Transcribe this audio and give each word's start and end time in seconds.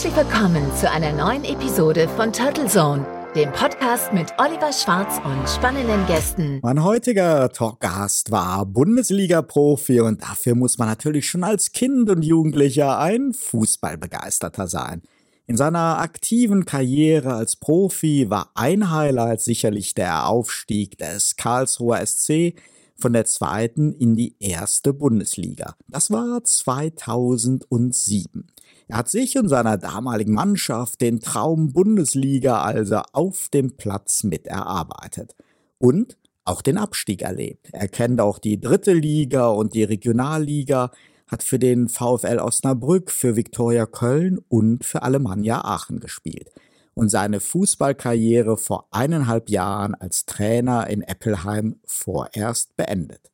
Herzlich 0.00 0.16
willkommen 0.16 0.76
zu 0.76 0.88
einer 0.88 1.12
neuen 1.12 1.42
Episode 1.42 2.08
von 2.10 2.32
Turtle 2.32 2.68
Zone, 2.68 3.04
dem 3.34 3.50
Podcast 3.50 4.12
mit 4.12 4.32
Oliver 4.38 4.72
Schwarz 4.72 5.20
und 5.24 5.48
spannenden 5.48 6.06
Gästen. 6.06 6.60
Mein 6.62 6.84
heutiger 6.84 7.48
Talkgast 7.48 8.30
war 8.30 8.64
Bundesliga-Profi 8.64 10.02
und 10.02 10.22
dafür 10.22 10.54
muss 10.54 10.78
man 10.78 10.86
natürlich 10.86 11.28
schon 11.28 11.42
als 11.42 11.72
Kind 11.72 12.08
und 12.10 12.24
Jugendlicher 12.24 13.00
ein 13.00 13.32
Fußballbegeisterter 13.32 14.68
sein. 14.68 15.02
In 15.48 15.56
seiner 15.56 15.98
aktiven 15.98 16.64
Karriere 16.64 17.34
als 17.34 17.56
Profi 17.56 18.30
war 18.30 18.52
ein 18.54 18.92
Highlight 18.92 19.40
sicherlich 19.40 19.94
der 19.94 20.28
Aufstieg 20.28 20.96
des 20.98 21.34
Karlsruher 21.34 22.06
SC 22.06 22.54
von 22.94 23.14
der 23.14 23.24
zweiten 23.24 23.92
in 23.94 24.14
die 24.14 24.36
erste 24.38 24.92
Bundesliga. 24.92 25.74
Das 25.88 26.12
war 26.12 26.44
2007. 26.44 28.46
Er 28.88 28.98
hat 28.98 29.08
sich 29.08 29.38
und 29.38 29.48
seiner 29.48 29.76
damaligen 29.76 30.32
Mannschaft 30.32 31.00
den 31.00 31.20
Traum 31.20 31.72
Bundesliga 31.72 32.62
also 32.62 33.02
auf 33.12 33.48
dem 33.52 33.76
Platz 33.76 34.24
miterarbeitet. 34.24 35.36
Und 35.78 36.16
auch 36.44 36.62
den 36.62 36.78
Abstieg 36.78 37.22
erlebt. 37.22 37.68
Er 37.72 37.88
kennt 37.88 38.20
auch 38.20 38.38
die 38.38 38.58
dritte 38.58 38.94
Liga 38.94 39.48
und 39.48 39.74
die 39.74 39.84
Regionalliga, 39.84 40.90
hat 41.26 41.42
für 41.42 41.58
den 41.58 41.90
VfL 41.90 42.38
Osnabrück, 42.38 43.10
für 43.10 43.36
Viktoria 43.36 43.84
Köln 43.84 44.38
und 44.48 44.86
für 44.86 45.02
Alemannia 45.02 45.62
Aachen 45.62 46.00
gespielt 46.00 46.50
und 46.98 47.10
seine 47.10 47.38
Fußballkarriere 47.38 48.56
vor 48.56 48.88
eineinhalb 48.90 49.50
Jahren 49.50 49.94
als 49.94 50.24
Trainer 50.24 50.88
in 50.88 51.02
Eppelheim 51.02 51.76
vorerst 51.84 52.76
beendet. 52.76 53.30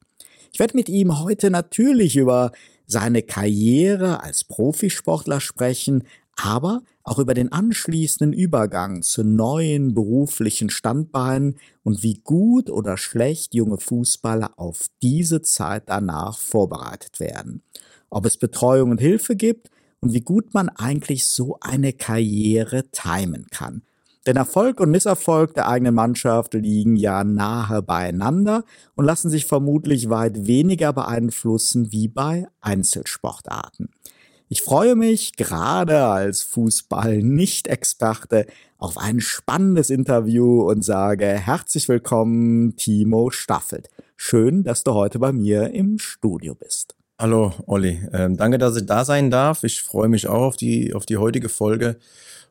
Ich 0.53 0.59
werde 0.59 0.77
mit 0.77 0.91
ihm 0.91 1.21
heute 1.21 1.51
natürlich 1.51 2.17
über 2.17 2.53
seine 2.87 3.23
Karriere 3.23 4.23
als 4.23 4.45
Profisportler 4.45 5.41
sprechen, 5.41 6.05
aber 6.37 6.83
auch 7.05 7.19
über 7.19 7.35
den 7.35 7.53
anschließenden 7.53 8.33
Übergang 8.33 9.03
zu 9.03 9.25
neuen 9.25 9.95
beruflichen 9.95 10.71
Standbeinen 10.71 11.57
und 11.83 12.03
wie 12.03 12.21
gut 12.25 12.71
oder 12.71 12.97
schlecht 12.97 13.55
junge 13.55 13.79
Fußballer 13.79 14.59
auf 14.59 14.87
diese 15.03 15.43
Zeit 15.43 15.85
danach 15.87 16.39
vorbereitet 16.39 17.21
werden. 17.21 17.63
Ob 18.11 18.27
es 18.27 18.37
Betreuung 18.37 18.91
und 18.91 19.01
Hilfe 19.01 19.37
gibt 19.37 19.71
und 20.01 20.13
wie 20.13 20.23
gut 20.23 20.55
man 20.55 20.69
eigentlich 20.69 21.27
so 21.27 21.59
eine 21.61 21.93
Karriere 21.93 22.85
timen 22.91 23.47
kann. 23.51 23.83
Denn 24.27 24.37
Erfolg 24.37 24.81
und 24.81 24.91
Misserfolg 24.91 25.55
der 25.55 25.69
eigenen 25.69 25.95
Mannschaft 25.95 26.55
liegen 26.55 26.97
ja 26.97 27.25
nahe 27.25 27.83
beieinander 27.83 28.65
und 28.95 29.05
lassen 29.05 29.29
sich 29.29 29.45
vermutlich 29.45 30.09
weit 30.09 30.47
weniger 30.47 30.95
beeinflussen 30.95 31.93
wie 31.93 32.09
bei 32.09 32.47
Einzelsportarten. 32.63 33.91
Ich 34.49 34.63
freue 34.63 34.95
mich 34.95 35.37
gerade 35.37 36.05
als 36.05 36.43
Fußball-Nicht-Experte 36.43 38.47
auf 38.79 38.99
ein 38.99 39.21
spannendes 39.21 39.91
Interview 39.91 40.71
und 40.71 40.83
sage 40.83 41.27
herzlich 41.27 41.89
willkommen, 41.89 42.77
Timo 42.77 43.31
Staffelt. 43.31 43.91
Schön, 44.17 44.63
dass 44.63 44.85
du 44.85 44.95
heute 44.95 45.19
bei 45.19 45.33
mir 45.33 45.73
im 45.73 45.99
Studio 45.99 46.55
bist. 46.55 46.95
Hallo, 47.17 47.53
Olli. 47.67 48.01
Ähm, 48.13 48.37
danke, 48.37 48.59
dass 48.59 48.77
ich 48.77 48.87
da 48.87 49.05
sein 49.05 49.31
darf. 49.31 49.63
Ich 49.63 49.83
freue 49.83 50.09
mich 50.09 50.27
auch 50.27 50.43
auf 50.43 50.57
die, 50.57 50.95
auf 50.95 51.07
die 51.07 51.17
heutige 51.17 51.49
Folge. 51.49 51.97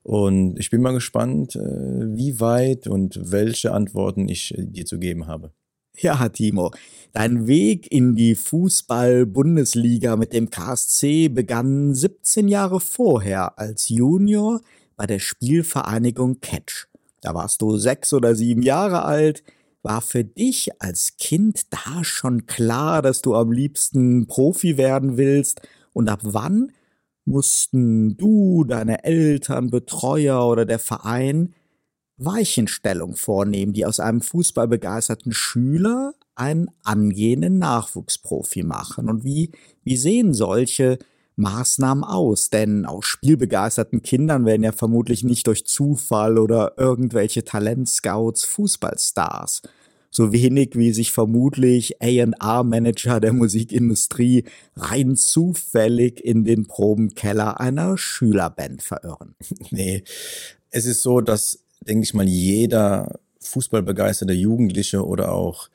Und 0.04 0.58
ich 0.58 0.70
bin 0.70 0.82
mal 0.82 0.94
gespannt, 0.94 1.58
äh, 1.58 1.60
wie 1.60 2.40
weit 2.40 2.88
und 2.88 3.20
welche 3.22 3.74
Antworten 3.74 4.30
ich 4.30 4.58
äh, 4.58 4.64
dir 4.66 4.86
zu 4.86 5.00
geben 5.00 5.28
habe. 5.28 5.52
Ja, 5.98 6.30
Timo, 6.30 6.72
dein 7.12 7.46
Weg 7.46 7.92
in 7.92 8.16
die 8.16 8.36
Fußball-Bundesliga 8.36 10.16
mit 10.16 10.32
dem 10.32 10.50
KSC 10.50 11.28
begann 11.28 11.94
17 11.94 12.48
Jahre 12.48 12.80
vorher 12.80 13.60
als 13.60 13.90
Junior 13.90 14.62
bei 14.96 15.06
der 15.06 15.20
Spielvereinigung 15.20 16.40
Catch. 16.40 16.88
Da 17.22 17.36
warst 17.36 17.62
du 17.62 17.76
sechs 17.78 18.14
oder 18.14 18.34
sieben 18.34 18.62
Jahre 18.62 19.04
alt. 19.04 19.44
War 19.84 20.02
für 20.02 20.24
dich 20.24 20.82
als 20.82 21.18
Kind 21.18 21.74
da 21.74 22.04
schon 22.04 22.46
klar, 22.46 23.02
dass 23.02 23.22
du 23.22 23.36
am 23.36 23.52
liebsten 23.52 24.28
Profi 24.28 24.78
werden 24.78 25.18
willst? 25.18 25.62
Und 25.92 26.10
ab 26.10 26.22
wann 26.24 26.72
mussten 27.26 28.18
du, 28.18 28.64
deine 28.64 29.04
Eltern, 29.04 29.70
Betreuer 29.70 30.48
oder 30.48 30.66
der 30.66 30.80
Verein 30.80 31.54
Weichenstellung 32.18 33.16
vornehmen, 33.16 33.74
die 33.74 33.86
aus 33.86 34.00
einem 34.00 34.22
fußballbegeisterten 34.22 35.34
Schüler 35.34 36.14
einen 36.36 36.70
angehenden 36.84 37.60
Nachwuchsprofi 37.60 38.64
machen. 38.64 39.10
Und 39.10 39.24
wie, 39.24 39.52
wie 39.84 39.98
sehen 39.98 40.34
solche 40.34 40.98
Maßnahmen 41.36 42.04
aus? 42.04 42.50
Denn 42.50 42.86
aus 42.86 43.06
spielbegeisterten 43.06 44.02
Kindern 44.02 44.46
werden 44.46 44.64
ja 44.64 44.72
vermutlich 44.72 45.24
nicht 45.24 45.48
durch 45.48 45.66
Zufall 45.66 46.38
oder 46.38 46.74
irgendwelche 46.78 47.44
Talentscouts 47.44 48.46
Fußballstars 48.46 49.62
so 50.14 50.32
wenig 50.32 50.76
wie 50.76 50.94
sich 50.94 51.12
vermutlich 51.12 52.00
A&R-Manager 52.00 53.20
der 53.20 53.34
Musikindustrie 53.34 54.46
rein 54.76 55.16
zufällig 55.16 56.24
in 56.24 56.46
den 56.46 56.68
Probenkeller 56.68 57.60
einer 57.60 57.98
Schülerband 57.98 58.84
verirren. 58.84 59.36
Nee, 59.72 60.04
es 60.70 60.86
ist 60.86 61.02
so, 61.02 61.20
dass, 61.20 61.60
denke 61.82 62.04
ich 62.04 62.14
mal, 62.14 62.28
jeder 62.28 63.20
fußballbegeisterte 63.40 64.34
Jugendliche 64.34 65.04
oder 65.04 65.32
auch 65.32 65.68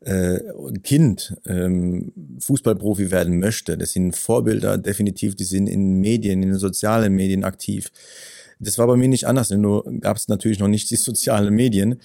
äh, 0.00 0.38
Kind 0.82 1.36
ähm, 1.46 2.12
Fußballprofi 2.40 3.10
werden 3.10 3.38
möchte. 3.38 3.78
Das 3.78 3.92
sind 3.92 4.16
Vorbilder 4.16 4.78
definitiv, 4.78 5.34
die 5.34 5.44
sind 5.44 5.66
in 5.66 6.00
Medien, 6.00 6.42
in 6.42 6.50
den 6.50 6.58
sozialen 6.58 7.14
Medien 7.14 7.44
aktiv. 7.44 7.90
Das 8.58 8.78
war 8.78 8.86
bei 8.86 8.96
mir 8.96 9.08
nicht 9.08 9.26
anders, 9.26 9.50
nur 9.50 9.84
gab 10.00 10.16
es 10.16 10.28
natürlich 10.28 10.58
noch 10.58 10.68
nicht 10.68 10.90
die 10.90 10.96
sozialen 10.96 11.54
Medien. 11.54 12.00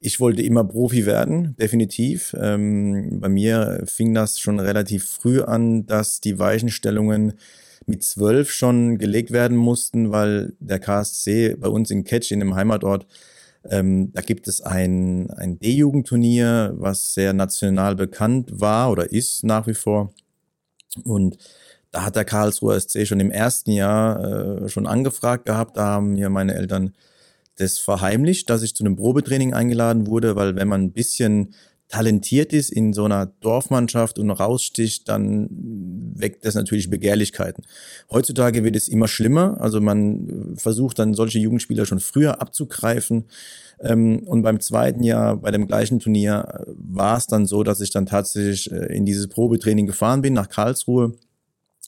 Ich 0.00 0.18
wollte 0.18 0.42
immer 0.42 0.64
Profi 0.64 1.06
werden, 1.06 1.54
definitiv. 1.60 2.34
Ähm, 2.40 3.20
bei 3.20 3.28
mir 3.28 3.84
fing 3.86 4.14
das 4.14 4.40
schon 4.40 4.58
relativ 4.58 5.04
früh 5.04 5.42
an, 5.42 5.86
dass 5.86 6.20
die 6.20 6.40
Weichenstellungen 6.40 7.34
mit 7.86 8.02
zwölf 8.02 8.50
schon 8.50 8.98
gelegt 8.98 9.30
werden 9.30 9.56
mussten, 9.56 10.10
weil 10.10 10.54
der 10.60 10.80
KSC 10.80 11.56
bei 11.56 11.68
uns 11.68 11.90
in 11.90 12.04
Ketsch, 12.04 12.32
in 12.32 12.40
dem 12.40 12.54
Heimatort, 12.54 13.06
ähm, 13.70 14.12
da 14.12 14.22
gibt 14.22 14.48
es 14.48 14.60
ein, 14.60 15.30
ein 15.30 15.58
D-Jugendturnier, 15.58 16.74
was 16.76 17.14
sehr 17.14 17.32
national 17.32 17.94
bekannt 17.94 18.60
war 18.60 18.90
oder 18.90 19.12
ist 19.12 19.44
nach 19.44 19.66
wie 19.66 19.74
vor. 19.74 20.12
Und 21.04 21.38
da 21.90 22.04
hat 22.04 22.16
der 22.16 22.24
Karlsruher 22.24 22.80
SC 22.80 23.06
schon 23.06 23.20
im 23.20 23.30
ersten 23.30 23.70
Jahr 23.70 24.64
äh, 24.64 24.68
schon 24.68 24.86
angefragt 24.86 25.46
gehabt. 25.46 25.76
Da 25.76 25.84
haben 25.84 26.14
mir 26.14 26.30
meine 26.30 26.54
Eltern 26.54 26.94
das 27.56 27.78
verheimlicht, 27.78 28.48
dass 28.50 28.62
ich 28.62 28.74
zu 28.74 28.82
einem 28.82 28.96
Probetraining 28.96 29.52
eingeladen 29.54 30.06
wurde, 30.06 30.36
weil 30.36 30.56
wenn 30.56 30.68
man 30.68 30.82
ein 30.82 30.92
bisschen 30.92 31.54
talentiert 31.92 32.54
ist 32.54 32.70
in 32.70 32.94
so 32.94 33.04
einer 33.04 33.26
Dorfmannschaft 33.26 34.18
und 34.18 34.30
raussticht, 34.30 35.10
dann 35.10 35.46
weckt 36.16 36.46
das 36.46 36.54
natürlich 36.54 36.88
Begehrlichkeiten. 36.88 37.64
Heutzutage 38.10 38.64
wird 38.64 38.76
es 38.76 38.88
immer 38.88 39.08
schlimmer. 39.08 39.60
Also 39.60 39.78
man 39.78 40.54
versucht 40.56 40.98
dann 40.98 41.12
solche 41.12 41.38
Jugendspieler 41.38 41.84
schon 41.84 42.00
früher 42.00 42.40
abzugreifen. 42.40 43.26
Ähm, 43.80 44.20
und 44.20 44.40
beim 44.40 44.60
zweiten 44.60 45.02
Jahr 45.04 45.36
bei 45.36 45.50
dem 45.50 45.66
gleichen 45.66 46.00
Turnier 46.00 46.64
war 46.66 47.18
es 47.18 47.26
dann 47.26 47.44
so, 47.44 47.62
dass 47.62 47.82
ich 47.82 47.90
dann 47.90 48.06
tatsächlich 48.06 48.72
äh, 48.72 48.96
in 48.96 49.04
dieses 49.04 49.28
Probetraining 49.28 49.86
gefahren 49.86 50.22
bin 50.22 50.32
nach 50.32 50.48
Karlsruhe. 50.48 51.12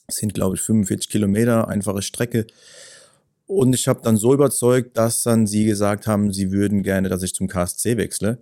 Das 0.05 0.17
sind, 0.17 0.35
glaube 0.35 0.55
ich, 0.55 0.61
45 0.61 1.09
Kilometer, 1.09 1.67
einfache 1.67 2.03
Strecke. 2.03 2.45
Und 3.47 3.73
ich 3.73 3.87
habe 3.87 4.01
dann 4.03 4.17
so 4.17 4.35
überzeugt, 4.35 4.97
dass 4.97 5.23
dann 5.23 5.47
sie 5.47 5.65
gesagt 5.65 6.05
haben, 6.05 6.31
sie 6.31 6.51
würden 6.51 6.83
gerne, 6.83 7.09
dass 7.09 7.23
ich 7.23 7.33
zum 7.33 7.47
KSC 7.47 7.97
wechsle. 7.97 8.37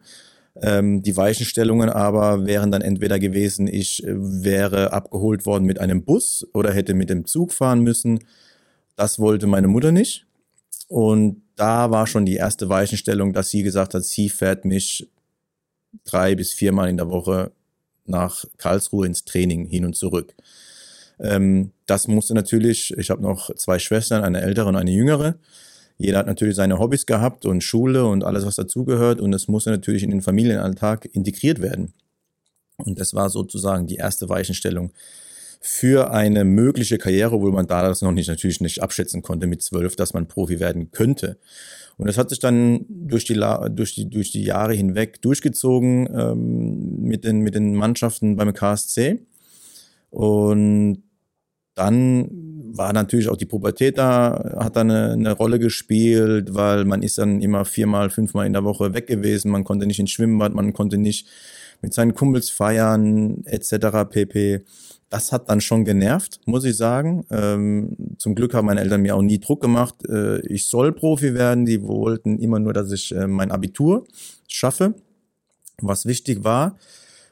Ähm, 0.62 1.02
die 1.02 1.18
Weichenstellungen 1.18 1.90
aber 1.90 2.46
wären 2.46 2.72
dann 2.72 2.82
entweder 2.82 3.18
gewesen, 3.20 3.68
ich 3.68 4.04
äh, 4.04 4.14
wäre 4.16 4.94
abgeholt 4.94 5.46
worden 5.46 5.66
mit 5.66 5.80
einem 5.80 6.04
Bus 6.04 6.48
oder 6.54 6.72
hätte 6.72 6.94
mit 6.94 7.10
dem 7.10 7.26
Zug 7.26 7.54
fahren 7.54 7.82
müssen. 7.82 8.20
Das 8.96 9.18
wollte 9.18 9.48
meine 9.48 9.68
Mutter 9.68 9.92
nicht. 9.92 10.28
Und 10.88 11.42
da 11.56 11.90
war 11.90 12.06
schon 12.06 12.26
die 12.26 12.36
erste 12.36 12.70
Weichenstellung, 12.70 13.34
dass 13.34 13.50
sie 13.50 13.64
gesagt 13.64 13.94
hat, 13.96 14.04
sie 14.04 14.30
fährt 14.30 14.66
mich 14.66 15.10
drei 16.06 16.36
bis 16.36 16.52
viermal 16.52 16.90
in 16.90 16.98
der 16.98 17.10
Woche 17.10 17.52
nach 18.06 18.46
Karlsruhe 18.58 19.08
ins 19.08 19.24
Training 19.26 19.66
hin 19.66 19.86
und 19.86 19.96
zurück. 19.96 20.36
Ähm, 21.20 21.72
das 21.86 22.08
musste 22.08 22.34
natürlich, 22.34 22.96
ich 22.98 23.10
habe 23.10 23.22
noch 23.22 23.54
zwei 23.56 23.80
Schwestern, 23.80 24.24
eine 24.24 24.42
ältere 24.42 24.68
und 24.68 24.76
eine 24.76 24.92
jüngere. 24.92 25.36
Jeder 25.98 26.20
hat 26.20 26.28
natürlich 26.28 26.56
seine 26.56 26.80
Hobbys 26.80 27.06
gehabt 27.06 27.46
und 27.46 27.64
Schule 27.64 28.06
und 28.06 28.24
alles, 28.24 28.46
was 28.46 28.56
dazugehört. 28.56 29.22
Und 29.22 29.34
es 29.34 29.48
musste 29.48 29.72
natürlich 29.72 30.04
in 30.04 30.12
den 30.12 30.22
Familienalltag 30.22 31.06
integriert 31.14 31.62
werden. 31.62 31.94
Und 32.78 33.00
das 33.00 33.14
war 33.14 33.30
sozusagen 33.30 33.88
die 33.88 33.96
erste 33.96 34.30
Weichenstellung 34.30 34.92
für 35.66 36.12
eine 36.12 36.44
mögliche 36.44 36.98
Karriere, 36.98 37.40
wo 37.40 37.50
man 37.50 37.68
da 37.68 37.88
das 37.88 38.02
noch 38.02 38.12
nicht 38.12 38.28
natürlich 38.28 38.60
nicht 38.60 38.84
abschätzen 38.84 39.22
konnte 39.22 39.48
mit 39.48 39.62
zwölf, 39.62 39.96
dass 39.96 40.14
man 40.14 40.28
Profi 40.28 40.60
werden 40.60 40.92
könnte. 40.92 41.38
Und 41.98 42.08
das 42.08 42.18
hat 42.18 42.30
sich 42.30 42.40
dann 42.40 42.86
durch 42.90 43.24
die, 43.24 43.40
durch 43.70 43.96
die, 43.96 44.10
durch 44.10 44.32
die 44.32 44.44
Jahre 44.44 44.74
hinweg 44.74 45.22
durchgezogen 45.22 46.10
ähm, 46.14 47.02
mit, 47.02 47.24
den, 47.24 47.40
mit 47.40 47.56
den 47.56 47.76
Mannschaften 47.76 48.36
beim 48.36 48.54
KSC. 48.54 49.22
Und 50.10 51.04
dann 51.76 52.30
war 52.76 52.92
natürlich 52.92 53.30
auch 53.30 53.38
die 53.38 53.46
Pubertät 53.46 53.98
da, 53.98 54.56
hat 54.58 54.76
da 54.76 54.82
eine, 54.82 55.12
eine 55.12 55.32
Rolle 55.32 55.60
gespielt, 55.60 56.56
weil 56.56 56.86
man 56.86 57.04
ist 57.04 57.20
dann 57.20 57.42
immer 57.42 57.66
viermal, 57.66 58.10
fünfmal 58.10 58.48
in 58.48 58.54
der 58.54 58.64
Woche 58.64 58.94
weg 58.94 59.08
gewesen, 59.08 59.52
man 59.52 59.64
konnte 59.64 59.86
nicht 59.86 60.00
ins 60.00 60.12
Schwimmbad, 60.12 60.54
man 60.54 60.74
konnte 60.74 60.98
nicht 60.98 61.28
mit 61.82 61.94
seinen 61.94 62.16
Kumpels 62.16 62.50
feiern, 62.50 63.44
etc. 63.46 64.10
pp. 64.10 64.62
Das 65.10 65.32
hat 65.32 65.50
dann 65.50 65.62
schon 65.62 65.86
genervt, 65.86 66.40
muss 66.46 66.64
ich 66.64 66.76
sagen. 66.76 67.26
Ähm, 67.30 67.96
zum 68.18 68.34
Glück 68.34 68.56
haben 68.56 68.66
meine 68.66 68.82
Eltern 68.82 69.02
mir 69.02 69.16
auch 69.16 69.22
nie 69.22 69.40
Druck 69.40 69.62
gemacht. 69.62 69.96
Äh, 70.10 70.40
ich 70.48 70.66
soll 70.66 70.92
Profi 70.92 71.36
werden. 71.36 71.66
Die 71.66 71.84
wollten 71.84 72.40
immer 72.40 72.58
nur, 72.58 72.74
dass 72.74 72.92
ich 72.92 73.14
äh, 73.14 73.28
mein 73.28 73.52
Abitur 73.52 74.08
schaffe. 74.48 74.96
Was 75.82 76.08
wichtig 76.08 76.44
war, 76.44 76.78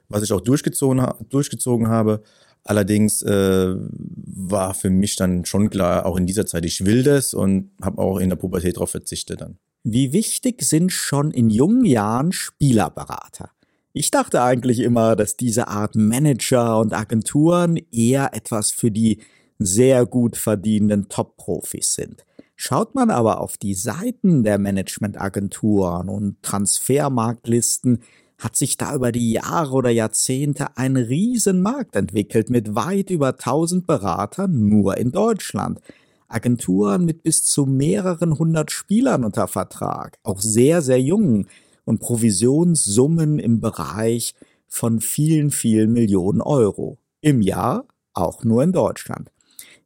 was 0.09 0.21
ich 0.21 0.31
auch 0.31 0.41
durchgezogen, 0.41 1.03
durchgezogen 1.29 1.87
habe, 1.87 2.21
Allerdings 2.63 3.21
äh, 3.23 3.75
war 3.75 4.73
für 4.73 4.89
mich 4.89 5.15
dann 5.15 5.45
schon 5.45 5.69
klar, 5.69 6.05
auch 6.05 6.17
in 6.17 6.27
dieser 6.27 6.45
Zeit, 6.45 6.65
ich 6.65 6.85
will 6.85 7.03
das 7.03 7.33
und 7.33 7.71
habe 7.81 8.01
auch 8.01 8.19
in 8.19 8.29
der 8.29 8.35
Pubertät 8.35 8.75
darauf 8.75 8.91
verzichtet 8.91 9.41
dann. 9.41 9.57
Wie 9.83 10.13
wichtig 10.13 10.61
sind 10.61 10.91
schon 10.91 11.31
in 11.31 11.49
jungen 11.49 11.85
Jahren 11.85 12.31
Spielerberater? 12.31 13.49
Ich 13.93 14.11
dachte 14.11 14.43
eigentlich 14.43 14.79
immer, 14.79 15.15
dass 15.15 15.35
diese 15.35 15.67
Art 15.67 15.95
Manager 15.95 16.79
und 16.79 16.93
Agenturen 16.93 17.77
eher 17.91 18.33
etwas 18.33 18.71
für 18.71 18.91
die 18.91 19.21
sehr 19.57 20.05
gut 20.05 20.37
verdienenden 20.37 21.09
Top-Profis 21.09 21.95
sind. 21.95 22.25
Schaut 22.55 22.93
man 22.93 23.09
aber 23.09 23.41
auf 23.41 23.57
die 23.57 23.73
Seiten 23.73 24.43
der 24.43 24.59
Managementagenturen 24.59 26.09
und 26.09 26.41
Transfermarktlisten, 26.43 28.03
hat 28.41 28.55
sich 28.55 28.75
da 28.75 28.95
über 28.95 29.11
die 29.11 29.33
Jahre 29.33 29.71
oder 29.71 29.91
Jahrzehnte 29.91 30.75
ein 30.75 30.97
Riesenmarkt 30.97 31.95
entwickelt 31.95 32.49
mit 32.49 32.73
weit 32.73 33.11
über 33.11 33.29
1000 33.29 33.85
Beratern 33.85 34.67
nur 34.67 34.97
in 34.97 35.11
Deutschland. 35.11 35.79
Agenturen 36.27 37.05
mit 37.05 37.21
bis 37.21 37.43
zu 37.43 37.67
mehreren 37.67 38.39
hundert 38.39 38.71
Spielern 38.71 39.23
unter 39.23 39.47
Vertrag, 39.47 40.17
auch 40.23 40.41
sehr, 40.41 40.81
sehr 40.81 40.99
jungen 40.99 41.47
und 41.85 41.99
Provisionssummen 41.99 43.37
im 43.37 43.59
Bereich 43.59 44.33
von 44.67 45.01
vielen, 45.01 45.51
vielen 45.51 45.91
Millionen 45.93 46.41
Euro. 46.41 46.97
Im 47.21 47.41
Jahr 47.41 47.85
auch 48.13 48.43
nur 48.43 48.63
in 48.63 48.71
Deutschland. 48.71 49.29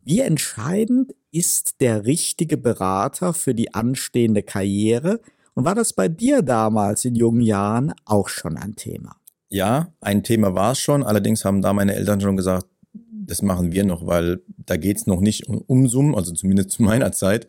Wie 0.04 0.22
entscheidend 0.22 1.14
ist 1.32 1.82
der 1.82 2.06
richtige 2.06 2.56
Berater 2.56 3.34
für 3.34 3.54
die 3.54 3.74
anstehende 3.74 4.44
Karriere 4.44 5.20
und 5.56 5.66
war 5.66 5.74
das 5.74 5.94
bei 5.94 6.08
dir 6.08 6.42
damals 6.42 7.06
in 7.06 7.16
jungen 7.16 7.42
Jahren 7.42 7.94
auch 8.06 8.30
schon 8.30 8.58
ein 8.58 8.76
Thema? 8.76 9.16
Ja, 9.50 9.94
ein 10.02 10.24
Thema 10.24 10.54
war 10.54 10.74
es 10.74 10.80
schon. 10.80 11.02
Allerdings 11.02 11.46
haben 11.46 11.62
da 11.62 11.72
meine 11.74 11.96
Eltern 11.96 12.20
schon 12.20 12.36
gesagt, 12.36 12.68
das 12.94 13.42
machen 13.42 13.72
wir 13.72 13.86
noch, 13.86 14.06
weil 14.06 14.42
da 14.58 14.78
geht 14.78 14.98
es 14.98 15.08
noch 15.08 15.22
nicht 15.22 15.48
um, 15.48 15.64
um 15.66 15.88
Summen, 15.88 16.14
also 16.14 16.34
zumindest 16.34 16.72
zu 16.72 16.84
meiner 16.84 17.12
Zeit. 17.12 17.48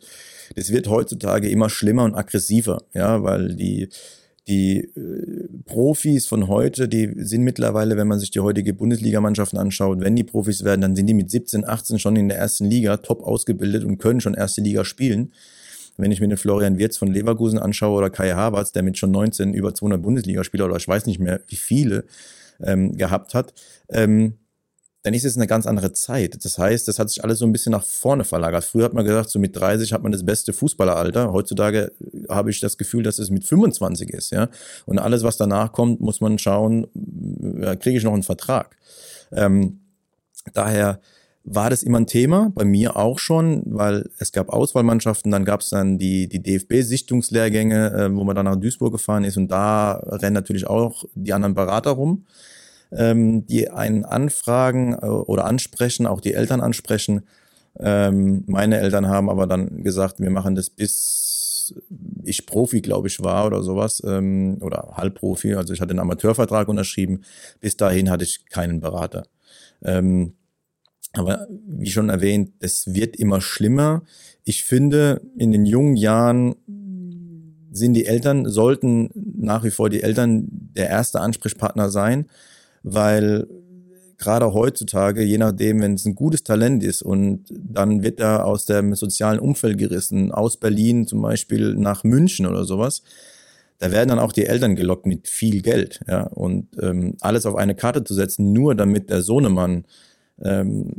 Das 0.55 0.71
wird 0.71 0.87
heutzutage 0.87 1.49
immer 1.49 1.69
schlimmer 1.69 2.05
und 2.05 2.15
aggressiver, 2.15 2.83
ja, 2.93 3.23
weil 3.23 3.55
die, 3.55 3.89
die 4.47 4.77
äh, 4.79 5.49
Profis 5.65 6.25
von 6.25 6.47
heute, 6.47 6.87
die 6.87 7.11
sind 7.17 7.43
mittlerweile, 7.43 7.97
wenn 7.97 8.07
man 8.07 8.19
sich 8.19 8.31
die 8.31 8.39
heutige 8.39 8.73
Bundesligamannschaften 8.73 9.59
anschaut, 9.59 9.99
wenn 9.99 10.15
die 10.15 10.23
Profis 10.23 10.63
werden, 10.63 10.81
dann 10.81 10.95
sind 10.95 11.07
die 11.07 11.13
mit 11.13 11.29
17, 11.29 11.67
18 11.67 11.99
schon 11.99 12.15
in 12.15 12.29
der 12.29 12.37
ersten 12.37 12.65
Liga 12.65 12.97
top 12.97 13.21
ausgebildet 13.21 13.83
und 13.83 13.97
können 13.97 14.21
schon 14.21 14.33
erste 14.33 14.61
Liga 14.61 14.85
spielen. 14.85 15.33
Wenn 15.97 16.11
ich 16.11 16.21
mir 16.21 16.27
den 16.27 16.37
Florian 16.37 16.77
Wirz 16.77 16.97
von 16.97 17.07
Leverkusen 17.07 17.59
anschaue 17.59 17.97
oder 17.97 18.09
Kai 18.09 18.31
Havertz, 18.31 18.71
der 18.71 18.83
mit 18.83 18.97
schon 18.97 19.11
19 19.11 19.53
über 19.53 19.73
200 19.73 20.01
Bundesligaspieler 20.01 20.65
oder 20.65 20.77
ich 20.77 20.87
weiß 20.87 21.05
nicht 21.05 21.19
mehr 21.19 21.41
wie 21.47 21.55
viele 21.55 22.05
ähm, 22.61 22.95
gehabt 22.97 23.33
hat, 23.33 23.53
ähm, 23.89 24.37
dann 25.07 25.13
ist 25.13 25.23
es 25.23 25.37
eine 25.37 25.47
ganz 25.47 25.65
andere 25.65 25.93
Zeit. 25.93 26.43
Das 26.43 26.57
heißt, 26.57 26.85
das 26.87 26.99
hat 26.99 27.09
sich 27.09 27.23
alles 27.23 27.39
so 27.39 27.45
ein 27.45 27.53
bisschen 27.53 27.71
nach 27.71 27.85
vorne 27.85 28.25
verlagert. 28.25 28.65
Früher 28.65 28.83
hat 28.83 28.93
man 28.93 29.05
gesagt, 29.05 29.29
so 29.29 29.39
mit 29.39 29.55
30 29.55 29.93
hat 29.93 30.03
man 30.03 30.11
das 30.11 30.25
beste 30.25 30.51
Fußballeralter. 30.51 31.31
Heutzutage 31.31 31.93
habe 32.27 32.49
ich 32.49 32.59
das 32.59 32.77
Gefühl, 32.77 33.03
dass 33.03 33.17
es 33.17 33.29
mit 33.29 33.45
25 33.45 34.09
ist, 34.09 34.31
ja. 34.31 34.49
Und 34.85 34.99
alles, 34.99 35.23
was 35.23 35.37
danach 35.37 35.71
kommt, 35.71 36.01
muss 36.01 36.19
man 36.19 36.37
schauen, 36.37 36.87
kriege 37.79 37.97
ich 37.97 38.03
noch 38.03 38.13
einen 38.13 38.23
Vertrag. 38.23 38.75
Ähm, 39.31 39.79
daher 40.53 40.99
war 41.49 41.69
das 41.69 41.81
immer 41.81 41.99
ein 41.99 42.07
Thema, 42.07 42.51
bei 42.53 42.65
mir 42.65 42.97
auch 42.97 43.19
schon, 43.19 43.63
weil 43.65 44.09
es 44.19 44.33
gab 44.33 44.49
Auswahlmannschaften, 44.49 45.31
dann 45.31 45.45
gab 45.45 45.61
es 45.61 45.69
dann 45.69 45.97
die, 45.97 46.27
die 46.27 46.43
DFB-Sichtungslehrgänge, 46.43 47.93
äh, 47.93 48.15
wo 48.15 48.25
man 48.25 48.35
dann 48.35 48.45
nach 48.45 48.57
Duisburg 48.57 48.91
gefahren 48.91 49.23
ist 49.23 49.37
und 49.37 49.47
da 49.49 49.93
rennen 49.93 50.33
natürlich 50.33 50.67
auch 50.67 51.05
die 51.15 51.31
anderen 51.31 51.55
Berater 51.55 51.91
rum, 51.91 52.25
ähm, 52.91 53.45
die 53.47 53.69
einen 53.69 54.03
anfragen 54.03 54.93
äh, 54.93 55.05
oder 55.05 55.45
ansprechen, 55.45 56.05
auch 56.05 56.19
die 56.19 56.33
Eltern 56.33 56.59
ansprechen. 56.59 57.23
Ähm, 57.79 58.43
meine 58.47 58.79
Eltern 58.79 59.07
haben 59.07 59.29
aber 59.29 59.47
dann 59.47 59.83
gesagt, 59.83 60.19
wir 60.19 60.29
machen 60.29 60.53
das 60.53 60.69
bis 60.69 61.73
ich 62.23 62.45
Profi, 62.45 62.81
glaube 62.81 63.07
ich, 63.07 63.21
war 63.21 63.45
oder 63.45 63.61
sowas, 63.61 64.01
ähm, 64.05 64.57
oder 64.61 64.93
Halbprofi, 64.95 65.53
also 65.55 65.73
ich 65.73 65.81
hatte 65.81 65.91
einen 65.91 65.99
Amateurvertrag 65.99 66.67
unterschrieben. 66.67 67.23
Bis 67.59 67.75
dahin 67.75 68.09
hatte 68.09 68.23
ich 68.23 68.45
keinen 68.47 68.79
Berater. 68.79 69.23
Ähm, 69.83 70.33
aber 71.17 71.47
wie 71.67 71.89
schon 71.89 72.09
erwähnt, 72.09 72.51
es 72.59 72.93
wird 72.93 73.15
immer 73.15 73.41
schlimmer. 73.41 74.03
Ich 74.43 74.63
finde, 74.63 75.21
in 75.37 75.51
den 75.51 75.65
jungen 75.65 75.95
Jahren 75.95 76.55
sind 77.71 77.93
die 77.93 78.05
Eltern, 78.05 78.49
sollten 78.49 79.09
nach 79.13 79.63
wie 79.63 79.71
vor 79.71 79.89
die 79.89 80.03
Eltern 80.03 80.47
der 80.49 80.89
erste 80.89 81.19
Ansprechpartner 81.19 81.89
sein, 81.89 82.27
weil 82.83 83.47
gerade 84.17 84.53
heutzutage, 84.53 85.23
je 85.23 85.37
nachdem, 85.37 85.81
wenn 85.81 85.93
es 85.93 86.05
ein 86.05 86.15
gutes 86.15 86.43
Talent 86.43 86.83
ist 86.83 87.01
und 87.01 87.45
dann 87.49 88.03
wird 88.03 88.19
er 88.19 88.45
aus 88.45 88.65
dem 88.65 88.95
sozialen 88.95 89.39
Umfeld 89.39 89.77
gerissen, 89.77 90.31
aus 90.31 90.57
Berlin 90.57 91.07
zum 91.07 91.21
Beispiel 91.21 91.75
nach 91.75 92.03
München 92.03 92.47
oder 92.47 92.65
sowas, 92.65 93.03
da 93.79 93.91
werden 93.91 94.09
dann 94.09 94.19
auch 94.19 94.31
die 94.31 94.47
Eltern 94.47 94.75
gelockt 94.75 95.05
mit 95.05 95.27
viel 95.27 95.61
Geld, 95.61 95.99
ja, 96.07 96.23
und 96.23 96.67
ähm, 96.81 97.15
alles 97.21 97.45
auf 97.45 97.55
eine 97.55 97.75
Karte 97.75 98.03
zu 98.03 98.15
setzen, 98.15 98.51
nur 98.53 98.73
damit 98.73 99.11
der 99.11 99.21
Sohnemann 99.21 99.85
ähm, 100.43 100.93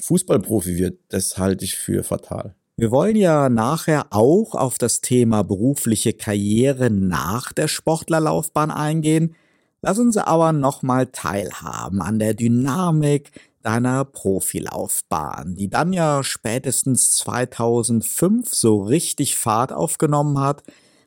Fußballprofi 0.00 0.76
wird, 0.78 0.98
das 1.08 1.38
halte 1.38 1.64
ich 1.64 1.76
für 1.76 2.02
fatal. 2.02 2.54
Wir 2.76 2.90
wollen 2.90 3.16
ja 3.16 3.50
nachher 3.50 4.06
auch 4.08 4.54
auf 4.54 4.78
das 4.78 5.02
Thema 5.02 5.42
berufliche 5.42 6.14
Karriere 6.14 6.90
nach 6.90 7.52
der 7.52 7.68
Sportlerlaufbahn 7.68 8.70
eingehen. 8.70 9.34
Lass 9.82 9.98
uns 9.98 10.16
aber 10.16 10.52
nochmal 10.52 11.06
teilhaben 11.06 12.00
an 12.00 12.18
der 12.18 12.32
Dynamik 12.34 13.32
deiner 13.62 14.04
Profilaufbahn, 14.04 15.54
die 15.56 15.68
dann 15.68 15.92
ja 15.92 16.22
spätestens 16.22 17.16
2005 17.16 18.54
so 18.54 18.82
richtig 18.82 19.36
Fahrt 19.36 19.72
aufgenommen 19.72 20.38
hat, 20.38 20.62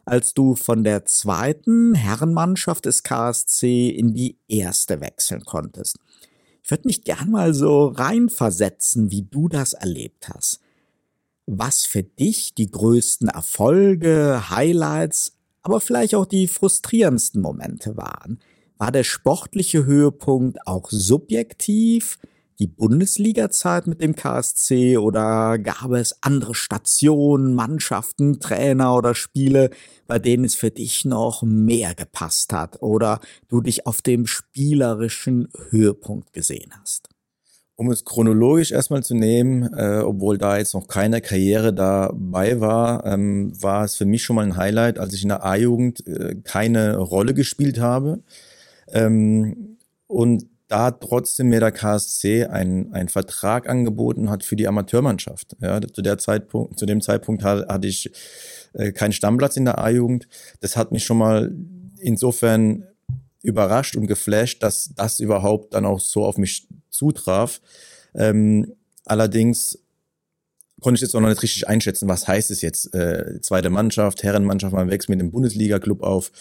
als 0.06 0.34
du 0.34 0.56
von 0.56 0.84
der 0.84 1.06
zweiten 1.06 1.96
Herrenmannschaft 1.96 2.86
des 2.86 3.04
KSC 3.04 3.90
in 3.90 4.14
die 4.14 4.38
erste 4.48 5.02
wechseln 5.02 5.44
konntest. 5.46 5.98
Ich 6.64 6.72
würde 6.72 6.88
mich 6.88 7.04
gern 7.04 7.32
mal 7.32 7.54
so 7.54 7.88
reinversetzen, 7.88 9.12
wie 9.12 9.24
du 9.24 9.50
das 9.50 9.74
erlebt 9.74 10.30
hast. 10.30 10.62
Was 11.46 11.86
für 11.86 12.04
dich 12.04 12.54
die 12.56 12.72
größten 12.72 13.28
Erfolge, 13.28 14.50
Highlights, 14.50 15.34
aber 15.62 15.82
vielleicht 15.82 16.16
auch 16.16 16.26
die 16.26 16.48
frustrierendsten 16.48 17.42
Momente 17.42 17.98
waren. 17.98 18.40
War 18.78 18.94
der 18.94 19.04
sportliche 19.04 19.86
Höhepunkt 19.86 20.66
auch 20.66 20.90
subjektiv? 20.90 22.18
Die 22.60 22.68
Bundesliga-Zeit 22.68 23.88
mit 23.88 24.02
dem 24.02 24.16
KSC 24.16 24.98
oder 24.98 25.58
gab 25.58 25.92
es 25.92 26.16
andere 26.22 26.56
Stationen, 26.56 27.54
Mannschaften, 27.54 28.40
Trainer 28.40 28.96
oder 28.96 29.16
Spiele, 29.16 29.70
bei 30.08 30.20
denen 30.20 30.46
es 30.46 30.56
für 30.56 30.72
dich 30.72 31.06
noch 31.06 31.44
mehr 31.44 31.96
gepasst 31.96 32.54
hat 32.54 32.82
oder 32.82 33.20
du 33.48 33.62
dich 33.62 33.88
auf 33.88 34.02
dem 34.02 34.28
spielerischen 34.28 35.50
Höhepunkt 35.70 36.34
gesehen 36.34 36.72
hast? 36.80 37.10
Um 37.76 37.90
es 37.90 38.06
chronologisch 38.06 38.72
erstmal 38.72 39.02
zu 39.02 39.16
nehmen, 39.16 39.74
äh, 39.74 40.02
obwohl 40.06 40.38
da 40.38 40.58
jetzt 40.58 40.76
noch 40.76 40.88
keine 40.88 41.22
Karriere 41.22 41.74
dabei 41.74 42.62
war, 42.62 43.04
ähm, 43.06 43.52
war 43.60 43.84
es 43.84 43.96
für 43.96 44.06
mich 44.06 44.24
schon 44.24 44.36
mal 44.36 44.46
ein 44.46 44.58
Highlight, 44.58 45.00
als 45.00 45.14
ich 45.14 45.24
in 45.24 45.30
der 45.30 45.44
A-Jugend 45.44 46.06
äh, 46.06 46.36
keine 46.44 46.98
Rolle 46.98 47.34
gespielt 47.34 47.80
habe. 47.80 48.22
Ähm, 48.90 49.78
und 50.06 50.46
da 50.74 50.90
trotzdem 50.90 51.50
mir 51.50 51.60
der 51.60 51.72
KSC 51.72 52.46
einen, 52.46 52.92
einen 52.94 53.08
Vertrag 53.08 53.70
angeboten 53.70 54.32
hat 54.32 54.44
für 54.44 54.56
die 54.56 54.68
Amateurmannschaft. 54.68 55.56
Ja, 55.62 55.80
zu, 55.80 56.02
der 56.02 56.18
Zeitpunkt, 56.18 56.80
zu 56.80 56.88
dem 56.88 57.00
Zeitpunkt 57.00 57.44
hatte 57.44 57.88
ich 57.88 58.12
äh, 58.74 58.92
keinen 58.92 59.12
Stammplatz 59.12 59.56
in 59.56 59.66
der 59.66 59.78
A-Jugend. 59.78 60.28
Das 60.62 60.76
hat 60.76 60.92
mich 60.92 61.04
schon 61.06 61.20
mal 61.20 61.52
insofern 62.00 62.88
überrascht 63.44 63.96
und 63.96 64.08
geflasht, 64.08 64.64
dass 64.64 64.96
das 64.96 65.20
überhaupt 65.20 65.76
dann 65.76 65.86
auch 65.86 66.00
so 66.00 66.26
auf 66.26 66.40
mich 66.40 66.68
zutraf. 66.90 67.62
Ähm, 68.16 68.74
allerdings 69.06 69.78
konnte 70.84 70.98
ich 70.98 71.02
jetzt 71.02 71.16
auch 71.16 71.22
noch 71.22 71.30
nicht 71.30 71.42
richtig 71.42 71.68
einschätzen, 71.68 72.08
was 72.08 72.28
heißt 72.28 72.52
es 72.52 72.62
jetzt, 72.62 72.94
äh, 72.94 73.42
zweite 73.42 73.70
Mannschaft, 73.70 74.22
Herrenmannschaft, 74.22 74.74
man 74.74 74.90
wächst 74.90 75.10
mit 75.10 75.20
dem 75.20 75.32
Bundesliga-Club 75.32 76.04
auf. 76.04 76.32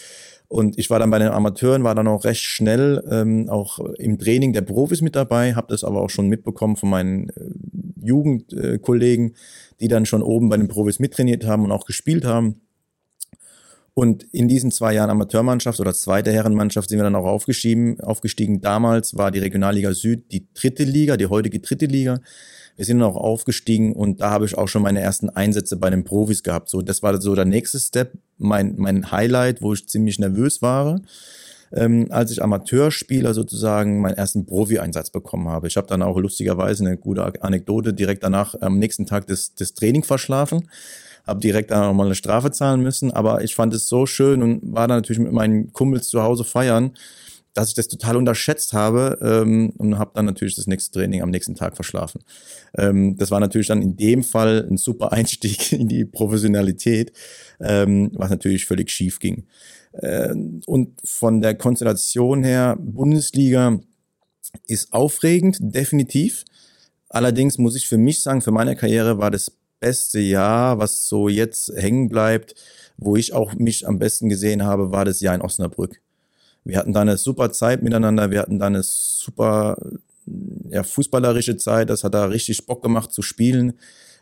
Und 0.47 0.77
ich 0.77 0.91
war 0.91 0.99
dann 0.99 1.09
bei 1.09 1.17
den 1.17 1.29
Amateuren, 1.29 1.83
war 1.83 1.95
dann 1.95 2.07
auch 2.07 2.25
recht 2.25 2.43
schnell 2.43 3.03
ähm, 3.09 3.49
auch 3.49 3.79
im 3.97 4.19
Training 4.19 4.53
der 4.53 4.61
Profis 4.61 5.01
mit 5.01 5.15
dabei, 5.15 5.55
habe 5.55 5.67
das 5.69 5.83
aber 5.83 6.01
auch 6.01 6.11
schon 6.11 6.27
mitbekommen 6.27 6.75
von 6.75 6.89
meinen 6.89 7.29
äh, 7.29 7.49
Jugendkollegen, 8.05 9.35
die 9.79 9.87
dann 9.87 10.05
schon 10.05 10.21
oben 10.21 10.49
bei 10.49 10.57
den 10.57 10.67
Profis 10.67 10.99
mittrainiert 10.99 11.45
haben 11.45 11.63
und 11.63 11.71
auch 11.71 11.85
gespielt 11.85 12.25
haben. 12.25 12.61
Und 13.95 14.23
in 14.31 14.47
diesen 14.47 14.71
zwei 14.71 14.93
Jahren 14.93 15.11
Amateurmannschaft 15.11 15.79
oder 15.79 15.93
zweite 15.93 16.31
Herrenmannschaft 16.31 16.89
sind 16.89 16.97
wir 16.97 17.03
dann 17.03 17.15
auch 17.15 17.25
aufgestiegen. 17.25 17.99
aufgestiegen. 18.01 18.59
Damals 18.59 19.15
war 19.15 19.29
die 19.31 19.39
Regionalliga 19.39 19.93
Süd 19.93 20.31
die 20.31 20.47
dritte 20.53 20.83
Liga, 20.83 21.15
die 21.15 21.27
heutige 21.27 21.59
dritte 21.59 21.85
Liga. 21.85 22.19
Wir 22.75 22.85
sind 22.85 23.01
auch 23.01 23.15
aufgestiegen 23.15 23.93
und 23.93 24.21
da 24.21 24.31
habe 24.31 24.45
ich 24.45 24.57
auch 24.57 24.67
schon 24.67 24.81
meine 24.81 25.01
ersten 25.01 25.29
Einsätze 25.29 25.77
bei 25.77 25.89
den 25.89 26.03
Profis 26.03 26.43
gehabt. 26.43 26.69
So, 26.69 26.81
das 26.81 27.03
war 27.03 27.19
so 27.21 27.35
der 27.35 27.45
nächste 27.45 27.79
Step, 27.79 28.13
mein, 28.37 28.75
mein 28.77 29.11
Highlight, 29.11 29.61
wo 29.61 29.73
ich 29.73 29.87
ziemlich 29.87 30.19
nervös 30.19 30.61
war. 30.61 30.99
Ähm, 31.71 32.07
als 32.11 32.29
ich 32.29 32.43
Amateurspieler 32.43 33.33
sozusagen 33.33 33.99
meinen 34.01 34.13
ersten 34.13 34.45
Profi-Einsatz 34.45 35.09
bekommen 35.09 35.49
habe. 35.49 35.67
Ich 35.67 35.75
habe 35.75 35.87
dann 35.87 36.03
auch 36.03 36.17
lustigerweise 36.19 36.85
eine 36.85 36.97
gute 36.97 37.41
Anekdote 37.41 37.95
direkt 37.95 38.23
danach 38.23 38.53
am 38.61 38.77
nächsten 38.77 39.07
Tag 39.07 39.25
das, 39.25 39.55
das 39.55 39.73
Training 39.73 40.03
verschlafen 40.03 40.67
habe 41.25 41.39
direkt 41.39 41.71
dann 41.71 41.87
nochmal 41.87 42.07
eine 42.07 42.15
Strafe 42.15 42.51
zahlen 42.51 42.81
müssen, 42.81 43.11
aber 43.11 43.43
ich 43.43 43.55
fand 43.55 43.73
es 43.73 43.87
so 43.87 44.05
schön 44.05 44.43
und 44.43 44.73
war 44.73 44.87
dann 44.87 44.97
natürlich 44.97 45.21
mit 45.21 45.31
meinen 45.31 45.71
Kumpels 45.71 46.09
zu 46.09 46.21
Hause 46.21 46.43
feiern, 46.43 46.91
dass 47.53 47.69
ich 47.69 47.75
das 47.75 47.87
total 47.87 48.17
unterschätzt 48.17 48.73
habe 48.73 49.19
ähm, 49.21 49.71
und 49.77 49.99
habe 49.99 50.11
dann 50.15 50.25
natürlich 50.25 50.55
das 50.55 50.67
nächste 50.67 50.91
Training 50.91 51.21
am 51.21 51.29
nächsten 51.29 51.55
Tag 51.55 51.75
verschlafen. 51.75 52.21
Ähm, 52.75 53.15
das 53.17 53.31
war 53.31 53.39
natürlich 53.39 53.67
dann 53.67 53.81
in 53.81 53.95
dem 53.95 54.23
Fall 54.23 54.67
ein 54.69 54.77
super 54.77 55.11
Einstieg 55.11 55.71
in 55.71 55.87
die 55.87 56.05
Professionalität, 56.05 57.13
ähm, 57.59 58.11
was 58.15 58.29
natürlich 58.29 58.65
völlig 58.65 58.89
schief 58.89 59.19
ging. 59.19 59.45
Ähm, 60.01 60.61
und 60.65 60.99
von 61.03 61.41
der 61.41 61.55
Konstellation 61.55 62.43
her, 62.43 62.75
Bundesliga 62.79 63.79
ist 64.67 64.91
aufregend, 64.93 65.57
definitiv. 65.59 66.45
Allerdings 67.09 67.59
muss 67.59 67.75
ich 67.75 67.87
für 67.87 67.97
mich 67.97 68.21
sagen, 68.21 68.41
für 68.41 68.51
meine 68.51 68.75
Karriere 68.75 69.19
war 69.19 69.29
das 69.29 69.51
beste 69.79 70.19
Jahr, 70.19 70.79
was 70.79 71.07
so 71.07 71.29
jetzt 71.29 71.71
hängen 71.75 72.09
bleibt, 72.09 72.55
wo 72.97 73.15
ich 73.15 73.33
auch 73.33 73.53
mich 73.53 73.87
am 73.87 73.99
besten 73.99 74.29
gesehen 74.29 74.63
habe, 74.63 74.91
war 74.91 75.05
das 75.05 75.19
Jahr 75.19 75.35
in 75.35 75.41
Osnabrück. 75.41 76.01
Wir 76.65 76.77
hatten 76.77 76.93
da 76.93 77.01
eine 77.01 77.17
super 77.17 77.51
Zeit 77.51 77.83
miteinander, 77.83 78.31
wir 78.31 78.39
hatten 78.39 78.59
da 78.59 78.67
eine 78.67 78.83
super 78.83 79.77
ja, 80.69 80.83
fußballerische 80.83 81.57
Zeit, 81.57 81.89
das 81.89 82.03
hat 82.03 82.13
da 82.13 82.25
richtig 82.25 82.65
Bock 82.65 82.81
gemacht 82.81 83.11
zu 83.11 83.21
spielen. 83.21 83.73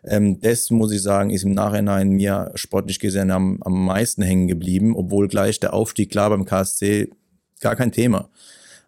Ähm, 0.04 0.40
das 0.42 0.72
muss 0.72 0.92
ich 0.92 1.02
sagen, 1.02 1.30
ist 1.30 1.44
im 1.44 1.54
Nachhinein 1.54 2.10
mir 2.10 2.52
sportlich 2.56 3.00
gesehen 3.00 3.32
am, 3.32 3.62
am 3.62 3.86
meisten 3.86 4.24
hängen 4.24 4.48
geblieben, 4.48 4.96
obwohl 4.96 5.28
gleich 5.28 5.60
der 5.60 5.74
Aufstieg 5.74 6.10
klar 6.10 6.30
beim 6.30 6.46
KSC 6.46 7.12
gar 7.60 7.76
kein 7.76 7.92
Thema. 7.92 8.30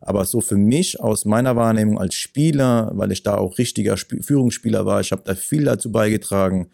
Aber 0.02 0.26
so 0.26 0.42
für 0.42 0.58
mich 0.58 1.00
aus 1.00 1.24
meiner 1.24 1.56
Wahrnehmung 1.56 1.98
als 1.98 2.16
Spieler, 2.16 2.92
weil 2.96 3.12
ich 3.12 3.24
da 3.24 3.36
auch 3.36 3.58
richtiger 3.58 3.94
Sp 3.96 4.20
Führungsspieler 4.22 4.86
war, 4.86 5.00
ich 5.00 5.12
habe 5.12 5.22
da 5.24 5.36
viel 5.36 5.64
dazu 5.64 5.92
beigetragen. 5.92 6.68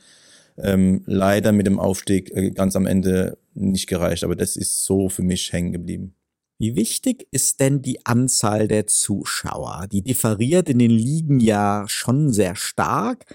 Ähm, 0.57 1.03
leider 1.05 1.51
mit 1.51 1.67
dem 1.67 1.79
Aufstieg 1.79 2.31
äh, 2.35 2.51
ganz 2.51 2.75
am 2.75 2.85
Ende 2.85 3.37
nicht 3.53 3.87
gereicht, 3.87 4.23
aber 4.23 4.35
das 4.35 4.55
ist 4.55 4.83
so 4.83 5.07
für 5.07 5.21
mich 5.21 5.53
hängen 5.53 5.71
geblieben. 5.71 6.15
Wie 6.59 6.75
wichtig 6.75 7.25
ist 7.31 7.61
denn 7.61 7.81
die 7.81 8.05
Anzahl 8.05 8.67
der 8.67 8.85
Zuschauer? 8.85 9.87
Die 9.89 10.01
differiert 10.01 10.67
in 10.67 10.77
den 10.77 10.91
Ligen 10.91 11.39
ja 11.39 11.85
schon 11.87 12.33
sehr 12.33 12.57
stark 12.57 13.25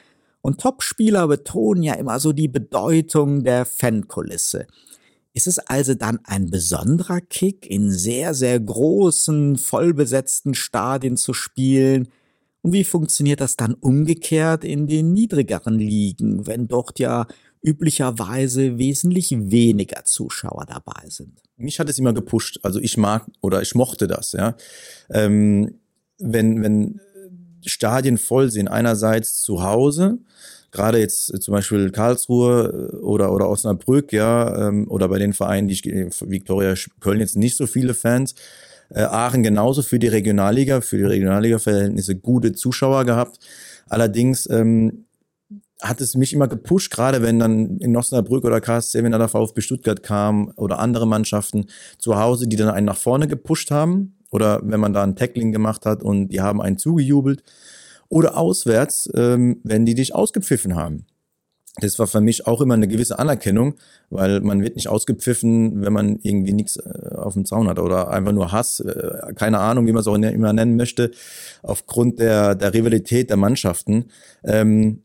und 0.42 0.60
Topspieler 0.60 1.26
betonen 1.26 1.82
ja 1.82 1.94
immer 1.94 2.20
so 2.20 2.34
die 2.34 2.48
Bedeutung 2.48 3.42
der 3.42 3.64
Fankulisse. 3.64 4.66
Ist 5.32 5.46
es 5.46 5.58
also 5.58 5.94
dann 5.94 6.20
ein 6.24 6.50
besonderer 6.50 7.22
Kick, 7.22 7.66
in 7.66 7.90
sehr, 7.90 8.34
sehr 8.34 8.60
großen, 8.60 9.56
vollbesetzten 9.56 10.52
Stadien 10.52 11.16
zu 11.16 11.32
spielen? 11.32 12.08
Und 12.60 12.74
wie 12.74 12.84
funktioniert 12.84 13.40
das 13.40 13.56
dann 13.56 13.72
umgekehrt 13.72 14.64
in 14.64 14.86
den 14.86 15.14
niedrigeren 15.14 15.78
Ligen, 15.78 16.46
wenn 16.46 16.68
dort 16.68 16.98
ja 16.98 17.26
üblicherweise 17.64 18.78
wesentlich 18.78 19.30
weniger 19.32 20.04
Zuschauer 20.04 20.66
dabei 20.66 21.08
sind? 21.08 21.40
Mich 21.56 21.80
hat 21.80 21.88
es 21.88 21.98
immer 21.98 22.12
gepusht. 22.12 22.60
Also 22.62 22.78
ich 22.78 22.96
mag 22.96 23.26
oder 23.40 23.62
ich 23.62 23.74
mochte 23.74 24.06
das, 24.06 24.32
ja. 24.32 24.56
Ähm, 25.10 25.74
wenn, 26.18 26.62
wenn 26.62 27.00
Stadien 27.64 28.18
voll 28.18 28.50
sind, 28.50 28.68
einerseits 28.68 29.40
zu 29.42 29.62
Hause, 29.62 30.18
gerade 30.70 30.98
jetzt 30.98 31.32
äh, 31.32 31.40
zum 31.40 31.52
Beispiel 31.52 31.90
Karlsruhe 31.90 32.90
äh, 32.92 32.96
oder, 32.96 33.32
oder 33.32 33.48
Osnabrück, 33.48 34.12
ja, 34.12 34.68
ähm, 34.68 34.86
oder 34.90 35.08
bei 35.08 35.18
den 35.18 35.32
Vereinen, 35.32 35.68
die 35.68 35.74
ich, 35.74 35.84
Viktoria 35.84 36.74
Köln 37.00 37.20
jetzt 37.20 37.36
nicht 37.36 37.56
so 37.56 37.66
viele 37.66 37.94
Fans. 37.94 38.34
Äh, 38.90 39.02
Aachen 39.02 39.42
genauso 39.42 39.82
für 39.82 39.98
die 39.98 40.08
Regionalliga, 40.08 40.82
für 40.82 40.98
die 40.98 41.04
Regionalliga-Verhältnisse 41.04 42.16
gute 42.16 42.52
Zuschauer 42.52 43.04
gehabt. 43.04 43.38
Allerdings 43.88 44.48
ähm, 44.50 45.03
hat 45.82 46.00
es 46.00 46.14
mich 46.14 46.32
immer 46.32 46.48
gepusht, 46.48 46.90
gerade 46.90 47.22
wenn 47.22 47.38
dann 47.38 47.78
in 47.78 47.96
Osnabrück 47.96 48.44
oder 48.44 48.60
KSC, 48.60 49.02
wenn 49.02 49.12
dann 49.12 49.20
der 49.20 49.28
VfB 49.28 49.60
Stuttgart 49.60 50.02
kam 50.02 50.52
oder 50.56 50.78
andere 50.78 51.06
Mannschaften 51.06 51.66
zu 51.98 52.16
Hause, 52.16 52.48
die 52.48 52.56
dann 52.56 52.68
einen 52.68 52.86
nach 52.86 52.96
vorne 52.96 53.26
gepusht 53.26 53.70
haben 53.70 54.16
oder 54.30 54.60
wenn 54.62 54.80
man 54.80 54.92
da 54.92 55.02
ein 55.02 55.16
Tackling 55.16 55.52
gemacht 55.52 55.86
hat 55.86 56.02
und 56.02 56.28
die 56.28 56.40
haben 56.40 56.62
einen 56.62 56.78
zugejubelt 56.78 57.42
oder 58.08 58.36
auswärts, 58.36 59.10
ähm, 59.14 59.60
wenn 59.64 59.84
die 59.84 59.94
dich 59.94 60.14
ausgepfiffen 60.14 60.74
haben. 60.74 61.06
Das 61.80 61.98
war 61.98 62.06
für 62.06 62.20
mich 62.20 62.46
auch 62.46 62.60
immer 62.60 62.74
eine 62.74 62.86
gewisse 62.86 63.18
Anerkennung, 63.18 63.74
weil 64.08 64.40
man 64.40 64.62
wird 64.62 64.76
nicht 64.76 64.88
ausgepfiffen, 64.88 65.82
wenn 65.82 65.92
man 65.92 66.20
irgendwie 66.22 66.52
nichts 66.52 66.76
äh, 66.76 67.14
auf 67.16 67.34
dem 67.34 67.44
Zaun 67.44 67.68
hat 67.68 67.80
oder 67.80 68.10
einfach 68.10 68.32
nur 68.32 68.52
Hass, 68.52 68.78
äh, 68.78 69.34
keine 69.34 69.58
Ahnung, 69.58 69.86
wie 69.86 69.92
man 69.92 70.00
es 70.00 70.06
auch 70.06 70.14
immer 70.14 70.52
nennen 70.52 70.76
möchte, 70.76 71.10
aufgrund 71.62 72.20
der, 72.20 72.54
der 72.54 72.74
Rivalität 72.74 73.28
der 73.28 73.36
Mannschaften. 73.36 74.06
Ähm, 74.44 75.03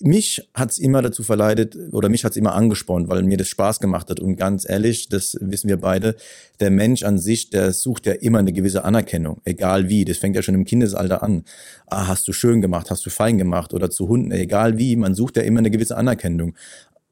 mich 0.00 0.48
hat's 0.54 0.78
immer 0.78 1.02
dazu 1.02 1.22
verleitet 1.22 1.76
oder 1.92 2.08
mich 2.08 2.24
hat's 2.24 2.36
immer 2.36 2.54
angespornt, 2.54 3.08
weil 3.08 3.22
mir 3.22 3.36
das 3.36 3.48
Spaß 3.48 3.80
gemacht 3.80 4.10
hat. 4.10 4.20
Und 4.20 4.36
ganz 4.36 4.68
ehrlich, 4.68 5.08
das 5.08 5.36
wissen 5.40 5.68
wir 5.68 5.78
beide, 5.78 6.14
der 6.60 6.70
Mensch 6.70 7.02
an 7.02 7.18
sich, 7.18 7.50
der 7.50 7.72
sucht 7.72 8.06
ja 8.06 8.12
immer 8.12 8.38
eine 8.38 8.52
gewisse 8.52 8.84
Anerkennung, 8.84 9.40
egal 9.44 9.88
wie. 9.88 10.04
Das 10.04 10.18
fängt 10.18 10.36
ja 10.36 10.42
schon 10.42 10.54
im 10.54 10.64
Kindesalter 10.64 11.22
an. 11.22 11.44
Ah, 11.86 12.06
hast 12.06 12.28
du 12.28 12.32
schön 12.32 12.60
gemacht, 12.60 12.90
hast 12.90 13.04
du 13.06 13.10
fein 13.10 13.38
gemacht 13.38 13.74
oder 13.74 13.90
zu 13.90 14.08
Hunden, 14.08 14.30
egal 14.30 14.78
wie. 14.78 14.94
Man 14.94 15.14
sucht 15.14 15.36
ja 15.36 15.42
immer 15.42 15.58
eine 15.58 15.70
gewisse 15.70 15.96
Anerkennung. 15.96 16.54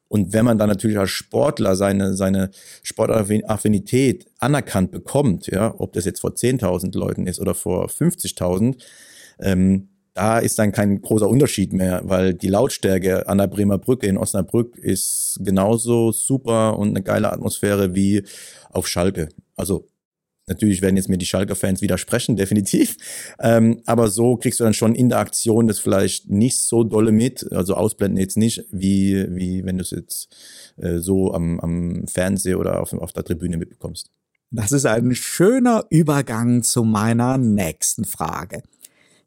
Und 0.09 0.33
wenn 0.33 0.45
man 0.45 0.57
dann 0.57 0.69
natürlich 0.69 0.99
als 0.99 1.11
Sportler 1.11 1.75
seine, 1.75 2.15
seine 2.15 2.51
Sportaffinität 2.83 4.27
anerkannt 4.39 4.93
bekommt, 4.93 5.49
ja, 5.49 5.75
ob 5.79 5.93
das 5.95 6.05
jetzt 6.05 6.21
vor 6.21 6.31
10.000 6.31 6.97
Leuten 6.97 7.27
ist 7.27 7.41
oder 7.41 7.55
vor 7.55 7.89
50.000, 7.89 8.77
ähm, 9.41 9.89
da 10.17 10.39
ist 10.39 10.59
dann 10.59 10.73
kein 10.73 11.03
großer 11.03 11.29
Unterschied 11.29 11.75
mehr, 11.75 12.01
weil 12.05 12.33
die 12.33 12.49
Lautstärke 12.49 13.29
an 13.29 13.37
der 13.37 13.49
Bremer 13.49 13.77
Brücke 13.77 14.07
in 14.07 14.17
Osnabrück 14.17 14.79
ist 14.79 15.39
genauso 15.43 16.11
super 16.11 16.79
und 16.79 16.89
eine 16.89 17.03
geile 17.03 17.31
Atmosphäre 17.31 17.95
wie 17.95 18.23
auf 18.71 18.89
Schalke. 18.89 19.29
Also 19.57 19.87
natürlich 20.47 20.81
werden 20.81 20.97
jetzt 20.97 21.11
mir 21.11 21.19
die 21.19 21.27
Schalke-Fans 21.27 21.83
widersprechen, 21.83 22.35
definitiv. 22.37 22.97
Ähm, 23.41 23.83
aber 23.85 24.09
so 24.09 24.37
kriegst 24.37 24.59
du 24.59 24.65
dann 24.65 24.73
schon 24.73 24.95
in 24.95 25.11
der 25.11 25.19
Aktion 25.19 25.69
das 25.69 25.81
vielleicht 25.81 26.31
nicht 26.31 26.61
so 26.61 26.83
dolle 26.83 27.13
mit, 27.13 27.53
also 27.53 27.75
ausblenden 27.75 28.19
jetzt 28.19 28.39
nicht, 28.39 28.65
wie, 28.71 29.27
wie 29.29 29.67
wenn 29.67 29.77
du 29.77 29.83
es 29.83 29.91
jetzt 29.91 30.35
äh, 30.79 30.97
so 30.97 31.35
am, 31.35 31.61
am 31.61 32.07
Fernseher 32.09 32.59
oder 32.59 32.81
auf, 32.81 32.95
auf 32.95 33.13
der 33.13 33.25
Tribüne 33.25 33.59
mitbekommst. 33.59 34.11
Das 34.51 34.73
ist 34.73 34.87
ein 34.87 35.15
schöner 35.15 35.85
Übergang 35.91 36.63
zu 36.63 36.85
meiner 36.85 37.37
nächsten 37.37 38.07
Frage. 38.07 38.63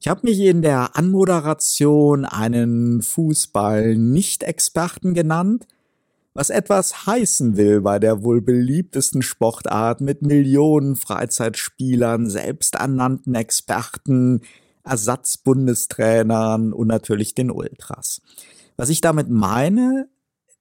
Ich 0.02 0.08
habe 0.08 0.22
mich 0.24 0.40
in 0.40 0.62
der 0.62 0.96
Anmoderation 0.96 2.24
einen 2.24 3.02
Fußball-Nicht-Experten 3.02 5.14
genannt, 5.14 5.68
was 6.34 6.50
etwas 6.50 7.06
heißen 7.06 7.58
will 7.58 7.82
bei 7.82 8.00
der 8.00 8.24
wohl 8.24 8.40
beliebtesten 8.40 9.22
Sportart 9.22 10.00
mit 10.00 10.22
Millionen 10.22 10.96
Freizeitspielern, 10.96 12.30
selbsternannten 12.30 13.36
Experten, 13.36 14.40
Ersatzbundestrainern 14.86 16.72
und 16.72 16.88
natürlich 16.88 17.36
den 17.36 17.52
Ultras. 17.52 18.22
Was 18.78 18.88
ich 18.88 19.02
damit 19.02 19.30
meine, 19.30 20.08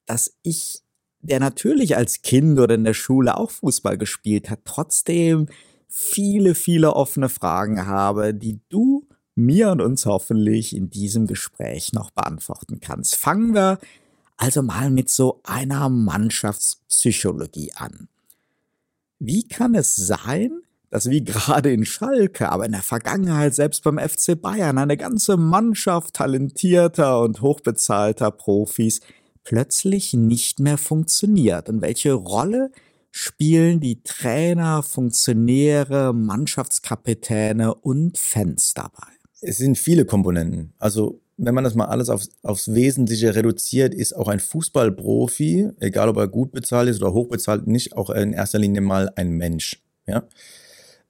dass 0.04 0.34
ich, 0.42 0.82
der 1.20 1.38
natürlich 1.38 1.96
als 1.96 2.22
Kind 2.22 2.58
oder 2.58 2.74
in 2.74 2.82
der 2.82 2.94
Schule 2.94 3.36
auch 3.36 3.52
Fußball 3.52 3.98
gespielt 3.98 4.50
hat, 4.50 4.62
trotzdem 4.64 5.46
viele, 5.86 6.56
viele 6.56 6.94
offene 6.94 7.28
Fragen 7.28 7.86
habe, 7.86 8.34
die 8.34 8.58
du 8.68 9.07
mir 9.38 9.70
und 9.70 9.80
uns 9.80 10.04
hoffentlich 10.04 10.76
in 10.76 10.90
diesem 10.90 11.26
Gespräch 11.26 11.92
noch 11.92 12.10
beantworten 12.10 12.80
kannst. 12.80 13.16
Fangen 13.16 13.54
wir 13.54 13.78
also 14.36 14.62
mal 14.62 14.90
mit 14.90 15.10
so 15.10 15.40
einer 15.44 15.88
Mannschaftspsychologie 15.88 17.72
an. 17.74 18.08
Wie 19.18 19.46
kann 19.46 19.74
es 19.74 19.96
sein, 19.96 20.62
dass 20.90 21.10
wie 21.10 21.24
gerade 21.24 21.72
in 21.72 21.84
Schalke, 21.84 22.50
aber 22.50 22.64
in 22.64 22.72
der 22.72 22.82
Vergangenheit 22.82 23.54
selbst 23.54 23.82
beim 23.82 23.98
FC 23.98 24.40
Bayern 24.40 24.78
eine 24.78 24.96
ganze 24.96 25.36
Mannschaft 25.36 26.14
talentierter 26.14 27.20
und 27.20 27.42
hochbezahlter 27.42 28.30
Profis 28.30 29.00
plötzlich 29.44 30.14
nicht 30.14 30.60
mehr 30.60 30.78
funktioniert? 30.78 31.68
Und 31.68 31.82
welche 31.82 32.12
Rolle 32.12 32.70
spielen 33.10 33.80
die 33.80 34.02
Trainer, 34.02 34.82
Funktionäre, 34.82 36.14
Mannschaftskapitäne 36.14 37.74
und 37.74 38.16
Fans 38.16 38.72
dabei? 38.74 39.17
Es 39.40 39.58
sind 39.58 39.78
viele 39.78 40.04
Komponenten. 40.04 40.72
Also 40.78 41.20
wenn 41.36 41.54
man 41.54 41.64
das 41.64 41.74
mal 41.74 41.86
alles 41.86 42.10
aufs, 42.10 42.30
aufs 42.42 42.74
Wesentliche 42.74 43.34
reduziert, 43.34 43.94
ist 43.94 44.14
auch 44.14 44.28
ein 44.28 44.40
Fußballprofi, 44.40 45.70
egal 45.78 46.08
ob 46.08 46.16
er 46.16 46.26
gut 46.26 46.50
bezahlt 46.50 46.88
ist 46.88 47.00
oder 47.00 47.12
hochbezahlt, 47.12 47.66
nicht 47.66 47.96
auch 47.96 48.10
in 48.10 48.32
erster 48.32 48.58
Linie 48.58 48.80
mal 48.80 49.10
ein 49.14 49.30
Mensch. 49.30 49.80
Ja? 50.06 50.24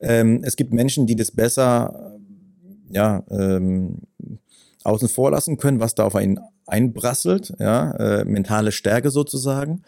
Ähm, 0.00 0.42
es 0.44 0.56
gibt 0.56 0.72
Menschen, 0.72 1.06
die 1.06 1.16
das 1.16 1.30
besser 1.30 2.18
ja, 2.90 3.24
ähm, 3.30 4.02
außen 4.84 5.08
vor 5.08 5.30
lassen 5.30 5.56
können, 5.56 5.80
was 5.80 5.94
da 5.94 6.04
auf 6.04 6.14
einen 6.14 6.38
einbrasselt, 6.66 7.54
ja, 7.58 7.92
äh, 7.92 8.24
mentale 8.24 8.72
Stärke 8.72 9.10
sozusagen. 9.10 9.82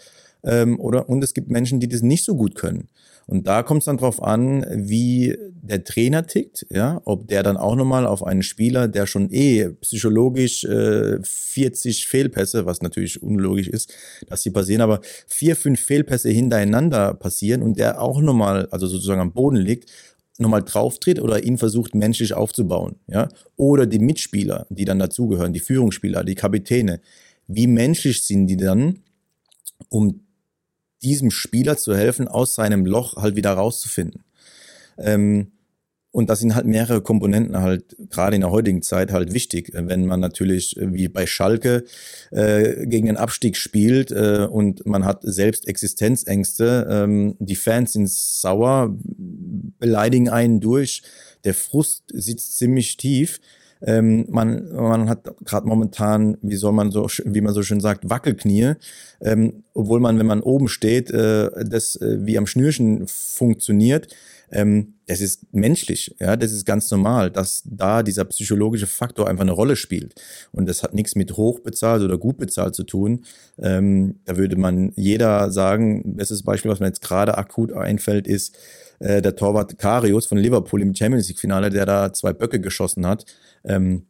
Ähm, 0.45 0.81
oder, 0.81 1.09
und 1.09 1.23
es 1.23 1.35
gibt 1.35 1.51
Menschen, 1.51 1.81
die 1.81 1.89
das 1.89 2.03
nicht 2.03 2.25
so 2.25 2.35
gut 2.35 2.55
können. 2.55 2.89
Und 3.27 3.47
da 3.47 3.63
kommt 3.63 3.83
es 3.83 3.85
dann 3.85 3.97
drauf 3.97 4.21
an, 4.21 4.67
wie 4.75 5.37
der 5.63 5.85
Trainer 5.85 6.27
tickt, 6.27 6.67
ja, 6.69 7.01
ob 7.05 7.29
der 7.29 7.45
dann 7.45 7.57
auch 7.57 7.77
nochmal 7.77 8.05
auf 8.05 8.25
einen 8.27 8.43
Spieler, 8.43 8.89
der 8.89 9.07
schon 9.07 9.31
eh 9.31 9.69
psychologisch 9.83 10.65
äh, 10.65 11.19
40 11.23 12.09
Fehlpässe, 12.09 12.67
was 12.67 12.83
natürlich 12.83 13.23
unlogisch 13.23 13.69
ist, 13.69 13.95
dass 14.27 14.43
sie 14.43 14.51
passieren, 14.51 14.81
aber 14.81 15.01
vier, 15.29 15.55
fünf 15.55 15.81
Fehlpässe 15.81 16.29
hintereinander 16.31 17.15
passieren 17.15 17.63
und 17.63 17.79
der 17.79 18.03
auch 18.03 18.21
nochmal, 18.21 18.67
also 18.73 18.89
sozusagen 18.89 19.21
am 19.21 19.33
Boden 19.33 19.59
liegt, 19.59 19.89
nochmal 20.39 20.65
drauftritt 20.65 21.21
oder 21.21 21.45
ihn 21.45 21.57
versucht 21.57 21.95
menschlich 21.95 22.35
aufzubauen, 22.35 22.97
ja, 23.07 23.29
oder 23.55 23.87
die 23.87 24.01
Mitspieler, 24.01 24.67
die 24.71 24.85
dann 24.85 24.99
dazugehören, 24.99 25.53
die 25.53 25.61
Führungsspieler, 25.61 26.25
die 26.25 26.35
Kapitäne, 26.35 27.01
wie 27.47 27.69
menschlich 27.69 28.25
sind 28.25 28.49
die 28.49 28.57
dann, 28.57 29.01
um 29.89 30.21
diesem 31.03 31.31
Spieler 31.31 31.77
zu 31.77 31.97
helfen, 31.97 32.29
aus 32.29 32.55
seinem 32.55 32.87
Loch 32.87 33.17
halt 33.17 33.37
wieder 33.37 33.53
rauszufinden. 33.53 34.25
Ähm, 34.99 35.53
und 36.13 36.29
das 36.29 36.41
sind 36.41 36.57
halt 36.57 36.67
mehrere 36.67 37.03
Komponenten 37.03 37.61
halt 37.61 37.97
gerade 38.11 38.35
in 38.35 38.41
der 38.41 38.51
heutigen 38.51 38.83
Zeit 38.83 39.13
halt 39.13 39.33
wichtig, 39.33 39.71
wenn 39.75 40.07
man 40.07 40.19
natürlich 40.19 40.77
äh, 40.77 40.93
wie 40.93 41.09
bei 41.09 41.25
Schalke 41.27 41.85
äh, 42.33 42.87
gegen 42.87 43.07
den 43.07 43.17
Abstieg 43.17 43.57
spielt 43.57 44.11
äh, 44.11 44.49
und 44.51 44.85
man 44.87 45.05
hat 45.05 45.21
selbst 45.23 45.69
Existenzängste. 45.69 46.89
Ähm, 46.91 47.37
die 47.39 47.55
Fans 47.55 47.93
sind 47.93 48.11
sauer, 48.11 48.97
beleidigen 48.99 50.29
einen 50.29 50.61
durch. 50.61 51.03
Der 51.45 51.55
Frust 51.55 52.05
sitzt 52.13 52.59
ziemlich 52.59 52.97
tief. 52.97 53.41
Ähm, 53.83 54.27
man, 54.29 54.73
man 54.73 55.09
hat 55.09 55.25
gerade 55.45 55.67
momentan, 55.67 56.37
wie 56.43 56.57
soll 56.57 56.73
man 56.73 56.91
so, 56.91 57.07
wie 57.25 57.41
man 57.41 57.55
so 57.55 57.63
schön 57.63 57.81
sagt, 57.81 58.09
Wackelknie, 58.09 58.75
ähm, 59.21 59.65
obwohl 59.75 60.01
man, 60.01 60.19
wenn 60.19 60.27
man 60.27 60.43
oben 60.43 60.69
steht, 60.69 61.11
äh, 61.11 61.49
das 61.65 61.97
äh, 61.97 62.19
wie 62.21 62.39
am 62.39 62.47
Schnürchen 62.47 63.07
funktioniert. 63.07 64.09
Ähm, 64.53 64.95
das 65.07 65.21
ist 65.21 65.53
menschlich, 65.53 66.15
ja, 66.19 66.37
das 66.37 66.53
ist 66.53 66.65
ganz 66.65 66.91
normal, 66.91 67.31
dass 67.31 67.63
da 67.65 68.03
dieser 68.03 68.25
psychologische 68.25 68.87
Faktor 68.87 69.29
einfach 69.29 69.43
eine 69.43 69.53
Rolle 69.53 69.77
spielt. 69.77 70.15
Und 70.53 70.69
das 70.69 70.83
hat 70.83 70.95
nichts 70.95 71.15
mit 71.15 71.37
hochbezahlt 71.37 72.03
oder 72.03 72.19
gut 72.19 72.39
bezahlt 72.39 72.75
zu 72.75 72.83
tun. 72.83 73.25
Ähm, 73.59 74.17
da 74.25 74.37
würde 74.37 74.57
man 74.57 74.93
jeder 74.97 75.51
sagen, 75.53 76.17
bestes 76.17 76.43
Beispiel, 76.43 76.71
was 76.71 76.81
mir 76.81 76.87
jetzt 76.87 77.03
gerade 77.03 77.39
akut 77.39 77.73
einfällt, 77.73 78.27
ist 78.27 78.57
äh, 79.01 79.23
der 79.23 79.35
Torwart 79.35 79.79
Karius 79.79 80.27
von 80.27 80.39
Liverpool 80.39 80.83
im 80.83 80.95
Champions 80.95 81.29
League 81.29 81.41
Finale, 81.41 81.71
der 81.71 81.87
da 81.87 82.13
zwei 82.13 82.33
Böcke 82.33 82.61
geschossen 82.61 83.07
hat. 83.07 83.25
Ähm, 83.65 84.07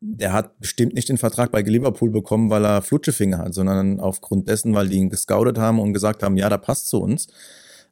der 0.00 0.32
hat 0.32 0.58
bestimmt 0.60 0.94
nicht 0.94 1.10
den 1.10 1.18
Vertrag 1.18 1.52
bei 1.52 1.60
Liverpool 1.60 2.10
bekommen, 2.10 2.48
weil 2.48 2.64
er 2.64 2.82
Flutschefinger 2.82 3.38
hat, 3.38 3.54
sondern 3.54 4.00
aufgrund 4.00 4.48
dessen, 4.48 4.74
weil 4.74 4.88
die 4.88 4.96
ihn 4.96 5.10
gescoutet 5.10 5.58
haben 5.58 5.78
und 5.78 5.92
gesagt 5.92 6.22
haben, 6.22 6.38
ja, 6.38 6.48
da 6.48 6.56
passt 6.56 6.88
zu 6.88 7.02
uns 7.02 7.28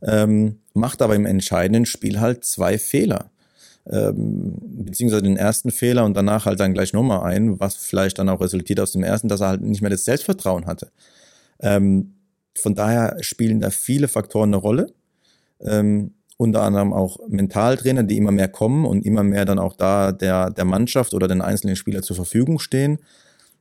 ähm, 0.03 0.61
macht 0.75 1.03
aber 1.03 1.15
im 1.17 1.27
entscheidenden 1.27 1.87
Spiel 1.87 2.21
halt 2.21 2.45
zwei 2.45 2.79
Fehler. 2.79 3.31
Ähm, 3.91 4.55
beziehungsweise 4.85 5.23
den 5.23 5.37
ersten 5.37 5.71
Fehler 5.71 6.05
und 6.05 6.15
danach 6.15 6.45
halt 6.45 6.61
dann 6.61 6.75
gleich 6.75 6.93
nochmal 6.93 7.23
ein, 7.23 7.59
was 7.59 7.77
vielleicht 7.77 8.19
dann 8.19 8.29
auch 8.29 8.41
resultiert 8.41 8.81
aus 8.81 8.93
dem 8.93 9.03
ersten, 9.03 9.29
dass 9.29 9.41
er 9.41 9.49
halt 9.49 9.63
nicht 9.63 9.81
mehr 9.81 9.91
das 9.91 10.05
Selbstvertrauen 10.05 10.67
hatte. 10.67 10.91
Ähm, 11.61 12.15
von 12.57 12.75
daher 12.75 13.17
spielen 13.21 13.61
da 13.61 13.71
viele 13.71 14.09
Faktoren 14.09 14.51
eine 14.51 14.59
Rolle. 14.59 14.93
Ähm, 15.61 16.13
unter 16.39 16.63
anderem 16.63 16.95
auch 16.95 17.19
Mentaltrainer, 17.29 18.05
die 18.05 18.17
immer 18.17 18.33
mehr 18.33 18.49
kommen 18.49 18.87
und 18.87 19.05
immer 19.05 19.23
mehr 19.23 19.45
dann 19.45 19.59
auch 19.59 19.75
da 19.75 20.13
der, 20.13 20.51
der 20.51 20.65
Mannschaft 20.65 21.13
oder 21.13 21.29
den 21.29 21.43
einzelnen 21.43 21.77
Spieler 21.77 22.01
zur 22.01 22.17
Verfügung 22.17 22.59
stehen. 22.59 22.99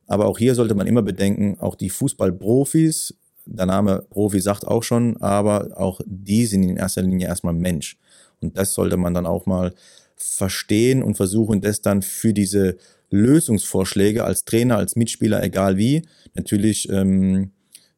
Aber 0.05 0.27
auch 0.27 0.37
hier 0.37 0.55
sollte 0.55 0.75
man 0.75 0.87
immer 0.87 1.01
bedenken, 1.01 1.57
auch 1.59 1.75
die 1.75 1.89
Fußballprofis 1.89 3.13
der 3.47 3.65
Name 3.65 4.05
Profi 4.09 4.39
sagt 4.39 4.67
auch 4.67 4.83
schon, 4.83 5.17
aber 5.21 5.69
auch 5.75 6.01
die 6.05 6.45
sind 6.45 6.63
in 6.63 6.77
erster 6.77 7.01
Linie 7.01 7.27
erstmal 7.27 7.53
Mensch. 7.53 7.97
Und 8.41 8.57
das 8.57 8.73
sollte 8.73 8.97
man 8.97 9.13
dann 9.13 9.25
auch 9.25 9.45
mal 9.45 9.73
verstehen 10.15 11.01
und 11.03 11.15
versuchen, 11.15 11.61
das 11.61 11.81
dann 11.81 12.01
für 12.01 12.33
diese 12.33 12.77
Lösungsvorschläge 13.09 14.23
als 14.23 14.45
Trainer, 14.45 14.77
als 14.77 14.95
Mitspieler, 14.95 15.41
egal 15.43 15.77
wie, 15.77 16.03
natürlich 16.33 16.89
ähm, 16.89 17.51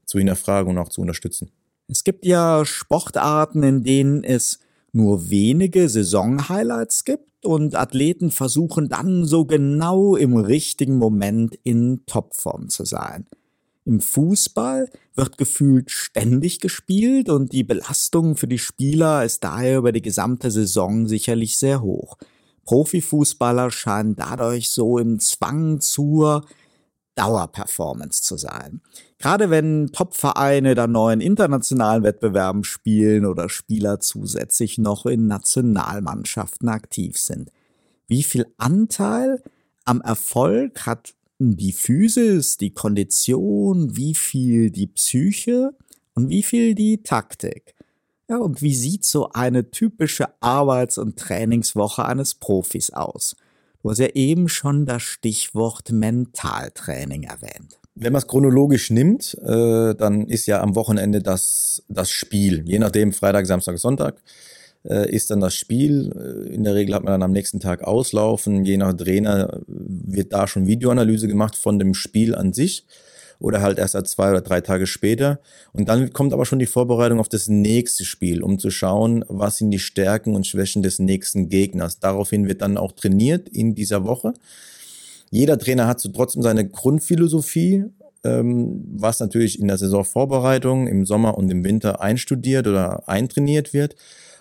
zu 0.06 0.20
hinterfragen 0.20 0.72
und 0.72 0.78
auch 0.78 0.90
zu 0.90 1.02
unterstützen. 1.02 1.52
Es 1.88 2.04
gibt 2.04 2.26
ja 2.26 2.64
Sportarten, 2.66 3.64
in 3.64 3.84
denen 3.84 4.24
es 4.24 4.60
nur 4.94 5.30
wenige 5.30 5.90
Saison-Highlights 5.90 7.06
gibt 7.06 7.46
und 7.46 7.76
Athleten 7.76 8.32
versuchen 8.32 8.90
dann 8.90 9.26
so 9.26 9.46
genau 9.46 10.16
im 10.16 10.36
richtigen 10.36 10.98
Moment 10.98 11.58
in 11.64 12.06
Topform 12.06 12.70
zu 12.70 12.86
sein. 12.86 13.26
Im 13.86 14.02
Fußball 14.02 14.90
wird 15.16 15.38
gefühlt 15.38 15.90
ständig 15.90 16.60
gespielt 16.60 17.30
und 17.30 17.54
die 17.54 17.64
Belastung 17.64 18.36
für 18.36 18.48
die 18.48 18.60
Spieler 18.60 19.26
ist 19.26 19.44
daher 19.44 19.80
über 19.80 19.92
die 19.92 20.02
gesamte 20.02 20.52
Saison 20.52 21.08
sicherlich 21.08 21.58
sehr 21.58 21.82
hoch. 21.82 22.18
Profifußballer 22.66 23.72
scheinen 23.72 24.16
dadurch 24.16 24.70
so 24.70 25.00
im 25.00 25.20
Zwang 25.20 25.82
zur 25.82 26.46
Dauerperformance 27.16 28.22
zu 28.22 28.38
sein. 28.38 28.82
Gerade 29.20 29.50
wenn 29.50 29.92
Topvereine 29.92 30.76
dann 30.76 30.94
neuen 30.94 31.20
internationalen 31.20 32.04
Wettbewerben 32.04 32.64
spielen 32.64 33.26
oder 33.26 33.50
Spieler 33.50 34.00
zusätzlich 34.00 34.78
noch 34.78 35.06
in 35.06 35.28
Nationalmannschaften 35.28 36.70
aktiv 36.70 37.18
sind. 37.18 37.52
Wie 38.08 38.24
viel 38.24 38.46
Anteil 38.58 39.44
am 39.84 40.00
Erfolg 40.00 40.86
hat 40.86 41.16
die 41.38 41.74
Physis, 41.74 42.56
die 42.56 42.72
Kondition, 42.74 43.98
wie 43.98 44.16
viel 44.16 44.72
die 44.72 44.88
Psyche 44.88 45.72
und 46.14 46.30
wie 46.30 46.44
viel 46.44 46.74
die 46.74 47.04
Taktik. 47.04 47.76
Ja, 48.30 48.38
und 48.38 48.62
wie 48.62 48.76
sieht 48.76 49.04
so 49.04 49.32
eine 49.32 49.70
typische 49.70 50.28
Arbeits- 50.42 50.98
und 50.98 51.18
Trainingswoche 51.18 52.06
eines 52.06 52.36
Profis 52.36 52.92
aus? 52.92 53.36
Du 53.82 53.90
hast 53.90 54.00
ja 54.00 54.08
eben 54.08 54.48
schon 54.50 54.86
das 54.86 55.02
Stichwort 55.02 55.92
Mentaltraining 55.92 57.24
erwähnt. 57.24 57.80
Wenn 57.96 58.14
man 58.14 58.22
es 58.22 58.28
chronologisch 58.28 58.92
nimmt, 58.92 59.38
äh, 59.44 59.96
dann 59.96 60.28
ist 60.28 60.46
ja 60.46 60.62
am 60.62 60.76
Wochenende 60.76 61.22
das, 61.22 61.84
das 61.90 62.12
Spiel, 62.12 62.64
je 62.66 62.80
nachdem 62.80 63.12
Freitag, 63.12 63.46
Samstag, 63.46 63.78
Sonntag 63.78 64.22
äh, 64.88 65.10
ist 65.14 65.30
dann 65.32 65.40
das 65.40 65.56
Spiel. 65.56 66.12
Äh, 66.16 66.54
in 66.54 66.64
der 66.64 66.76
Regel 66.76 66.96
hat 66.96 67.04
man 67.04 67.12
dann 67.12 67.24
am 67.24 67.32
nächsten 67.32 67.60
Tag 67.60 67.84
auslaufen. 67.84 68.66
Je 68.66 68.78
nach 68.78 68.94
Trainer 68.94 69.62
wird 69.68 70.34
da 70.34 70.48
schon 70.48 70.68
Videoanalyse 70.68 71.28
gemacht 71.28 71.56
von 71.56 71.80
dem 71.80 71.94
Spiel 71.94 72.36
an 72.36 72.54
sich 72.54 72.86
oder 73.40 73.62
halt 73.62 73.80
erst 73.80 73.96
zwei 74.08 74.32
oder 74.32 74.42
drei 74.42 74.62
Tage 74.62 74.86
später. 74.86 75.40
Und 75.72 75.88
dann 75.88 76.12
kommt 76.12 76.34
aber 76.34 76.46
schon 76.46 76.60
die 76.60 76.66
Vorbereitung 76.66 77.20
auf 77.20 77.30
das 77.30 77.48
nächste 77.48 78.04
Spiel, 78.04 78.44
um 78.44 78.60
zu 78.60 78.70
schauen, 78.70 79.24
was 79.28 79.58
sind 79.58 79.72
die 79.72 79.80
Stärken 79.80 80.36
und 80.36 80.46
Schwächen 80.46 80.84
des 80.84 81.00
nächsten 81.00 81.50
Gegners. 81.50 82.00
Daraufhin 82.00 82.48
wird 82.48 82.62
dann 82.62 82.78
auch 82.78 82.92
trainiert 82.92 83.48
in 83.48 83.76
dieser 83.76 84.04
Woche. 84.04 84.34
Jeder 85.30 85.58
Trainer 85.58 85.88
hat 85.88 86.00
so 86.00 86.10
trotzdem 86.10 86.42
seine 86.42 86.68
Grundphilosophie, 86.68 87.86
ähm, 88.24 88.84
was 88.98 89.20
natürlich 89.20 89.60
in 89.60 89.68
der 89.68 89.78
Saisonvorbereitung 89.78 90.88
im 90.88 91.06
Sommer 91.06 91.38
und 91.38 91.50
im 91.50 91.64
Winter 91.64 92.02
einstudiert 92.02 92.68
oder 92.68 93.08
eintrainiert 93.08 93.74
wird. 93.74 93.96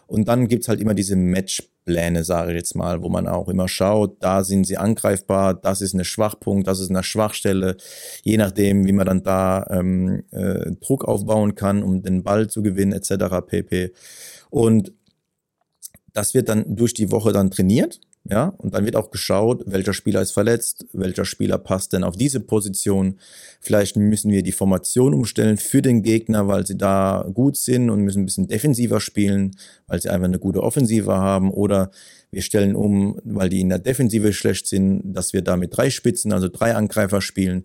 Und 0.06 0.26
dann 0.26 0.48
gibt's 0.48 0.68
halt 0.68 0.80
immer 0.80 0.94
diese 0.94 1.16
Matchpläne, 1.16 2.24
sage 2.24 2.52
ich 2.52 2.56
jetzt 2.56 2.74
mal, 2.74 3.02
wo 3.02 3.10
man 3.10 3.28
auch 3.28 3.48
immer 3.48 3.68
schaut, 3.68 4.16
da 4.20 4.42
sind 4.42 4.66
sie 4.66 4.78
angreifbar, 4.78 5.52
das 5.52 5.82
ist 5.82 5.92
eine 5.92 6.06
Schwachpunkt, 6.06 6.66
das 6.66 6.80
ist 6.80 6.88
eine 6.88 7.02
Schwachstelle, 7.02 7.76
je 8.22 8.38
nachdem, 8.38 8.86
wie 8.86 8.92
man 8.92 9.06
dann 9.06 9.22
da 9.22 9.66
ähm, 9.68 10.24
äh, 10.30 10.70
Druck 10.80 11.04
aufbauen 11.04 11.54
kann, 11.54 11.82
um 11.82 12.02
den 12.02 12.22
Ball 12.22 12.48
zu 12.48 12.62
gewinnen, 12.62 12.92
etc. 12.92 13.46
pp. 13.46 13.92
Und 14.48 14.92
das 16.14 16.32
wird 16.32 16.48
dann 16.48 16.74
durch 16.74 16.94
die 16.94 17.12
Woche 17.12 17.32
dann 17.32 17.50
trainiert 17.50 18.00
ja, 18.30 18.52
und 18.58 18.74
dann 18.74 18.84
wird 18.84 18.94
auch 18.94 19.10
geschaut, 19.10 19.62
welcher 19.66 19.94
Spieler 19.94 20.20
ist 20.20 20.32
verletzt, 20.32 20.86
welcher 20.92 21.24
Spieler 21.24 21.56
passt 21.56 21.94
denn 21.94 22.04
auf 22.04 22.14
diese 22.14 22.40
Position. 22.40 23.18
Vielleicht 23.58 23.96
müssen 23.96 24.30
wir 24.30 24.42
die 24.42 24.52
Formation 24.52 25.14
umstellen 25.14 25.56
für 25.56 25.80
den 25.80 26.02
Gegner, 26.02 26.46
weil 26.46 26.66
sie 26.66 26.76
da 26.76 27.26
gut 27.32 27.56
sind 27.56 27.88
und 27.88 28.02
müssen 28.02 28.22
ein 28.22 28.26
bisschen 28.26 28.46
defensiver 28.46 29.00
spielen, 29.00 29.56
weil 29.86 30.02
sie 30.02 30.10
einfach 30.10 30.26
eine 30.26 30.38
gute 30.38 30.62
Offensive 30.62 31.14
haben. 31.14 31.50
Oder 31.50 31.90
wir 32.30 32.42
stellen 32.42 32.76
um, 32.76 33.18
weil 33.24 33.48
die 33.48 33.62
in 33.62 33.70
der 33.70 33.78
Defensive 33.78 34.34
schlecht 34.34 34.66
sind, 34.66 35.14
dass 35.14 35.32
wir 35.32 35.40
da 35.40 35.56
mit 35.56 35.74
drei 35.74 35.88
Spitzen, 35.88 36.30
also 36.32 36.48
drei 36.48 36.74
Angreifer 36.74 37.22
spielen. 37.22 37.64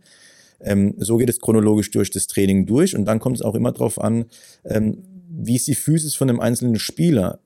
Ähm, 0.62 0.96
so 0.98 1.18
geht 1.18 1.30
es 1.30 1.42
chronologisch 1.42 1.92
durch 1.92 2.10
das 2.10 2.28
Training 2.28 2.66
durch 2.66 2.96
und 2.96 3.04
dann 3.04 3.20
kommt 3.20 3.36
es 3.36 3.42
auch 3.42 3.56
immer 3.56 3.74
darauf 3.74 4.00
an, 4.00 4.26
ähm, 4.64 5.04
wie 5.28 5.56
ist 5.56 5.68
die 5.68 5.76
Physis 5.76 6.16
von 6.16 6.30
dem 6.30 6.40
einzelnen 6.40 6.78
Spieler 6.78 7.40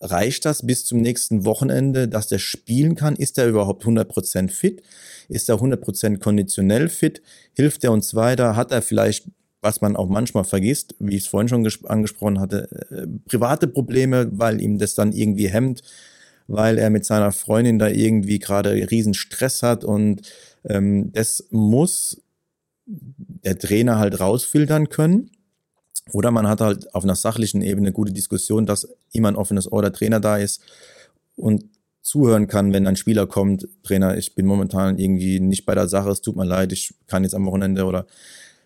reicht 0.00 0.44
das 0.44 0.64
bis 0.64 0.84
zum 0.84 1.00
nächsten 1.00 1.44
Wochenende, 1.44 2.08
dass 2.08 2.28
der 2.28 2.38
spielen 2.38 2.94
kann? 2.94 3.16
Ist 3.16 3.38
er 3.38 3.48
überhaupt 3.48 3.84
100% 3.84 4.50
fit? 4.50 4.82
Ist 5.28 5.48
er 5.48 5.56
100% 5.56 6.18
konditionell 6.18 6.88
fit? 6.88 7.22
Hilft 7.54 7.84
er 7.84 7.92
uns 7.92 8.14
weiter? 8.14 8.56
Hat 8.56 8.70
er 8.70 8.82
vielleicht, 8.82 9.28
was 9.60 9.80
man 9.80 9.96
auch 9.96 10.08
manchmal 10.08 10.44
vergisst, 10.44 10.94
wie 10.98 11.16
ich 11.16 11.24
es 11.24 11.28
vorhin 11.28 11.48
schon 11.48 11.68
angesprochen 11.88 12.40
hatte, 12.40 12.68
äh, 12.90 13.06
private 13.28 13.66
Probleme, 13.66 14.28
weil 14.32 14.60
ihm 14.60 14.78
das 14.78 14.94
dann 14.94 15.12
irgendwie 15.12 15.48
hemmt, 15.48 15.82
weil 16.46 16.78
er 16.78 16.90
mit 16.90 17.04
seiner 17.04 17.32
Freundin 17.32 17.78
da 17.78 17.88
irgendwie 17.88 18.38
gerade 18.38 18.72
riesen 18.90 19.14
Stress 19.14 19.62
hat 19.62 19.84
und 19.84 20.22
ähm, 20.64 21.12
das 21.12 21.46
muss 21.50 22.22
der 22.86 23.58
Trainer 23.58 23.98
halt 23.98 24.18
rausfiltern 24.20 24.88
können. 24.88 25.30
Oder 26.12 26.30
man 26.30 26.48
hat 26.48 26.60
halt 26.62 26.94
auf 26.94 27.04
einer 27.04 27.16
sachlichen 27.16 27.60
Ebene 27.60 27.92
gute 27.92 28.12
Diskussion, 28.12 28.64
dass 28.64 28.88
immer 29.12 29.28
ein 29.28 29.36
offenes 29.36 29.70
Ohr 29.70 29.82
der 29.82 29.92
Trainer 29.92 30.20
da 30.20 30.36
ist 30.36 30.62
und 31.36 31.64
zuhören 32.02 32.46
kann, 32.46 32.72
wenn 32.72 32.86
ein 32.86 32.96
Spieler 32.96 33.26
kommt, 33.26 33.68
Trainer, 33.82 34.16
ich 34.16 34.34
bin 34.34 34.46
momentan 34.46 34.98
irgendwie 34.98 35.40
nicht 35.40 35.66
bei 35.66 35.74
der 35.74 35.88
Sache, 35.88 36.10
es 36.10 36.20
tut 36.20 36.36
mir 36.36 36.46
leid, 36.46 36.72
ich 36.72 36.94
kann 37.06 37.22
jetzt 37.22 37.34
am 37.34 37.46
Wochenende 37.46 37.84
oder 37.84 38.06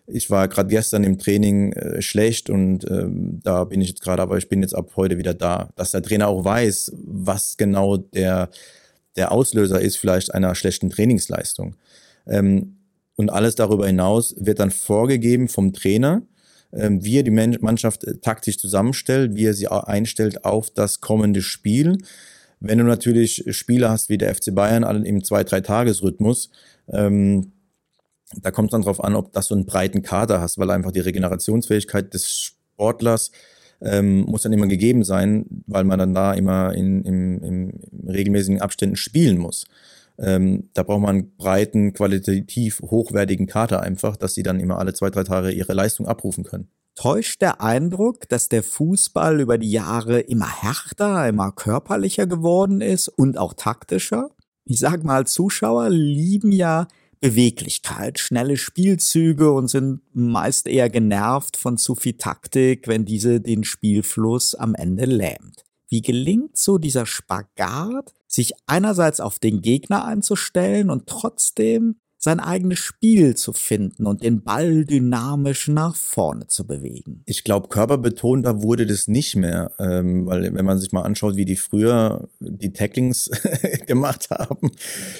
ich 0.07 0.29
war 0.29 0.47
gerade 0.47 0.69
gestern 0.69 1.03
im 1.03 1.17
Training 1.17 1.73
äh, 1.73 2.01
schlecht 2.01 2.49
und 2.49 2.89
ähm, 2.89 3.39
da 3.43 3.63
bin 3.63 3.81
ich 3.81 3.89
jetzt 3.89 4.01
gerade, 4.01 4.21
aber 4.21 4.37
ich 4.37 4.49
bin 4.49 4.61
jetzt 4.61 4.75
ab 4.75 4.91
heute 4.95 5.17
wieder 5.17 5.33
da. 5.33 5.69
Dass 5.75 5.91
der 5.91 6.03
Trainer 6.03 6.27
auch 6.27 6.43
weiß, 6.43 6.93
was 7.05 7.55
genau 7.55 7.97
der, 7.97 8.49
der 9.15 9.31
Auslöser 9.31 9.79
ist, 9.79 9.97
vielleicht 9.97 10.33
einer 10.33 10.55
schlechten 10.55 10.89
Trainingsleistung. 10.89 11.75
Ähm, 12.27 12.77
und 13.15 13.31
alles 13.31 13.55
darüber 13.55 13.87
hinaus 13.87 14.35
wird 14.37 14.59
dann 14.59 14.71
vorgegeben 14.71 15.47
vom 15.47 15.71
Trainer 15.71 16.23
wie 16.73 17.17
er 17.17 17.23
die 17.23 17.31
Mannschaft 17.31 18.03
äh, 18.03 18.17
taktisch 18.17 18.57
zusammenstellt, 18.57 19.35
wie 19.35 19.45
er 19.45 19.53
sie 19.53 19.67
einstellt 19.67 20.45
auf 20.45 20.69
das 20.69 21.01
kommende 21.01 21.41
Spiel. 21.41 21.97
Wenn 22.59 22.77
du 22.77 22.83
natürlich 22.83 23.43
Spieler 23.49 23.89
hast 23.89 24.09
wie 24.09 24.17
der 24.17 24.33
FC 24.33 24.55
Bayern 24.55 25.05
im 25.05 25.23
zwei 25.23 25.43
drei 25.43 25.61
Tagesrhythmus, 25.61 26.49
ähm, 26.87 27.51
da 28.41 28.51
kommt 28.51 28.69
es 28.69 28.71
dann 28.71 28.81
drauf 28.81 29.03
an, 29.03 29.15
ob 29.15 29.31
das 29.33 29.47
so 29.47 29.55
einen 29.55 29.65
breiten 29.65 30.01
Kader 30.01 30.41
hast, 30.41 30.57
weil 30.57 30.71
einfach 30.71 30.91
die 30.91 31.01
Regenerationsfähigkeit 31.01 32.13
des 32.13 32.31
Sportlers 32.31 33.31
ähm, 33.81 34.21
muss 34.21 34.43
dann 34.43 34.53
immer 34.53 34.67
gegeben 34.67 35.03
sein, 35.03 35.45
weil 35.67 35.83
man 35.83 35.99
dann 35.99 36.13
da 36.13 36.33
immer 36.33 36.73
in, 36.73 37.03
im, 37.03 37.43
im 37.43 37.79
regelmäßigen 38.07 38.61
Abständen 38.61 38.95
spielen 38.95 39.37
muss. 39.37 39.65
Ähm, 40.19 40.69
da 40.73 40.83
braucht 40.83 41.01
man 41.01 41.09
einen 41.09 41.35
breiten, 41.35 41.93
qualitativ 41.93 42.81
hochwertigen 42.81 43.47
Kater 43.47 43.81
einfach, 43.81 44.15
dass 44.15 44.33
sie 44.33 44.43
dann 44.43 44.59
immer 44.59 44.77
alle 44.77 44.93
zwei, 44.93 45.09
drei 45.09 45.23
Tage 45.23 45.51
ihre 45.51 45.73
Leistung 45.73 46.07
abrufen 46.07 46.43
können. 46.43 46.69
Täuscht 46.95 47.41
der 47.41 47.61
Eindruck, 47.61 48.29
dass 48.29 48.49
der 48.49 48.61
Fußball 48.61 49.41
über 49.41 49.57
die 49.57 49.71
Jahre 49.71 50.19
immer 50.19 50.61
härter, 50.61 51.27
immer 51.27 51.51
körperlicher 51.51 52.27
geworden 52.27 52.81
ist 52.81 53.07
und 53.07 53.37
auch 53.37 53.55
taktischer? 53.55 54.29
Ich 54.65 54.79
sag 54.79 55.03
mal, 55.03 55.25
Zuschauer 55.25 55.89
lieben 55.89 56.51
ja 56.51 56.87
Beweglichkeit, 57.19 58.19
schnelle 58.19 58.57
Spielzüge 58.57 59.53
und 59.53 59.69
sind 59.69 60.01
meist 60.13 60.67
eher 60.67 60.89
genervt 60.89 61.57
von 61.57 61.77
zu 61.77 61.95
viel 61.95 62.17
Taktik, 62.17 62.87
wenn 62.87 63.05
diese 63.05 63.41
den 63.41 63.63
Spielfluss 63.63 64.55
am 64.55 64.75
Ende 64.75 65.05
lähmt. 65.05 65.63
Wie 65.87 66.01
gelingt 66.01 66.57
so 66.57 66.77
dieser 66.77 67.05
Spagat, 67.05 68.13
sich 68.33 68.53
einerseits 68.65 69.19
auf 69.19 69.37
den 69.37 69.61
Gegner 69.61 70.05
einzustellen 70.05 70.89
und 70.89 71.05
trotzdem 71.05 71.97
sein 72.17 72.39
eigenes 72.39 72.79
Spiel 72.79 73.35
zu 73.35 73.51
finden 73.51 74.07
und 74.07 74.23
den 74.23 74.43
Ball 74.43 74.85
dynamisch 74.85 75.67
nach 75.67 75.97
vorne 75.97 76.47
zu 76.47 76.65
bewegen. 76.65 77.21
Ich 77.25 77.43
glaube, 77.43 77.67
körperbetonter 77.67 78.63
wurde 78.63 78.87
das 78.87 79.09
nicht 79.09 79.35
mehr, 79.35 79.71
ähm, 79.77 80.25
weil 80.25 80.53
wenn 80.55 80.65
man 80.65 80.79
sich 80.79 80.93
mal 80.93 81.01
anschaut, 81.01 81.35
wie 81.35 81.43
die 81.43 81.57
früher 81.57 82.29
die 82.39 82.71
Tacklings 82.71 83.29
gemacht 83.87 84.29
haben 84.31 84.71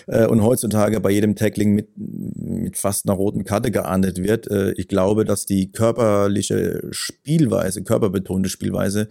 äh, 0.08 0.26
und 0.28 0.41
heutzutage 0.43 1.02
bei 1.02 1.12
jedem 1.12 1.36
Tackling 1.36 1.73
mit, 1.76 1.89
mit 1.97 2.78
fast 2.78 3.06
einer 3.06 3.17
roten 3.17 3.43
Karte 3.43 3.69
geahndet 3.69 4.23
wird, 4.23 4.49
äh, 4.49 4.71
ich 4.71 4.88
glaube, 4.88 5.26
dass 5.26 5.45
die 5.45 5.73
körperliche 5.73 6.88
Spielweise, 6.91 7.84
körperbetonte 7.84 8.47
Spielweise 8.47 9.10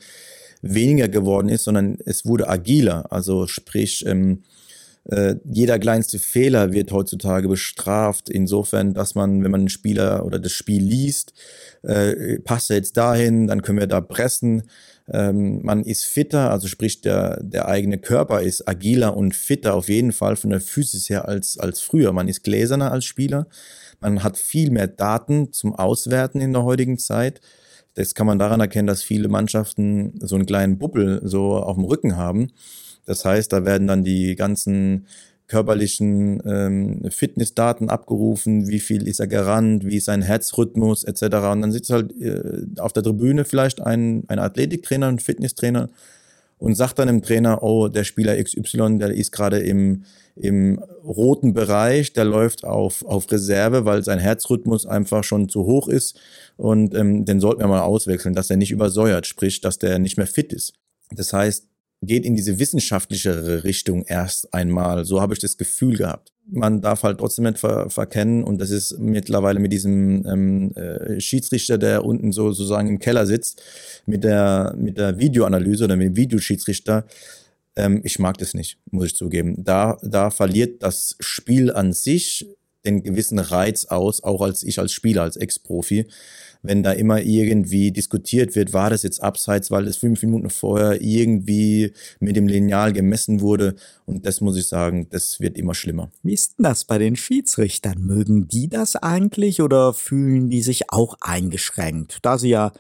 weniger 0.63 1.09
geworden 1.09 1.49
ist, 1.49 1.65
sondern 1.65 1.99
es 2.07 2.25
wurde 2.25 2.49
agiler. 2.49 3.13
Also 3.13 3.47
sprich, 3.47 4.07
ähm, 4.07 4.45
äh, 5.05 5.35
jeder 5.45 5.79
kleinste 5.81 6.21
Fehler 6.21 6.73
wird 6.73 6.93
heutzutage 6.93 7.49
bestraft, 7.49 8.29
insofern, 8.29 8.95
dass 8.95 9.17
man, 9.17 9.43
wenn 9.43 9.51
man 9.51 9.63
einen 9.63 9.69
Spieler 9.69 10.25
oder 10.25 10.39
das 10.39 10.53
Spiel 10.53 10.83
liest, 10.83 11.33
äh, 11.83 12.39
passt 12.39 12.71
er 12.71 12.77
jetzt 12.77 12.97
dahin, 12.97 13.49
dann 13.49 13.63
können 13.63 13.81
wir 13.81 13.89
da 13.89 14.01
pressen. 14.01 14.63
Ähm, 15.13 15.61
man 15.65 15.83
ist 15.83 16.05
fitter, 16.05 16.53
also 16.53 16.69
sprich, 16.69 17.01
der, 17.01 17.43
der 17.43 17.67
eigene 17.67 17.99
Körper 17.99 18.43
ist 18.43 18.69
agiler 18.69 19.17
und 19.17 19.35
fitter 19.35 19.75
auf 19.75 19.89
jeden 19.89 20.13
Fall 20.13 20.37
von 20.37 20.51
der 20.51 20.61
Physis 20.61 21.11
her 21.11 21.27
als, 21.27 21.59
als 21.59 21.81
früher. 21.81 22.13
Man 22.13 22.29
ist 22.29 22.45
gläserner 22.45 22.93
als 22.93 23.05
Spieler. 23.05 23.49
Man 24.01 24.23
hat 24.23 24.37
viel 24.37 24.71
mehr 24.71 24.87
Daten 24.87 25.53
zum 25.53 25.75
Auswerten 25.75 26.41
in 26.41 26.53
der 26.53 26.63
heutigen 26.63 26.99
Zeit. 26.99 27.41
Das 27.95 28.15
kann 28.15 28.27
man 28.27 28.39
daran 28.39 28.61
erkennen, 28.61 28.87
dass 28.87 29.03
viele 29.03 29.29
Mannschaften 29.29 30.15
so 30.21 30.35
einen 30.35 30.47
kleinen 30.47 30.79
Bubbel 30.79 31.21
so 31.25 31.57
auf 31.57 31.77
dem 31.77 31.85
Rücken 31.85 32.17
haben. 32.17 32.53
Das 33.05 33.25
heißt, 33.25 33.53
da 33.53 33.65
werden 33.65 33.87
dann 33.87 34.05
die 34.05 34.37
ganzen 34.37 35.07
körperlichen 35.49 36.41
ähm, 36.47 37.11
Fitnessdaten 37.11 37.91
abgerufen, 37.91 38.69
wie 38.69 38.81
viel 38.81 39.07
ist 39.07 39.21
er 39.21 39.27
gerannt, 39.27 39.85
wie 39.85 39.97
ist 39.97 40.07
sein 40.07 40.23
Herzrhythmus 40.23 41.05
etc. 41.05 41.23
Und 41.53 41.61
dann 41.61 41.73
sitzt 41.73 41.91
halt 41.91 42.19
äh, 42.19 42.65
auf 42.79 42.95
der 42.95 43.03
Tribüne 43.03 43.45
vielleicht 43.45 43.83
ein, 43.83 44.25
ein 44.29 44.39
Athletiktrainer, 44.39 45.09
ein 45.09 45.19
Fitnesstrainer 45.19 45.91
und 46.63 46.77
sagt 46.77 47.01
dann 47.01 47.09
dem 47.09 47.23
Trainer, 47.23 47.63
oh, 47.63 47.89
der 47.89 48.05
Spieler 48.05 48.41
XY, 48.43 48.99
der 48.99 49.11
ist 49.11 49.33
gerade 49.33 49.59
im 49.59 50.05
im 50.35 50.79
roten 51.05 51.53
Bereich, 51.53 52.15
der 52.15 52.25
läuft 52.25 52.65
auf, 52.65 53.05
auf 53.05 53.31
Reserve, 53.31 53.85
weil 53.85 54.03
sein 54.03 54.19
Herzrhythmus 54.19 54.87
einfach 54.87 55.25
schon 55.25 55.51
zu 55.51 55.67
hoch 55.67 55.89
ist 55.89 56.19
und 56.57 56.95
ähm, 56.95 57.27
den 57.27 57.39
sollten 57.39 57.61
wir 57.61 57.69
mal 57.69 57.83
auswechseln, 57.83 58.35
dass 58.35 58.49
er 58.49 58.57
nicht 58.57 58.71
übersäuert, 58.71 59.27
sprich, 59.27 59.61
dass 59.61 59.79
der 59.79 59.99
nicht 59.99 60.17
mehr 60.17 60.27
fit 60.27 60.55
ist. 60.55 60.73
Das 61.11 61.35
heißt, 61.35 61.67
geht 62.01 62.25
in 62.25 62.35
diese 62.35 62.59
wissenschaftlichere 62.59 63.65
Richtung 63.65 64.05
erst 64.07 64.55
einmal. 64.55 65.05
So 65.05 65.21
habe 65.21 65.35
ich 65.35 65.41
das 65.41 65.59
Gefühl 65.59 65.99
gehabt. 65.99 66.32
Man 66.51 66.81
darf 66.81 67.03
halt 67.03 67.19
trotzdem 67.19 67.45
nicht 67.45 67.59
ver 67.59 67.89
verkennen, 67.89 68.43
und 68.45 68.61
das 68.61 68.71
ist 68.71 68.99
mittlerweile 68.99 69.61
mit 69.61 69.73
diesem 69.73 70.27
ähm, 70.27 70.73
äh, 70.75 71.21
Schiedsrichter, 71.21 71.79
der 71.79 72.05
unten 72.05 72.33
so 72.33 72.53
sozusagen 72.53 72.89
im 72.89 72.99
Keller 72.99 73.27
sitzt, 73.27 73.63
mit 74.07 74.25
der, 74.25 74.75
mit 74.77 74.99
der 74.99 75.19
Videoanalyse 75.19 75.85
oder 75.85 75.97
mit 75.97 76.09
dem 76.09 76.17
Videoschiedsrichter, 76.17 77.07
ähm, 77.77 78.01
ich 78.05 78.19
mag 78.19 78.39
das 78.39 78.55
nicht, 78.55 78.79
muss 78.91 79.07
ich 79.07 79.17
zugeben. 79.17 79.65
Da, 79.65 79.99
da 80.03 80.31
verliert 80.31 80.83
das 80.83 81.17
Spiel 81.21 81.73
an 81.73 81.93
sich 81.93 82.47
den 82.85 83.03
gewissen 83.03 83.39
Reiz 83.39 83.85
aus, 83.87 84.23
auch 84.23 84.43
als 84.43 84.63
ich 84.63 84.79
als 84.79 84.93
Spieler, 84.93 85.23
als 85.23 85.37
Ex-Profi, 85.37 86.07
wenn 86.63 86.83
da 86.83 86.93
immer 86.93 87.21
irgendwie 87.21 87.91
diskutiert 87.91 88.55
wird, 88.55 88.73
war 88.73 88.91
das 88.91 89.03
jetzt 89.03 89.23
abseits, 89.23 89.71
weil 89.71 89.87
es 89.87 89.97
fünf 89.97 90.23
Minuten 90.23 90.51
vorher 90.51 91.03
irgendwie 91.03 91.93
mit 92.21 92.37
dem 92.37 92.47
Lineal 92.47 92.93
gemessen 92.93 93.41
wurde. 93.41 93.75
Und 94.07 94.27
das 94.27 94.41
muss 94.41 94.57
ich 94.57 94.69
sagen, 94.69 95.09
das 95.11 95.41
wird 95.41 95.59
immer 95.59 95.75
schlimmer. 95.75 96.11
Wie 96.23 96.35
ist 96.35 96.59
denn 96.59 96.65
das 96.65 96.85
bei 96.85 96.99
den 96.99 97.17
Schiedsrichtern? 97.17 98.01
Mögen 98.01 98.49
die 98.49 98.69
das 98.69 98.97
eigentlich 98.97 99.61
oder 99.61 99.93
fühlen 99.93 100.51
die 100.51 100.63
sich 100.63 100.91
auch 100.91 101.17
eingeschränkt, 101.21 102.19
da 102.23 102.39
sie 102.39 102.51
ja 102.51 102.73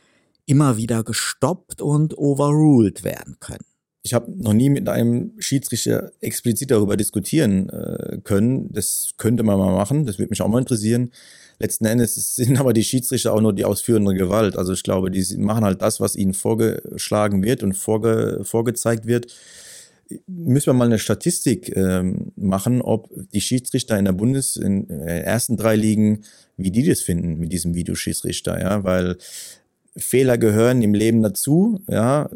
immer 0.47 0.77
wieder 0.77 1.03
gestoppt 1.03 1.83
und 1.83 2.17
overruled 2.17 3.05
werden 3.05 3.37
können? 3.41 3.65
Ich 4.03 4.15
habe 4.15 4.33
noch 4.37 4.53
nie 4.53 4.69
mit 4.69 4.89
einem 4.89 5.33
Schiedsrichter 5.39 6.11
explizit 6.21 6.73
darüber 6.73 6.97
diskutieren 6.97 7.69
äh, 7.69 8.19
können. 8.25 8.73
Das 8.73 9.11
könnte 9.17 9.45
man 9.45 9.59
mal 9.59 9.73
machen, 9.73 10.07
das 10.07 10.19
würde 10.19 10.31
mich 10.31 10.43
auch 10.43 10.49
mal 10.49 10.59
interessieren. 10.59 11.13
Letzten 11.61 11.85
Endes 11.85 12.15
sind 12.37 12.59
aber 12.59 12.73
die 12.73 12.83
Schiedsrichter 12.83 13.33
auch 13.33 13.41
nur 13.41 13.53
die 13.53 13.65
ausführende 13.65 14.15
Gewalt. 14.15 14.57
Also 14.57 14.73
ich 14.73 14.83
glaube, 14.83 15.11
die 15.11 15.37
machen 15.37 15.65
halt 15.65 15.83
das, 15.83 16.01
was 16.01 16.17
ihnen 16.17 16.35
vorgeschlagen 16.35 17.45
wird 17.45 17.63
und 17.63 17.75
vorge 17.75 18.41
vorgezeigt 18.43 19.07
wird. 19.07 19.33
Müssen 20.27 20.67
wir 20.67 20.75
mal 20.75 20.87
eine 20.87 20.99
Statistik 20.99 21.75
ähm, 21.75 22.33
machen, 22.35 22.83
ob 22.83 23.09
die 23.33 23.41
Schiedsrichter 23.41 23.99
in 23.99 24.05
der 24.05 24.13
Bundes, 24.13 24.57
in 24.57 24.89
den 24.89 25.01
ersten 25.01 25.57
drei 25.57 25.77
Ligen, 25.77 26.25
wie 26.57 26.73
die 26.73 26.87
das 26.87 27.01
finden 27.01 27.39
mit 27.39 27.53
diesem 27.53 27.75
Videoschiedsrichter, 27.75 28.61
ja, 28.61 28.85
weil 28.85 29.17
Fehler 29.97 30.37
gehören 30.37 30.83
im 30.83 30.93
Leben 30.93 31.23
dazu, 31.23 31.81
ja 31.89 32.29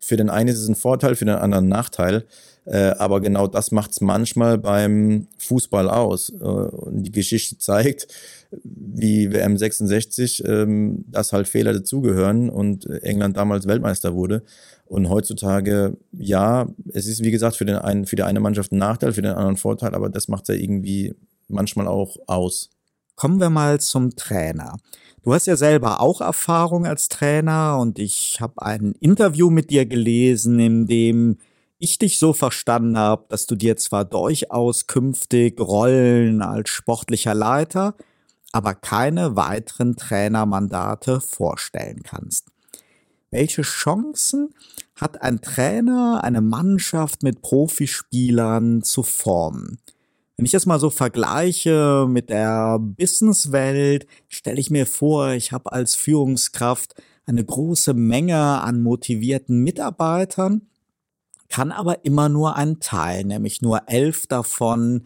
für 0.00 0.16
den 0.16 0.30
einen 0.30 0.48
ist 0.48 0.58
es 0.58 0.68
ein 0.68 0.74
Vorteil, 0.74 1.14
für 1.14 1.24
den 1.24 1.34
anderen 1.36 1.66
ein 1.66 1.68
Nachteil. 1.68 2.24
Äh, 2.64 2.90
aber 2.98 3.20
genau 3.20 3.46
das 3.46 3.70
macht 3.70 3.92
es 3.92 4.00
manchmal 4.00 4.58
beim 4.58 5.26
Fußball 5.38 5.88
aus. 5.88 6.30
Äh, 6.30 6.44
und 6.44 7.02
die 7.04 7.12
Geschichte 7.12 7.58
zeigt, 7.58 8.08
wie 8.62 9.32
WM 9.32 9.56
66, 9.56 10.44
ähm, 10.46 11.04
dass 11.08 11.32
halt 11.32 11.48
Fehler 11.48 11.72
dazugehören 11.72 12.50
und 12.50 12.86
England 13.02 13.36
damals 13.36 13.66
Weltmeister 13.66 14.14
wurde. 14.14 14.42
Und 14.86 15.08
heutzutage, 15.08 15.96
ja, 16.12 16.68
es 16.92 17.06
ist 17.06 17.22
wie 17.22 17.30
gesagt 17.30 17.56
für, 17.56 17.64
den 17.64 17.76
einen, 17.76 18.06
für 18.06 18.16
die 18.16 18.24
eine 18.24 18.40
Mannschaft 18.40 18.72
ein 18.72 18.78
Nachteil, 18.78 19.12
für 19.12 19.22
den 19.22 19.32
anderen 19.32 19.54
ein 19.54 19.58
Vorteil, 19.58 19.94
aber 19.94 20.08
das 20.08 20.28
macht 20.28 20.48
es 20.48 20.56
ja 20.56 20.60
irgendwie 20.60 21.14
manchmal 21.48 21.86
auch 21.86 22.16
aus. 22.26 22.70
Kommen 23.14 23.38
wir 23.38 23.50
mal 23.50 23.80
zum 23.80 24.16
Trainer. 24.16 24.76
Du 25.22 25.34
hast 25.34 25.46
ja 25.46 25.56
selber 25.56 26.00
auch 26.00 26.22
Erfahrung 26.22 26.86
als 26.86 27.10
Trainer 27.10 27.78
und 27.78 27.98
ich 27.98 28.40
habe 28.40 28.62
ein 28.62 28.94
Interview 29.00 29.50
mit 29.50 29.68
dir 29.68 29.84
gelesen, 29.84 30.58
in 30.58 30.86
dem 30.86 31.36
ich 31.78 31.98
dich 31.98 32.18
so 32.18 32.32
verstanden 32.32 32.96
habe, 32.96 33.26
dass 33.28 33.46
du 33.46 33.54
dir 33.54 33.76
zwar 33.76 34.06
durchaus 34.06 34.86
künftig 34.86 35.60
Rollen 35.60 36.40
als 36.40 36.70
sportlicher 36.70 37.34
Leiter, 37.34 37.96
aber 38.52 38.74
keine 38.74 39.36
weiteren 39.36 39.96
Trainermandate 39.96 41.20
vorstellen 41.20 42.02
kannst. 42.02 42.46
Welche 43.30 43.62
Chancen 43.62 44.54
hat 44.96 45.20
ein 45.20 45.42
Trainer, 45.42 46.24
eine 46.24 46.40
Mannschaft 46.40 47.22
mit 47.22 47.42
Profispielern 47.42 48.82
zu 48.82 49.02
formen? 49.02 49.78
Wenn 50.40 50.46
ich 50.46 50.52
das 50.52 50.64
mal 50.64 50.80
so 50.80 50.88
vergleiche 50.88 52.06
mit 52.08 52.30
der 52.30 52.78
Businesswelt, 52.78 54.06
stelle 54.30 54.58
ich 54.58 54.70
mir 54.70 54.86
vor, 54.86 55.32
ich 55.32 55.52
habe 55.52 55.70
als 55.70 55.96
Führungskraft 55.96 56.94
eine 57.26 57.44
große 57.44 57.92
Menge 57.92 58.38
an 58.38 58.80
motivierten 58.82 59.62
Mitarbeitern, 59.62 60.62
kann 61.50 61.72
aber 61.72 62.06
immer 62.06 62.30
nur 62.30 62.56
einen 62.56 62.80
Teil, 62.80 63.24
nämlich 63.24 63.60
nur 63.60 63.82
elf 63.88 64.26
davon 64.28 65.02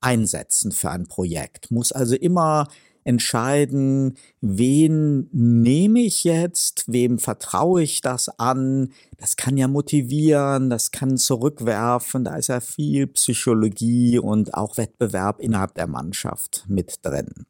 einsetzen 0.00 0.70
für 0.70 0.92
ein 0.92 1.08
Projekt, 1.08 1.72
muss 1.72 1.90
also 1.90 2.14
immer 2.14 2.68
entscheiden, 3.06 4.16
wen 4.40 5.28
nehme 5.32 6.00
ich 6.00 6.24
jetzt, 6.24 6.84
wem 6.88 7.18
vertraue 7.18 7.82
ich 7.82 8.00
das 8.00 8.28
an. 8.40 8.90
Das 9.16 9.36
kann 9.36 9.56
ja 9.56 9.68
motivieren, 9.68 10.70
das 10.70 10.90
kann 10.90 11.16
zurückwerfen, 11.16 12.24
da 12.24 12.36
ist 12.36 12.48
ja 12.48 12.60
viel 12.60 13.06
Psychologie 13.06 14.18
und 14.18 14.54
auch 14.54 14.76
Wettbewerb 14.76 15.40
innerhalb 15.40 15.74
der 15.74 15.86
Mannschaft 15.86 16.64
mit 16.68 16.98
drin. 17.02 17.46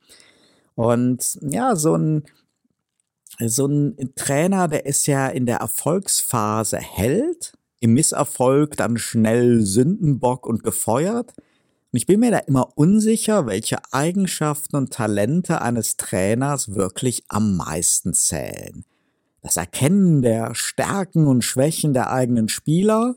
Und 0.75 1.39
ja, 1.41 1.75
so 1.75 1.97
ein 1.97 2.25
so 3.39 3.67
ein 3.67 3.97
Trainer, 4.15 4.69
der 4.69 4.87
ist 4.87 5.07
ja 5.07 5.29
in 5.29 5.47
der 5.47 5.59
Erfolgsphase 5.59 6.79
Held, 6.79 7.53
im 7.81 7.93
Misserfolg 7.93 8.77
dann 8.77 8.97
schnell 8.97 9.61
Sündenbock 9.63 10.47
und 10.47 10.65
gefeuert. 10.65 11.35
Und 11.97 12.01
ich 12.01 12.07
bin 12.07 12.21
mir 12.21 12.31
da 12.31 12.41
immer 12.41 12.77
unsicher, 12.77 13.47
welche 13.47 13.79
Eigenschaften 13.91 14.77
und 14.77 14.93
Talente 14.93 15.63
eines 15.63 15.97
Trainers 15.97 16.75
wirklich 16.75 17.25
am 17.29 17.57
meisten 17.57 18.13
zählen. 18.13 18.85
Das 19.41 19.57
Erkennen 19.57 20.21
der 20.21 20.55
Stärken 20.55 21.27
und 21.27 21.43
Schwächen 21.43 21.95
der 21.95 22.13
eigenen 22.13 22.51
Spieler, 22.51 23.15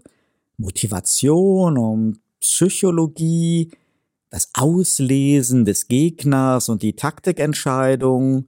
Motivation 0.56 1.78
und 1.78 2.20
Psychologie, 2.40 3.70
das 4.30 4.50
Auslesen 4.54 5.66
des 5.66 5.90
Gegners 5.90 6.70
und 6.70 6.82
die 6.82 6.96
Taktikentscheidung, 6.96 8.48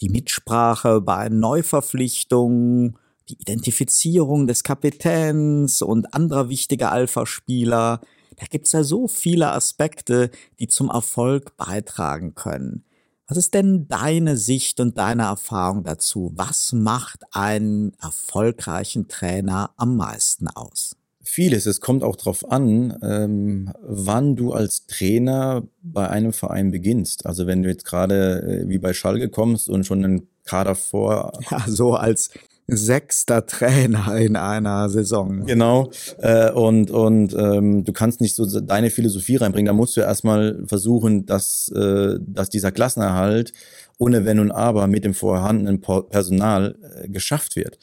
die 0.00 0.08
Mitsprache 0.08 1.02
bei 1.02 1.28
Neuverpflichtungen, 1.28 2.96
die 3.28 3.36
Identifizierung 3.42 4.46
des 4.46 4.62
Kapitäns 4.62 5.82
und 5.82 6.14
anderer 6.14 6.48
wichtiger 6.48 6.92
Alpha-Spieler, 6.92 8.00
da 8.36 8.46
gibt's 8.46 8.72
ja 8.72 8.82
so 8.82 9.08
viele 9.08 9.52
Aspekte, 9.52 10.30
die 10.58 10.68
zum 10.68 10.90
Erfolg 10.90 11.56
beitragen 11.56 12.34
können. 12.34 12.84
Was 13.28 13.38
ist 13.38 13.54
denn 13.54 13.88
deine 13.88 14.36
Sicht 14.36 14.78
und 14.78 14.98
deine 14.98 15.24
Erfahrung 15.24 15.82
dazu? 15.82 16.32
Was 16.36 16.72
macht 16.72 17.24
einen 17.32 17.92
erfolgreichen 18.00 19.08
Trainer 19.08 19.70
am 19.76 19.96
meisten 19.96 20.46
aus? 20.48 20.96
Vieles. 21.28 21.66
Es 21.66 21.80
kommt 21.80 22.04
auch 22.04 22.14
darauf 22.14 22.48
an, 22.52 22.96
ähm, 23.02 23.72
wann 23.82 24.36
du 24.36 24.52
als 24.52 24.86
Trainer 24.86 25.64
bei 25.82 26.08
einem 26.08 26.32
Verein 26.32 26.70
beginnst. 26.70 27.26
Also 27.26 27.48
wenn 27.48 27.64
du 27.64 27.68
jetzt 27.68 27.84
gerade 27.84 28.42
äh, 28.42 28.68
wie 28.68 28.78
bei 28.78 28.92
Schalke 28.92 29.28
kommst 29.28 29.68
und 29.68 29.84
schon 29.84 30.04
einen 30.04 30.28
Kader 30.44 30.76
vor. 30.76 31.32
Ja, 31.50 31.64
so 31.66 31.94
als 31.94 32.30
sechster 32.68 33.46
Trainer 33.46 34.16
in 34.16 34.36
einer 34.36 34.88
Saison. 34.88 35.46
Genau. 35.46 35.90
Äh, 36.18 36.50
und 36.50 36.90
und 36.90 37.34
ähm, 37.34 37.84
du 37.84 37.92
kannst 37.92 38.20
nicht 38.20 38.34
so 38.34 38.60
deine 38.60 38.90
Philosophie 38.90 39.36
reinbringen. 39.36 39.66
Da 39.66 39.72
musst 39.72 39.96
du 39.96 40.00
erstmal 40.00 40.62
versuchen, 40.66 41.26
dass, 41.26 41.68
äh, 41.74 42.18
dass 42.20 42.50
dieser 42.50 42.72
Klassenerhalt 42.72 43.52
ohne 43.98 44.24
Wenn 44.24 44.40
und 44.40 44.50
Aber 44.50 44.86
mit 44.88 45.04
dem 45.04 45.14
vorhandenen 45.14 45.80
Personal 45.80 46.76
äh, 46.96 47.08
geschafft 47.08 47.56
wird. 47.56 47.78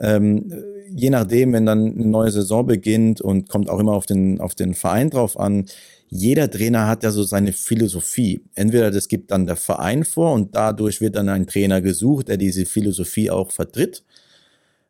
Ähm, 0.00 0.52
je 0.90 1.10
nachdem, 1.10 1.52
wenn 1.52 1.66
dann 1.66 1.94
eine 1.94 2.06
neue 2.06 2.30
Saison 2.30 2.66
beginnt 2.66 3.20
und 3.20 3.48
kommt 3.48 3.68
auch 3.68 3.78
immer 3.78 3.92
auf 3.92 4.06
den, 4.06 4.40
auf 4.40 4.54
den 4.54 4.74
Verein 4.74 5.10
drauf 5.10 5.38
an, 5.38 5.66
jeder 6.10 6.50
Trainer 6.50 6.86
hat 6.86 7.02
ja 7.02 7.10
so 7.10 7.22
seine 7.22 7.52
Philosophie. 7.52 8.40
Entweder 8.54 8.90
das 8.90 9.08
gibt 9.08 9.30
dann 9.30 9.46
der 9.46 9.56
Verein 9.56 10.04
vor 10.04 10.32
und 10.32 10.54
dadurch 10.54 11.00
wird 11.00 11.16
dann 11.16 11.28
ein 11.28 11.46
Trainer 11.46 11.80
gesucht, 11.80 12.28
der 12.28 12.38
diese 12.38 12.64
Philosophie 12.64 13.30
auch 13.30 13.52
vertritt. 13.52 14.04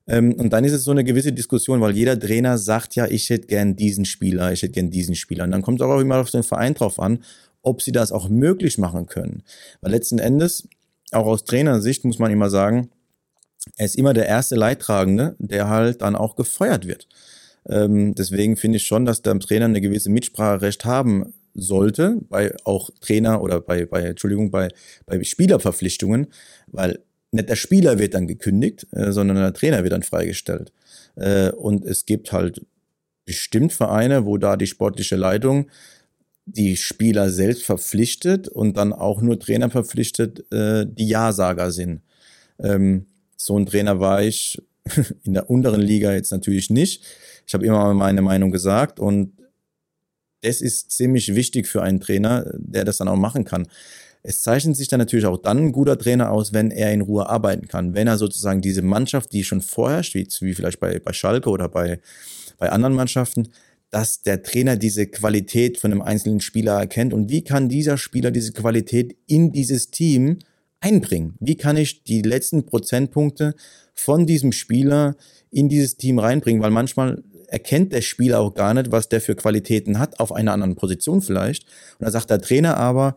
Ähm, 0.07 0.35
und 0.35 0.53
dann 0.53 0.64
ist 0.64 0.73
es 0.73 0.85
so 0.85 0.92
eine 0.92 1.05
gewisse 1.05 1.33
Diskussion, 1.33 1.81
weil 1.81 1.97
jeder 1.97 2.18
Trainer 2.18 2.57
sagt 2.57 2.94
ja, 2.94 3.07
ich 3.07 3.29
hätte 3.31 3.49
gern 3.49 3.77
diesen 3.77 4.05
Spieler, 4.05 4.53
ich 4.53 4.62
hätte 4.62 4.73
gern 4.73 4.90
diesen 4.90 5.14
Spieler. 5.14 5.44
Und 5.44 5.51
dann 5.51 5.62
kommt 5.62 5.81
es 5.81 5.87
auch 5.87 6.01
immer 6.01 6.18
auf 6.18 6.31
den 6.31 6.42
Verein 6.42 6.75
drauf 6.75 7.01
an, 7.01 7.21
ob 7.62 7.83
sie 7.83 7.92
das 7.92 8.12
auch 8.12 8.29
möglich 8.29 8.79
machen 8.79 9.07
können. 9.07 9.42
Weil 9.81 9.92
letzten 9.92 10.18
Endes, 10.18 10.68
auch 11.11 11.27
aus 11.27 11.44
Trainersicht 11.44 12.05
muss 12.05 12.18
man 12.18 12.31
immer 12.31 12.51
sagen, 12.51 12.90
er 13.76 13.87
ist 13.87 13.96
immer 13.96 14.14
der 14.14 14.26
erste 14.26 14.57
Leidtragende, 14.57 15.37
der 15.38 15.68
halt 15.68 16.02
dann 16.02 16.16
auch 16.16 16.37
gefeuert 16.37 16.87
wird. 16.87 17.09
Ähm, 17.68 18.14
deswegen 18.14 18.57
finde 18.57 18.76
ich 18.76 18.87
schon, 18.87 19.04
dass 19.04 19.22
der 19.22 19.38
Trainer 19.38 19.66
eine 19.66 19.81
gewisse 19.81 20.11
Mitspracherecht 20.11 20.85
haben 20.85 21.35
sollte, 21.54 22.18
bei 22.28 22.54
auch 22.64 22.90
Trainer 23.00 23.42
oder 23.42 23.61
bei, 23.61 23.85
bei 23.85 24.02
Entschuldigung, 24.02 24.50
bei, 24.50 24.68
bei 25.07 25.22
Spielerverpflichtungen, 25.22 26.28
weil 26.68 27.00
nicht 27.31 27.48
der 27.48 27.57
Spieler 27.57 27.98
wird 27.98 28.14
dann 28.14 28.26
gekündigt, 28.26 28.87
äh, 28.92 29.12
sondern 29.12 29.37
der 29.37 29.52
Trainer 29.52 29.83
wird 29.83 29.92
dann 29.92 30.02
freigestellt. 30.02 30.72
Äh, 31.16 31.50
und 31.50 31.85
es 31.85 32.07
gibt 32.07 32.33
halt 32.33 32.64
bestimmt 33.24 33.72
Vereine, 33.72 34.24
wo 34.24 34.38
da 34.38 34.57
die 34.57 34.66
sportliche 34.66 35.16
Leitung 35.16 35.68
die 36.46 36.76
Spieler 36.76 37.28
selbst 37.28 37.64
verpflichtet 37.64 38.48
und 38.48 38.78
dann 38.78 38.94
auch 38.94 39.20
nur 39.20 39.38
Trainer 39.38 39.68
verpflichtet, 39.68 40.50
äh, 40.50 40.87
die 40.87 41.07
Ja-Sager 41.07 41.70
sind. 41.70 42.00
Ähm, 42.59 43.04
so 43.40 43.59
ein 43.59 43.66
Trainer 43.66 44.01
war 44.01 44.22
ich 44.22 44.61
in 45.22 45.35
der 45.35 45.48
unteren 45.48 45.81
Liga 45.81 46.12
jetzt 46.12 46.33
natürlich 46.33 46.70
nicht. 46.70 47.05
Ich 47.46 47.55
habe 47.55 47.64
immer 47.64 47.94
meine 47.94 48.20
Meinung 48.20 48.51
gesagt 48.51 49.01
und 49.01 49.33
das 50.42 50.61
ist 50.61 50.90
ziemlich 50.90 51.35
wichtig 51.35 51.66
für 51.66 51.83
einen 51.83 52.01
Trainer, 52.01 52.53
der 52.55 52.85
das 52.85 52.98
dann 52.98 53.09
auch 53.09 53.16
machen 53.16 53.44
kann. 53.44 53.66
Es 54.22 54.42
zeichnet 54.42 54.77
sich 54.77 54.88
dann 54.88 54.98
natürlich 54.98 55.27
auch 55.27 55.38
dann 55.38 55.59
ein 55.59 55.72
guter 55.72 55.96
Trainer 55.96 56.31
aus, 56.31 56.53
wenn 56.53 56.70
er 56.70 56.92
in 56.92 57.01
Ruhe 57.01 57.29
arbeiten 57.29 57.68
kann. 57.68 57.94
Wenn 57.94 58.09
er 58.09 58.18
sozusagen 58.18 58.61
diese 58.61 58.83
Mannschaft, 58.83 59.33
die 59.33 59.44
schon 59.44 59.62
vorherrscht, 59.62 60.14
wie, 60.14 60.29
wie 60.40 60.55
vielleicht 60.55 60.81
bei, 60.81 60.98
bei 60.98 61.12
Schalke 61.12 61.48
oder 61.48 61.68
bei, 61.68 62.01
bei 62.59 62.70
anderen 62.70 62.94
Mannschaften, 62.94 63.48
dass 63.90 64.22
der 64.22 64.42
Trainer 64.42 64.77
diese 64.77 65.07
Qualität 65.07 65.79
von 65.79 65.92
einem 65.92 66.03
einzelnen 66.03 66.40
Spieler 66.40 66.79
erkennt 66.79 67.14
und 67.14 67.31
wie 67.31 67.42
kann 67.42 67.68
dieser 67.68 67.96
Spieler 67.96 68.31
diese 68.31 68.53
Qualität 68.53 69.16
in 69.27 69.53
dieses 69.53 69.90
Team 69.90 70.38
einbringen? 70.80 71.34
Wie 71.40 71.56
kann 71.56 71.76
ich 71.76 72.04
die 72.04 72.22
letzten 72.22 72.66
Prozentpunkte 72.66 73.54
von 73.94 74.26
diesem 74.26 74.52
Spieler 74.52 75.16
in 75.50 75.68
dieses 75.68 75.96
Team 75.96 76.18
reinbringen? 76.18 76.62
Weil 76.62 76.70
manchmal 76.70 77.22
erkennt 77.48 77.92
der 77.92 78.02
Spieler 78.02 78.40
auch 78.40 78.54
gar 78.54 78.74
nicht, 78.74 78.92
was 78.92 79.08
der 79.08 79.20
für 79.20 79.34
Qualitäten 79.34 79.98
hat, 79.98 80.20
auf 80.20 80.32
einer 80.32 80.52
anderen 80.52 80.76
Position 80.76 81.22
vielleicht. 81.22 81.64
Und 81.98 82.04
da 82.04 82.10
sagt 82.10 82.30
der 82.30 82.40
Trainer 82.40 82.76
aber, 82.76 83.16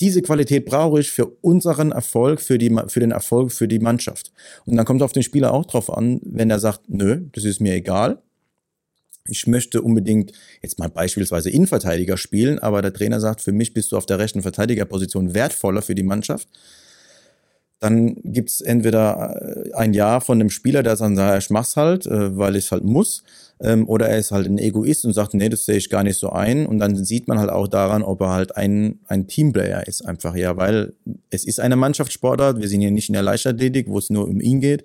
diese 0.00 0.22
Qualität 0.22 0.64
brauche 0.64 1.00
ich 1.00 1.10
für 1.10 1.26
unseren 1.26 1.92
Erfolg, 1.92 2.40
für, 2.40 2.58
die, 2.58 2.74
für 2.88 3.00
den 3.00 3.10
Erfolg 3.10 3.52
für 3.52 3.68
die 3.68 3.78
Mannschaft. 3.78 4.32
Und 4.64 4.76
dann 4.76 4.86
kommt 4.86 5.02
es 5.02 5.04
auf 5.04 5.12
den 5.12 5.22
Spieler 5.22 5.52
auch 5.52 5.66
drauf 5.66 5.92
an, 5.92 6.20
wenn 6.24 6.50
er 6.50 6.58
sagt, 6.58 6.88
nö, 6.88 7.20
das 7.32 7.44
ist 7.44 7.60
mir 7.60 7.74
egal. 7.74 8.18
Ich 9.26 9.46
möchte 9.46 9.82
unbedingt 9.82 10.32
jetzt 10.62 10.78
mal 10.78 10.88
beispielsweise 10.88 11.50
Innenverteidiger 11.50 12.16
spielen, 12.16 12.58
aber 12.58 12.80
der 12.80 12.94
Trainer 12.94 13.20
sagt, 13.20 13.42
für 13.42 13.52
mich 13.52 13.74
bist 13.74 13.92
du 13.92 13.98
auf 13.98 14.06
der 14.06 14.18
rechten 14.18 14.40
Verteidigerposition 14.40 15.34
wertvoller 15.34 15.82
für 15.82 15.94
die 15.94 16.02
Mannschaft 16.02 16.48
dann 17.80 18.16
gibt's 18.22 18.60
entweder 18.60 19.66
äh, 19.66 19.72
ein 19.72 19.94
Ja 19.94 20.20
von 20.20 20.38
dem 20.38 20.50
Spieler, 20.50 20.82
der 20.82 20.96
sagt, 20.96 21.18
ich 21.42 21.50
mach's 21.50 21.76
halt, 21.76 22.06
äh, 22.06 22.36
weil 22.36 22.56
ich 22.56 22.70
halt 22.70 22.84
muss, 22.84 23.24
ähm, 23.62 23.88
oder 23.88 24.08
er 24.08 24.18
ist 24.18 24.30
halt 24.30 24.46
ein 24.46 24.58
Egoist 24.58 25.04
und 25.04 25.14
sagt, 25.14 25.34
nee, 25.34 25.48
das 25.48 25.64
sehe 25.64 25.76
ich 25.76 25.90
gar 25.90 26.02
nicht 26.02 26.18
so 26.18 26.30
ein. 26.30 26.66
Und 26.66 26.78
dann 26.78 26.94
sieht 27.04 27.26
man 27.26 27.38
halt 27.38 27.50
auch 27.50 27.68
daran, 27.68 28.02
ob 28.02 28.20
er 28.20 28.30
halt 28.30 28.56
ein, 28.56 29.00
ein 29.06 29.26
Teamplayer 29.26 29.86
ist, 29.86 30.02
einfach, 30.02 30.36
ja, 30.36 30.56
weil 30.56 30.92
es 31.30 31.44
ist 31.44 31.58
eine 31.58 31.76
Mannschaftssportart. 31.76 32.60
Wir 32.60 32.68
sind 32.68 32.82
hier 32.82 32.90
nicht 32.90 33.08
in 33.08 33.14
der 33.14 33.22
Leichtathletik, 33.22 33.88
wo 33.88 33.98
es 33.98 34.10
nur 34.10 34.28
um 34.28 34.40
ihn 34.40 34.60
geht, 34.60 34.84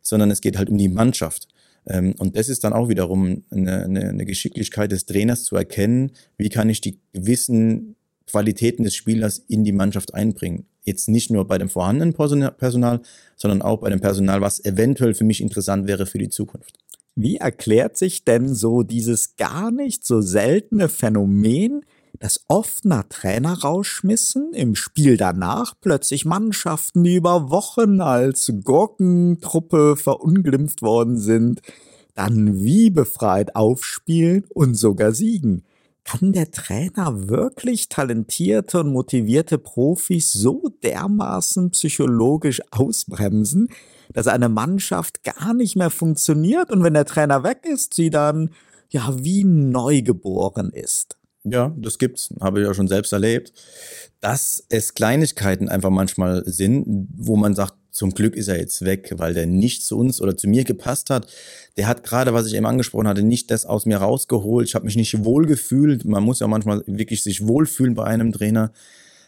sondern 0.00 0.30
es 0.30 0.40
geht 0.40 0.56
halt 0.56 0.70
um 0.70 0.78
die 0.78 0.88
Mannschaft. 0.88 1.48
Ähm, 1.86 2.14
und 2.18 2.36
das 2.36 2.48
ist 2.48 2.64
dann 2.64 2.72
auch 2.72 2.88
wiederum 2.88 3.44
eine, 3.50 3.84
eine, 3.84 4.08
eine 4.08 4.24
Geschicklichkeit 4.26 4.92
des 4.92 5.06
Trainers 5.06 5.44
zu 5.44 5.56
erkennen, 5.56 6.12
wie 6.36 6.50
kann 6.50 6.70
ich 6.70 6.80
die 6.80 7.00
gewissen 7.12 7.96
Qualitäten 8.30 8.84
des 8.84 8.94
Spielers 8.94 9.38
in 9.48 9.64
die 9.64 9.72
Mannschaft 9.72 10.14
einbringen. 10.14 10.66
Jetzt 10.82 11.08
nicht 11.08 11.30
nur 11.30 11.46
bei 11.46 11.58
dem 11.58 11.68
vorhandenen 11.68 12.14
Personal, 12.14 13.00
sondern 13.36 13.62
auch 13.62 13.78
bei 13.78 13.90
dem 13.90 14.00
Personal, 14.00 14.40
was 14.40 14.64
eventuell 14.64 15.14
für 15.14 15.24
mich 15.24 15.40
interessant 15.40 15.86
wäre 15.86 16.06
für 16.06 16.18
die 16.18 16.30
Zukunft. 16.30 16.78
Wie 17.14 17.36
erklärt 17.36 17.96
sich 17.96 18.24
denn 18.24 18.54
so 18.54 18.82
dieses 18.84 19.36
gar 19.36 19.70
nicht 19.70 20.06
so 20.06 20.20
seltene 20.20 20.88
Phänomen, 20.88 21.82
dass 22.20 22.44
oft 22.48 22.84
nach 22.84 23.04
Trainerrausschmissen 23.08 24.52
im 24.52 24.74
Spiel 24.74 25.16
danach 25.16 25.74
plötzlich 25.80 26.24
Mannschaften, 26.24 27.04
die 27.04 27.16
über 27.16 27.50
Wochen 27.50 28.00
als 28.00 28.52
Gurkentruppe 28.64 29.96
verunglimpft 29.96 30.82
worden 30.82 31.18
sind, 31.18 31.60
dann 32.14 32.60
wie 32.60 32.90
befreit 32.90 33.54
aufspielen 33.54 34.44
und 34.48 34.74
sogar 34.74 35.12
siegen. 35.12 35.64
Kann 36.08 36.32
der 36.32 36.50
Trainer 36.50 37.28
wirklich 37.28 37.90
talentierte 37.90 38.80
und 38.80 38.92
motivierte 38.92 39.58
Profis 39.58 40.32
so 40.32 40.70
dermaßen 40.82 41.72
psychologisch 41.72 42.62
ausbremsen, 42.70 43.68
dass 44.14 44.26
eine 44.26 44.48
Mannschaft 44.48 45.22
gar 45.22 45.52
nicht 45.52 45.76
mehr 45.76 45.90
funktioniert? 45.90 46.70
Und 46.70 46.82
wenn 46.82 46.94
der 46.94 47.04
Trainer 47.04 47.44
weg 47.44 47.66
ist, 47.66 47.92
sie 47.92 48.08
dann 48.08 48.54
ja 48.88 49.16
wie 49.18 49.44
neugeboren 49.44 50.70
ist? 50.70 51.18
Ja, 51.44 51.74
das 51.76 51.98
gibt's, 51.98 52.32
habe 52.40 52.60
ich 52.60 52.66
ja 52.66 52.72
schon 52.72 52.88
selbst 52.88 53.12
erlebt, 53.12 53.52
dass 54.20 54.64
es 54.70 54.94
Kleinigkeiten 54.94 55.68
einfach 55.68 55.90
manchmal 55.90 56.42
sind, 56.46 56.86
wo 57.18 57.36
man 57.36 57.54
sagt, 57.54 57.74
zum 57.98 58.14
Glück 58.14 58.36
ist 58.36 58.46
er 58.46 58.60
jetzt 58.60 58.84
weg, 58.84 59.12
weil 59.16 59.34
der 59.34 59.46
nicht 59.46 59.84
zu 59.84 59.98
uns 59.98 60.22
oder 60.22 60.36
zu 60.36 60.48
mir 60.48 60.62
gepasst 60.62 61.10
hat. 61.10 61.26
Der 61.76 61.88
hat 61.88 62.04
gerade, 62.04 62.32
was 62.32 62.46
ich 62.46 62.54
eben 62.54 62.64
angesprochen 62.64 63.08
hatte, 63.08 63.24
nicht 63.24 63.50
das 63.50 63.66
aus 63.66 63.86
mir 63.86 63.96
rausgeholt. 63.96 64.68
Ich 64.68 64.76
habe 64.76 64.84
mich 64.84 64.94
nicht 64.94 65.24
wohl 65.24 65.46
gefühlt. 65.46 66.04
Man 66.04 66.22
muss 66.22 66.38
ja 66.38 66.46
manchmal 66.46 66.84
wirklich 66.86 67.24
sich 67.24 67.48
wohlfühlen 67.48 67.96
bei 67.96 68.04
einem 68.04 68.30
Trainer, 68.30 68.70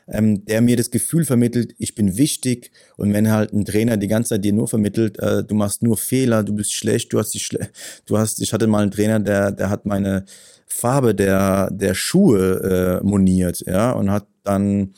ähm, 0.07 0.45
der 0.45 0.61
mir 0.61 0.77
das 0.77 0.93
Gefühl 0.93 1.25
vermittelt, 1.25 1.75
ich 1.79 1.97
bin 1.97 2.17
wichtig. 2.17 2.71
Und 2.97 3.13
wenn 3.13 3.33
halt 3.33 3.53
ein 3.53 3.65
Trainer 3.65 3.97
die 3.97 4.07
ganze 4.07 4.37
Zeit 4.37 4.45
dir 4.45 4.53
nur 4.53 4.69
vermittelt, 4.69 5.19
äh, 5.19 5.43
du 5.43 5.57
machst 5.57 5.83
nur 5.83 5.97
Fehler, 5.97 6.45
du 6.45 6.55
bist 6.55 6.73
schlecht, 6.73 7.13
du 7.13 7.19
hast 7.19 7.35
dich 7.35 7.43
schle 7.43 7.71
du 8.07 8.19
hast, 8.19 8.41
ich 8.41 8.53
hatte 8.53 8.69
mal 8.69 8.83
einen 8.83 8.93
Trainer, 8.93 9.19
der, 9.19 9.51
der 9.51 9.69
hat 9.69 9.85
meine 9.85 10.25
Farbe 10.69 11.13
der, 11.13 11.73
der 11.73 11.95
Schuhe 11.95 13.01
äh, 13.03 13.05
moniert, 13.05 13.65
ja, 13.67 13.91
und 13.91 14.13
hat 14.13 14.29
dann 14.45 14.95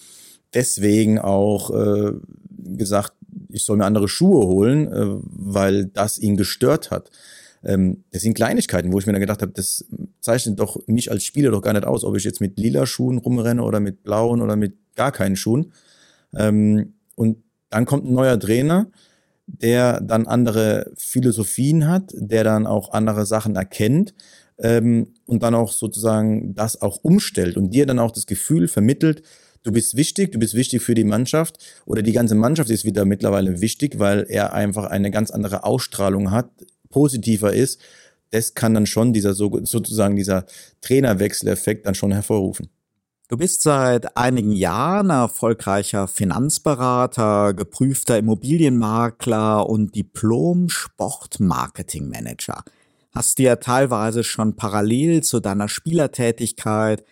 deswegen 0.52 1.18
auch 1.18 1.70
äh, 1.70 2.12
gesagt, 2.76 3.14
ich 3.48 3.64
soll 3.64 3.76
mir 3.76 3.84
andere 3.84 4.08
Schuhe 4.08 4.46
holen, 4.46 4.88
äh, 4.92 5.06
weil 5.22 5.86
das 5.86 6.18
ihn 6.18 6.36
gestört 6.36 6.90
hat. 6.90 7.10
Ähm, 7.64 8.04
das 8.10 8.22
sind 8.22 8.34
Kleinigkeiten, 8.34 8.92
wo 8.92 8.98
ich 8.98 9.06
mir 9.06 9.12
dann 9.12 9.20
gedacht 9.20 9.42
habe, 9.42 9.52
das 9.52 9.84
zeichnet 10.20 10.58
doch 10.58 10.78
mich 10.86 11.10
als 11.10 11.24
Spieler 11.24 11.50
doch 11.50 11.62
gar 11.62 11.72
nicht 11.72 11.86
aus, 11.86 12.04
ob 12.04 12.16
ich 12.16 12.24
jetzt 12.24 12.40
mit 12.40 12.58
lila 12.58 12.86
Schuhen 12.86 13.18
rumrenne 13.18 13.62
oder 13.62 13.80
mit 13.80 14.02
blauen 14.02 14.40
oder 14.40 14.56
mit 14.56 14.74
gar 14.96 15.12
keinen 15.12 15.36
Schuhen. 15.36 15.72
Ähm, 16.34 16.94
und 17.14 17.38
dann 17.70 17.86
kommt 17.86 18.04
ein 18.04 18.14
neuer 18.14 18.38
Trainer, 18.38 18.90
der 19.46 20.00
dann 20.00 20.26
andere 20.26 20.92
Philosophien 20.96 21.88
hat, 21.88 22.12
der 22.14 22.44
dann 22.44 22.66
auch 22.66 22.92
andere 22.92 23.26
Sachen 23.26 23.56
erkennt 23.56 24.14
ähm, 24.58 25.14
und 25.26 25.42
dann 25.42 25.54
auch 25.54 25.72
sozusagen 25.72 26.54
das 26.54 26.80
auch 26.80 26.98
umstellt 27.02 27.56
und 27.56 27.70
dir 27.70 27.86
dann 27.86 27.98
auch 27.98 28.12
das 28.12 28.26
Gefühl 28.26 28.68
vermittelt, 28.68 29.22
du 29.62 29.72
bist 29.72 29.96
wichtig, 29.96 30.33
du 30.33 30.38
bist 30.38 30.55
wichtig 30.55 30.83
für 30.83 30.94
die 30.94 31.05
Mannschaft 31.05 31.59
oder 31.85 32.03
die 32.03 32.12
ganze 32.12 32.35
Mannschaft 32.35 32.70
ist 32.70 32.85
wieder 32.85 33.05
mittlerweile 33.05 33.61
wichtig, 33.61 33.98
weil 33.98 34.25
er 34.29 34.53
einfach 34.53 34.85
eine 34.87 35.11
ganz 35.11 35.31
andere 35.31 35.64
Ausstrahlung 35.64 36.31
hat, 36.31 36.51
positiver 36.90 37.53
ist. 37.53 37.81
Das 38.31 38.55
kann 38.55 38.75
dann 38.75 38.87
schon 38.87 39.12
dieser 39.12 39.35
sozusagen 39.35 40.14
dieser 40.16 40.46
Trainerwechseleffekt 40.81 41.87
dann 41.87 41.94
schon 41.94 42.12
hervorrufen. 42.12 42.68
Du 43.29 43.37
bist 43.37 43.62
seit 43.62 44.16
einigen 44.16 44.51
Jahren 44.53 45.11
erfolgreicher 45.11 46.09
Finanzberater, 46.09 47.55
geprüfter 47.55 48.18
Immobilienmakler 48.18 49.68
und 49.68 49.94
Diplom-Sport-Marketing-Manager 49.94 52.64
hast 53.12 53.38
dir 53.38 53.61
teilweise 53.61 54.25
schon 54.25 54.57
parallel 54.57 55.22
zu 55.22 55.40
deiner 55.40 55.68
Spielertätigkeit 55.68 57.05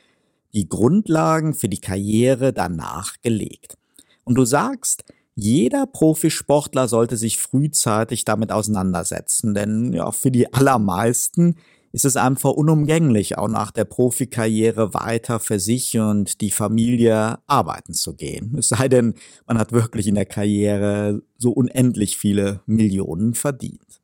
die 0.53 0.69
Grundlagen 0.69 1.55
für 1.55 1.69
die 1.69 1.81
Karriere 1.81 2.53
danach 2.53 3.15
gelegt. 3.23 3.77
Und 4.25 4.35
du 4.35 4.45
sagst, 4.45 5.05
jeder 5.35 5.87
Profisportler 5.87 6.89
sollte 6.89 7.17
sich 7.17 7.39
frühzeitig 7.39 8.25
damit 8.25 8.53
auseinandersetzen, 8.53 9.55
denn 9.55 9.93
ja, 9.93 10.11
für 10.13 10.31
die 10.31 10.53
allermeisten 10.53 11.57
ist 11.93 12.05
es 12.05 12.17
einfach 12.17 12.51
unumgänglich, 12.51 13.37
auch 13.37 13.49
nach 13.49 13.71
der 13.73 13.85
Profikarriere 13.85 14.95
weiter 14.95 15.41
für 15.41 15.59
sich 15.59 15.99
und 15.99 16.41
die 16.41 16.51
Familie 16.51 17.39
arbeiten 17.47 17.95
zu 17.95 18.15
gehen. 18.15 18.55
Es 18.59 18.69
sei 18.69 18.89
denn, 18.89 19.15
man 19.47 19.59
hat 19.59 19.73
wirklich 19.73 20.07
in 20.07 20.15
der 20.15 20.27
Karriere 20.27 21.23
so 21.37 21.51
unendlich 21.51 22.17
viele 22.17 22.61
Millionen 22.67 23.35
verdient. 23.35 24.01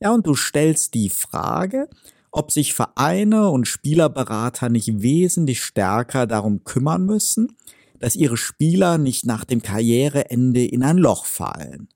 Ja, 0.00 0.12
und 0.12 0.26
du 0.26 0.34
stellst 0.34 0.94
die 0.94 1.10
Frage, 1.10 1.88
ob 2.30 2.50
sich 2.50 2.74
Vereine 2.74 3.50
und 3.50 3.66
Spielerberater 3.66 4.68
nicht 4.68 5.02
wesentlich 5.02 5.62
stärker 5.62 6.26
darum 6.26 6.64
kümmern 6.64 7.04
müssen, 7.04 7.56
dass 7.98 8.16
ihre 8.16 8.36
Spieler 8.36 8.98
nicht 8.98 9.26
nach 9.26 9.44
dem 9.44 9.62
Karriereende 9.62 10.64
in 10.64 10.82
ein 10.82 10.98
Loch 10.98 11.26
fallen. 11.26 11.88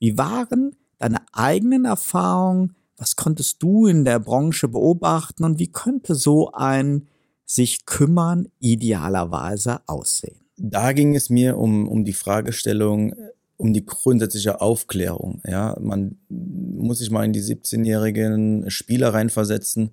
Wie 0.00 0.16
waren 0.18 0.76
deine 0.98 1.20
eigenen 1.32 1.84
Erfahrungen? 1.84 2.74
Was 2.96 3.16
konntest 3.16 3.62
du 3.62 3.86
in 3.86 4.04
der 4.04 4.18
Branche 4.18 4.68
beobachten 4.68 5.44
und 5.44 5.58
wie 5.58 5.70
könnte 5.70 6.14
so 6.14 6.50
ein 6.52 7.08
sich 7.44 7.86
kümmern 7.86 8.48
idealerweise 8.58 9.80
aussehen? 9.86 10.40
Da 10.56 10.92
ging 10.92 11.14
es 11.14 11.30
mir 11.30 11.56
um, 11.56 11.86
um 11.86 12.04
die 12.04 12.12
Fragestellung, 12.12 13.14
um 13.58 13.74
die 13.74 13.84
grundsätzliche 13.84 14.60
Aufklärung. 14.62 15.42
Ja, 15.46 15.76
man 15.80 16.16
muss 16.28 16.98
sich 16.98 17.10
mal 17.10 17.24
in 17.24 17.32
die 17.32 17.42
17-jährigen 17.42 18.70
Spieler 18.70 19.12
reinversetzen, 19.12 19.90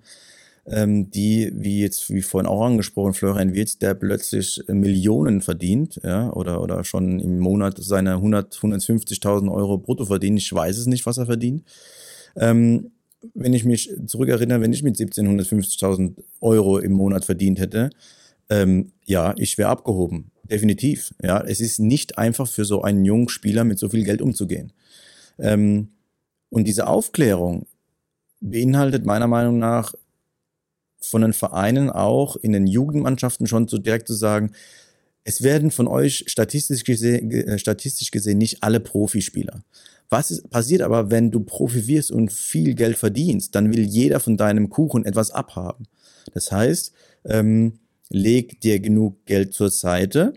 ähm, 0.67 1.10
die, 1.12 1.51
wie 1.54 1.82
jetzt, 1.82 2.12
wie 2.12 2.21
vorhin 2.21 2.47
auch 2.47 2.63
angesprochen, 2.63 3.13
Florian 3.13 3.54
Wirtz, 3.54 3.78
der 3.78 3.95
plötzlich 3.95 4.63
Millionen 4.67 5.41
verdient, 5.41 5.99
ja, 6.04 6.32
oder, 6.32 6.62
oder 6.62 6.84
schon 6.84 7.19
im 7.19 7.39
Monat 7.39 7.78
seine 7.80 8.13
100, 8.13 8.56
150.000 8.56 9.51
Euro 9.51 9.78
brutto 9.80 10.06
verdient. 10.06 10.39
Ich 10.39 10.54
weiß 10.54 10.78
es 10.78 10.86
nicht, 10.86 11.06
was 11.06 11.17
er 11.17 11.25
verdient. 11.25 11.63
Ähm, 12.36 12.91
wenn 13.34 13.54
ich 13.54 13.65
mich 13.65 13.91
zurückerinnere, 14.06 14.62
wenn 14.62 14.73
ich 14.73 14.84
mit 14.84 14.95
17 14.95 15.28
150.000 15.39 16.13
Euro 16.41 16.78
im 16.78 16.91
Monat 16.93 17.25
verdient 17.25 17.60
hätte, 17.60 17.89
ähm, 18.49 18.91
ja, 19.05 19.34
ich 19.38 19.58
wäre 19.58 19.69
abgehoben. 19.69 20.31
Definitiv. 20.43 21.13
Ja, 21.21 21.41
es 21.41 21.60
ist 21.60 21.79
nicht 21.79 22.17
einfach 22.17 22.47
für 22.47 22.65
so 22.65 22.81
einen 22.81 23.03
jungen 23.03 23.29
Spieler 23.29 23.63
mit 23.63 23.79
so 23.79 23.89
viel 23.89 24.03
Geld 24.03 24.21
umzugehen. 24.21 24.73
Ähm, 25.39 25.89
und 26.49 26.65
diese 26.65 26.88
Aufklärung 26.88 27.67
beinhaltet 28.39 29.05
meiner 29.05 29.27
Meinung 29.27 29.58
nach 29.58 29.93
von 31.01 31.21
den 31.21 31.34
Vereinen 31.34 31.89
auch 31.89 32.36
in 32.36 32.51
den 32.51 32.67
Jugendmannschaften 32.67 33.47
schon 33.47 33.67
so 33.67 33.77
direkt 33.77 34.08
zu 34.08 34.13
sagen, 34.13 34.51
es 35.23 35.41
werden 35.41 35.71
von 35.71 35.88
euch 35.88 36.23
statistisch 36.27 36.84
gesehen, 36.84 37.31
äh, 37.31 37.58
statistisch 37.58 38.12
gesehen 38.12 38.38
nicht 38.38 38.63
alle 38.63 38.79
Profispieler. 38.79 39.63
Was 40.10 40.29
ist, 40.29 40.49
passiert 40.51 40.84
aber, 40.84 41.10
wenn 41.10 41.31
du 41.31 41.39
Profi 41.39 41.88
wirst 41.88 42.12
und 42.12 42.31
viel 42.31 42.75
Geld 42.75 42.97
verdienst? 42.97 43.55
Dann 43.55 43.73
will 43.73 43.84
jeder 43.84 44.19
von 44.19 44.38
deinem 44.38 44.69
Kuchen 44.69 45.03
etwas 45.03 45.31
abhaben. 45.31 45.88
Das 46.34 46.51
heißt, 46.51 46.93
ähm, 47.25 47.79
leg 48.15 48.62
dir 48.62 48.80
genug 48.80 49.25
Geld 49.25 49.54
zur 49.54 49.69
Seite 49.69 50.34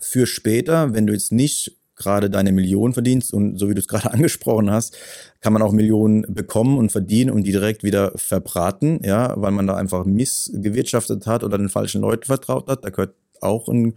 für 0.00 0.26
später, 0.26 0.94
wenn 0.94 1.06
du 1.06 1.12
jetzt 1.12 1.32
nicht 1.32 1.76
gerade 1.96 2.30
deine 2.30 2.50
Millionen 2.50 2.94
verdienst 2.94 3.32
und 3.32 3.58
so 3.58 3.68
wie 3.68 3.74
du 3.74 3.80
es 3.80 3.88
gerade 3.88 4.10
angesprochen 4.12 4.70
hast, 4.70 4.96
kann 5.40 5.52
man 5.52 5.62
auch 5.62 5.72
Millionen 5.72 6.22
bekommen 6.22 6.78
und 6.78 6.90
verdienen 6.90 7.30
und 7.30 7.44
die 7.44 7.52
direkt 7.52 7.84
wieder 7.84 8.12
verbraten, 8.16 9.00
ja, 9.04 9.34
weil 9.36 9.52
man 9.52 9.66
da 9.66 9.76
einfach 9.76 10.04
missgewirtschaftet 10.06 11.26
hat 11.26 11.44
oder 11.44 11.58
den 11.58 11.68
falschen 11.68 12.00
Leuten 12.00 12.24
vertraut 12.24 12.68
hat. 12.68 12.84
Da 12.84 12.90
gehört 12.90 13.14
auch 13.40 13.68
ein 13.68 13.94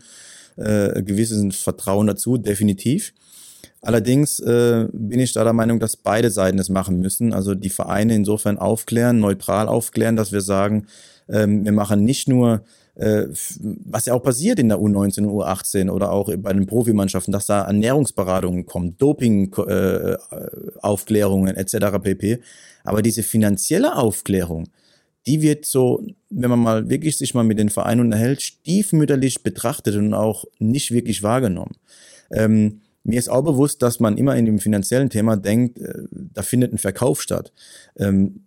äh, 0.58 1.02
gewisses 1.02 1.56
Vertrauen 1.56 2.08
dazu, 2.08 2.38
definitiv. 2.38 3.14
Allerdings 3.82 4.40
äh, 4.40 4.88
bin 4.92 5.20
ich 5.20 5.34
da 5.34 5.44
der 5.44 5.54
Meinung, 5.54 5.80
dass 5.80 5.96
beide 5.96 6.30
Seiten 6.30 6.60
es 6.60 6.70
machen 6.70 7.00
müssen. 7.00 7.34
Also 7.34 7.56
die 7.56 7.70
Vereine 7.70 8.16
insofern 8.16 8.58
aufklären, 8.58 9.20
neutral 9.20 9.68
aufklären, 9.68 10.16
dass 10.16 10.32
wir 10.32 10.42
sagen, 10.42 10.88
wir 11.28 11.72
machen 11.72 12.04
nicht 12.04 12.28
nur 12.28 12.64
äh, 12.96 13.28
was 13.60 14.06
ja 14.06 14.14
auch 14.14 14.24
passiert 14.24 14.58
in 14.58 14.70
der 14.70 14.78
U19 14.78 15.26
und 15.26 15.30
U18 15.30 15.90
oder 15.90 16.12
auch 16.12 16.34
bei 16.38 16.54
den 16.54 16.66
Profimannschaften, 16.66 17.34
dass 17.34 17.46
da 17.46 17.64
Ernährungsberatungen 17.64 18.66
kommen, 18.66 18.98
Doping-Aufklärungen 18.98 21.56
äh, 21.56 21.60
etc. 21.60 21.76
pp. 22.02 22.40
Aber 22.86 23.02
diese 23.02 23.24
finanzielle 23.24 23.98
Aufklärung, 23.98 24.70
die 25.28 25.42
wird 25.42 25.66
so, 25.66 26.08
wenn 26.30 26.50
man 26.50 26.60
mal 26.60 26.90
wirklich 26.90 27.18
sich 27.18 27.34
mal 27.34 27.44
mit 27.44 27.60
den 27.60 27.70
Vereinen 27.70 28.00
unterhält, 28.02 28.42
stiefmütterlich 28.42 29.44
betrachtet 29.44 29.96
und 29.96 30.14
auch 30.14 30.46
nicht 30.60 30.92
wirklich 30.92 31.22
wahrgenommen. 31.22 31.76
Ähm, 32.32 32.80
mir 33.04 33.20
ist 33.20 33.30
auch 33.30 33.44
bewusst, 33.44 33.82
dass 33.82 34.00
man 34.00 34.18
immer 34.18 34.38
in 34.38 34.46
dem 34.46 34.60
finanziellen 34.60 35.10
Thema 35.10 35.36
denkt, 35.36 35.80
äh, 35.80 36.04
da 36.12 36.44
findet 36.44 36.72
ein 36.72 36.78
Verkauf 36.78 37.22
statt. 37.22 37.52
Ähm, 37.98 38.45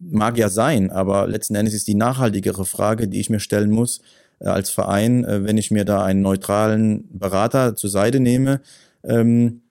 mag 0.00 0.38
ja 0.38 0.48
sein, 0.48 0.90
aber 0.90 1.28
letzten 1.28 1.54
Endes 1.54 1.74
ist 1.74 1.86
die 1.86 1.94
nachhaltigere 1.94 2.64
Frage, 2.64 3.08
die 3.08 3.20
ich 3.20 3.30
mir 3.30 3.40
stellen 3.40 3.70
muss 3.70 4.00
äh, 4.40 4.46
als 4.46 4.70
Verein, 4.70 5.24
äh, 5.24 5.44
wenn 5.44 5.58
ich 5.58 5.70
mir 5.70 5.84
da 5.84 6.04
einen 6.04 6.22
neutralen 6.22 7.08
Berater 7.12 7.76
zur 7.76 7.90
Seite 7.90 8.20
nehme, 8.20 8.60
ähm, 9.04 9.62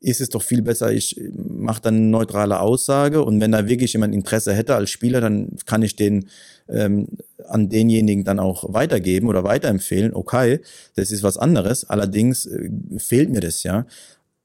ist 0.00 0.20
es 0.20 0.28
doch 0.28 0.42
viel 0.42 0.60
besser, 0.60 0.92
ich 0.92 1.18
mache 1.34 1.80
dann 1.80 1.94
eine 1.94 2.06
neutrale 2.06 2.60
Aussage 2.60 3.24
und 3.24 3.40
wenn 3.40 3.52
da 3.52 3.66
wirklich 3.68 3.94
jemand 3.94 4.14
Interesse 4.14 4.52
hätte 4.52 4.74
als 4.74 4.90
Spieler, 4.90 5.22
dann 5.22 5.56
kann 5.64 5.82
ich 5.82 5.96
den 5.96 6.26
ähm, 6.68 7.08
an 7.48 7.68
denjenigen 7.68 8.24
dann 8.24 8.38
auch 8.38 8.72
weitergeben 8.72 9.28
oder 9.28 9.44
weiterempfehlen. 9.44 10.14
Okay, 10.14 10.60
das 10.94 11.10
ist 11.10 11.22
was 11.22 11.38
anderes. 11.38 11.88
Allerdings 11.88 12.46
äh, 12.46 12.70
fehlt 12.98 13.30
mir 13.30 13.40
das 13.40 13.62
ja. 13.62 13.86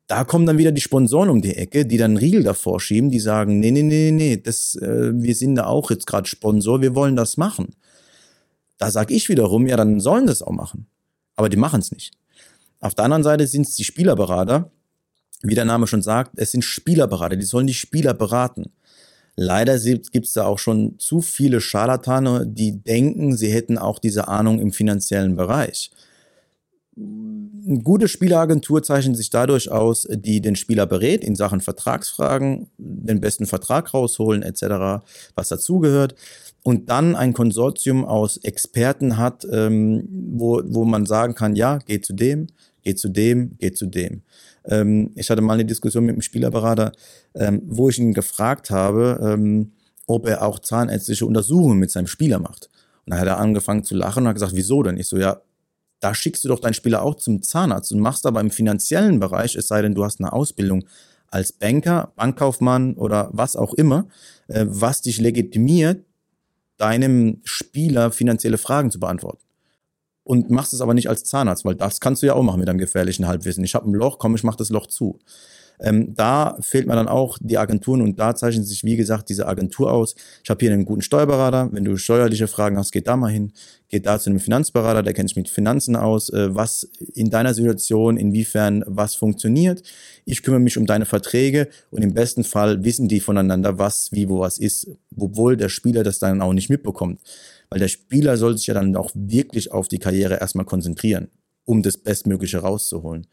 Da 0.09 0.23
kommen 0.23 0.47
dann 0.47 0.57
wieder 0.57 0.71
die 0.71 0.81
Sponsoren 0.81 1.29
um 1.29 1.39
die 1.39 1.55
Ecke, 1.55 1.85
die 1.85 1.97
dann 1.97 2.17
Riegel 2.17 2.41
davor 2.41 2.81
schieben, 2.81 3.11
die 3.11 3.19
sagen, 3.19 3.59
nee, 3.59 3.69
nee, 3.69 3.83
nee, 3.83 4.09
nee, 4.09 4.37
das, 4.37 4.73
äh, 4.75 5.11
wir 5.13 5.35
sind 5.35 5.53
da 5.53 5.67
auch 5.67 5.91
jetzt 5.91 6.07
gerade 6.07 6.27
Sponsor, 6.27 6.81
wir 6.81 6.95
wollen 6.95 7.15
das 7.15 7.37
machen. 7.37 7.75
Da 8.79 8.89
sag 8.89 9.11
ich 9.11 9.29
wiederum, 9.29 9.67
ja, 9.67 9.77
dann 9.77 9.99
sollen 9.99 10.25
das 10.25 10.41
auch 10.41 10.51
machen. 10.51 10.87
Aber 11.35 11.47
die 11.47 11.57
machen 11.57 11.81
es 11.81 11.91
nicht. 11.91 12.11
Auf 12.79 12.95
der 12.95 13.05
anderen 13.05 13.21
Seite 13.21 13.45
sind 13.45 13.67
es 13.67 13.75
die 13.75 13.83
Spielerberater, 13.83 14.71
wie 15.43 15.53
der 15.53 15.65
Name 15.65 15.85
schon 15.85 16.01
sagt, 16.01 16.31
es 16.37 16.53
sind 16.53 16.63
Spielerberater, 16.63 17.35
die 17.35 17.45
sollen 17.45 17.67
die 17.67 17.75
Spieler 17.75 18.15
beraten. 18.15 18.71
Leider 19.35 19.77
gibt 19.77 20.25
es 20.25 20.33
da 20.33 20.45
auch 20.45 20.57
schon 20.57 20.97
zu 20.97 21.21
viele 21.21 21.61
Scharlatane, 21.61 22.47
die 22.47 22.81
denken, 22.83 23.37
sie 23.37 23.51
hätten 23.51 23.77
auch 23.77 23.99
diese 23.99 24.27
Ahnung 24.27 24.59
im 24.59 24.71
finanziellen 24.71 25.35
Bereich. 25.35 25.91
Eine 26.99 27.79
gute 27.83 28.07
Spieleragentur 28.07 28.83
zeichnet 28.83 29.15
sich 29.15 29.29
dadurch 29.29 29.71
aus, 29.71 30.07
die 30.09 30.41
den 30.41 30.55
Spieler 30.55 30.85
berät 30.85 31.23
in 31.23 31.35
Sachen 31.35 31.61
Vertragsfragen, 31.61 32.67
den 32.77 33.21
besten 33.21 33.45
Vertrag 33.45 33.93
rausholen 33.93 34.41
etc., 34.41 35.03
was 35.35 35.49
dazugehört. 35.49 36.15
Und 36.63 36.89
dann 36.89 37.15
ein 37.15 37.33
Konsortium 37.33 38.05
aus 38.05 38.37
Experten 38.37 39.17
hat, 39.17 39.45
ähm, 39.51 40.07
wo, 40.31 40.61
wo 40.65 40.83
man 40.83 41.05
sagen 41.05 41.35
kann, 41.35 41.55
ja, 41.55 41.79
geh 41.85 42.01
zu 42.01 42.13
dem, 42.13 42.47
geh 42.83 42.95
zu 42.95 43.09
dem, 43.09 43.55
geh 43.59 43.71
zu 43.71 43.85
dem. 43.85 44.23
Ähm, 44.65 45.11
ich 45.15 45.29
hatte 45.29 45.41
mal 45.41 45.53
eine 45.53 45.65
Diskussion 45.65 46.05
mit 46.05 46.13
einem 46.13 46.21
Spielerberater, 46.21 46.91
ähm, 47.35 47.61
wo 47.65 47.89
ich 47.89 47.99
ihn 47.99 48.13
gefragt 48.13 48.71
habe, 48.71 49.19
ähm, 49.23 49.71
ob 50.05 50.27
er 50.27 50.43
auch 50.43 50.59
zahnärztliche 50.59 51.25
Untersuchungen 51.25 51.79
mit 51.79 51.91
seinem 51.91 52.07
Spieler 52.07 52.39
macht. 52.39 52.69
Und 53.05 53.11
dann 53.11 53.19
hat 53.19 53.27
er 53.27 53.37
angefangen 53.37 53.83
zu 53.83 53.95
lachen 53.95 54.23
und 54.23 54.27
hat 54.27 54.35
gesagt, 54.35 54.55
wieso 54.55 54.83
denn? 54.83 54.97
Ich 54.97 55.07
so, 55.07 55.17
ja, 55.17 55.41
da 55.99 56.15
schickst 56.15 56.43
du 56.43 56.47
doch 56.47 56.59
deinen 56.59 56.73
Spieler 56.73 57.01
auch 57.01 57.15
zum 57.15 57.41
Zahnarzt 57.41 57.91
und 57.91 57.99
machst 57.99 58.25
aber 58.25 58.39
im 58.41 58.51
finanziellen 58.51 59.19
Bereich, 59.19 59.55
es 59.55 59.67
sei 59.67 59.81
denn, 59.81 59.95
du 59.95 60.03
hast 60.03 60.19
eine 60.19 60.33
Ausbildung 60.33 60.85
als 61.27 61.51
Banker, 61.51 62.11
Bankkaufmann 62.15 62.95
oder 62.95 63.29
was 63.31 63.55
auch 63.55 63.73
immer, 63.73 64.07
äh, 64.47 64.65
was 64.67 65.01
dich 65.01 65.19
legitimiert, 65.19 66.05
deinem 66.77 67.41
Spieler 67.43 68.11
finanzielle 68.11 68.57
Fragen 68.57 68.89
zu 68.89 68.99
beantworten 68.99 69.43
und 70.23 70.49
machst 70.49 70.73
es 70.73 70.81
aber 70.81 70.93
nicht 70.93 71.09
als 71.09 71.23
Zahnarzt, 71.23 71.65
weil 71.65 71.75
das 71.75 71.99
kannst 71.99 72.21
du 72.21 72.27
ja 72.27 72.33
auch 72.35 72.43
machen 72.43 72.59
mit 72.59 72.69
einem 72.69 72.77
gefährlichen 72.77 73.27
Halbwissen. 73.27 73.63
Ich 73.63 73.75
habe 73.75 73.89
ein 73.89 73.95
Loch, 73.95 74.19
komm, 74.19 74.35
ich 74.35 74.43
mach 74.43 74.55
das 74.55 74.69
Loch 74.69 74.85
zu. 74.85 75.19
Ähm, 75.79 76.13
da 76.13 76.57
fehlt 76.61 76.87
mir 76.87 76.95
dann 76.95 77.07
auch 77.07 77.37
die 77.39 77.57
Agenturen 77.57 78.01
und 78.01 78.19
da 78.19 78.35
zeichnet 78.35 78.67
sich, 78.67 78.83
wie 78.83 78.97
gesagt, 78.97 79.29
diese 79.29 79.47
Agentur 79.47 79.91
aus. 79.91 80.15
Ich 80.43 80.49
habe 80.49 80.59
hier 80.59 80.73
einen 80.73 80.85
guten 80.85 81.01
Steuerberater. 81.01 81.69
Wenn 81.71 81.85
du 81.85 81.95
steuerliche 81.97 82.47
Fragen 82.47 82.77
hast, 82.77 82.91
geht 82.91 83.07
da 83.07 83.15
mal 83.15 83.31
hin. 83.31 83.53
Geht 83.87 84.05
da 84.05 84.19
zu 84.19 84.29
einem 84.29 84.39
Finanzberater, 84.39 85.03
der 85.03 85.13
kennt 85.13 85.29
sich 85.29 85.37
mit 85.37 85.49
Finanzen 85.49 85.95
aus, 85.95 86.29
äh, 86.29 86.53
was 86.53 86.83
in 87.13 87.29
deiner 87.29 87.53
Situation, 87.53 88.17
inwiefern 88.17 88.83
was 88.87 89.15
funktioniert. 89.15 89.81
Ich 90.25 90.43
kümmere 90.43 90.59
mich 90.59 90.77
um 90.77 90.85
deine 90.85 91.05
Verträge 91.05 91.69
und 91.89 92.01
im 92.01 92.13
besten 92.13 92.43
Fall 92.43 92.83
wissen 92.83 93.07
die 93.07 93.19
voneinander, 93.19 93.79
was, 93.79 94.11
wie, 94.11 94.29
wo 94.29 94.39
was 94.39 94.57
ist, 94.57 94.87
obwohl 95.17 95.57
der 95.57 95.69
Spieler 95.69 96.03
das 96.03 96.19
dann 96.19 96.41
auch 96.41 96.53
nicht 96.53 96.69
mitbekommt. 96.69 97.21
Weil 97.69 97.79
der 97.79 97.87
Spieler 97.87 98.37
soll 98.37 98.57
sich 98.57 98.67
ja 98.67 98.73
dann 98.73 98.95
auch 98.95 99.11
wirklich 99.13 99.71
auf 99.71 99.87
die 99.87 99.99
Karriere 99.99 100.39
erstmal 100.39 100.65
konzentrieren, 100.65 101.29
um 101.65 101.81
das 101.81 101.97
Bestmögliche 101.97 102.59
rauszuholen. 102.59 103.27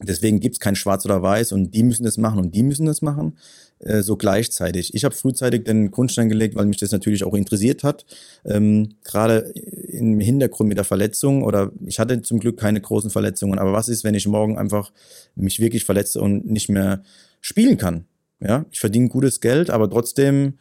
Deswegen 0.00 0.38
gibt's 0.38 0.60
kein 0.60 0.76
Schwarz 0.76 1.04
oder 1.04 1.22
Weiß 1.22 1.52
und 1.52 1.74
die 1.74 1.82
müssen 1.82 2.04
das 2.04 2.18
machen 2.18 2.38
und 2.38 2.54
die 2.54 2.62
müssen 2.62 2.86
das 2.86 3.02
machen, 3.02 3.36
äh, 3.80 4.02
so 4.02 4.16
gleichzeitig. 4.16 4.94
Ich 4.94 5.04
habe 5.04 5.14
frühzeitig 5.14 5.64
den 5.64 5.90
Grundstein 5.90 6.28
gelegt, 6.28 6.54
weil 6.54 6.66
mich 6.66 6.76
das 6.76 6.92
natürlich 6.92 7.24
auch 7.24 7.34
interessiert 7.34 7.82
hat. 7.82 8.06
Ähm, 8.44 8.94
Gerade 9.02 9.52
im 9.88 10.20
Hintergrund 10.20 10.68
mit 10.68 10.78
der 10.78 10.84
Verletzung 10.84 11.42
oder 11.42 11.72
ich 11.84 11.98
hatte 11.98 12.22
zum 12.22 12.38
Glück 12.38 12.58
keine 12.58 12.80
großen 12.80 13.10
Verletzungen, 13.10 13.58
aber 13.58 13.72
was 13.72 13.88
ist, 13.88 14.04
wenn 14.04 14.14
ich 14.14 14.28
morgen 14.28 14.56
einfach 14.56 14.92
mich 15.34 15.58
wirklich 15.58 15.84
verletze 15.84 16.20
und 16.20 16.48
nicht 16.48 16.68
mehr 16.68 17.02
spielen 17.40 17.76
kann? 17.76 18.04
Ja, 18.40 18.66
ich 18.70 18.78
verdiene 18.78 19.08
gutes 19.08 19.40
Geld, 19.40 19.68
aber 19.68 19.90
trotzdem 19.90 20.54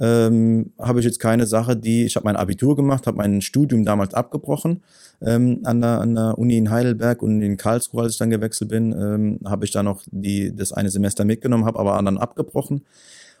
ähm, 0.00 0.72
habe 0.78 1.00
ich 1.00 1.04
jetzt 1.04 1.18
keine 1.18 1.46
Sache, 1.46 1.76
die, 1.76 2.04
ich 2.04 2.16
habe 2.16 2.24
mein 2.24 2.36
Abitur 2.36 2.76
gemacht, 2.76 3.06
habe 3.06 3.16
mein 3.16 3.40
Studium 3.40 3.84
damals 3.84 4.14
abgebrochen 4.14 4.82
ähm, 5.20 5.60
an, 5.64 5.80
der, 5.80 6.00
an 6.00 6.14
der 6.14 6.38
Uni 6.38 6.56
in 6.56 6.70
Heidelberg 6.70 7.22
und 7.22 7.42
in 7.42 7.56
Karlsruhe, 7.56 8.02
als 8.02 8.12
ich 8.12 8.18
dann 8.18 8.30
gewechselt 8.30 8.70
bin, 8.70 8.92
ähm, 8.92 9.40
habe 9.44 9.64
ich 9.64 9.72
da 9.72 9.82
noch 9.82 10.02
die, 10.10 10.54
das 10.54 10.72
eine 10.72 10.90
Semester 10.90 11.24
mitgenommen, 11.24 11.64
habe 11.64 11.80
aber 11.80 11.96
anderen 11.96 12.18
abgebrochen 12.18 12.84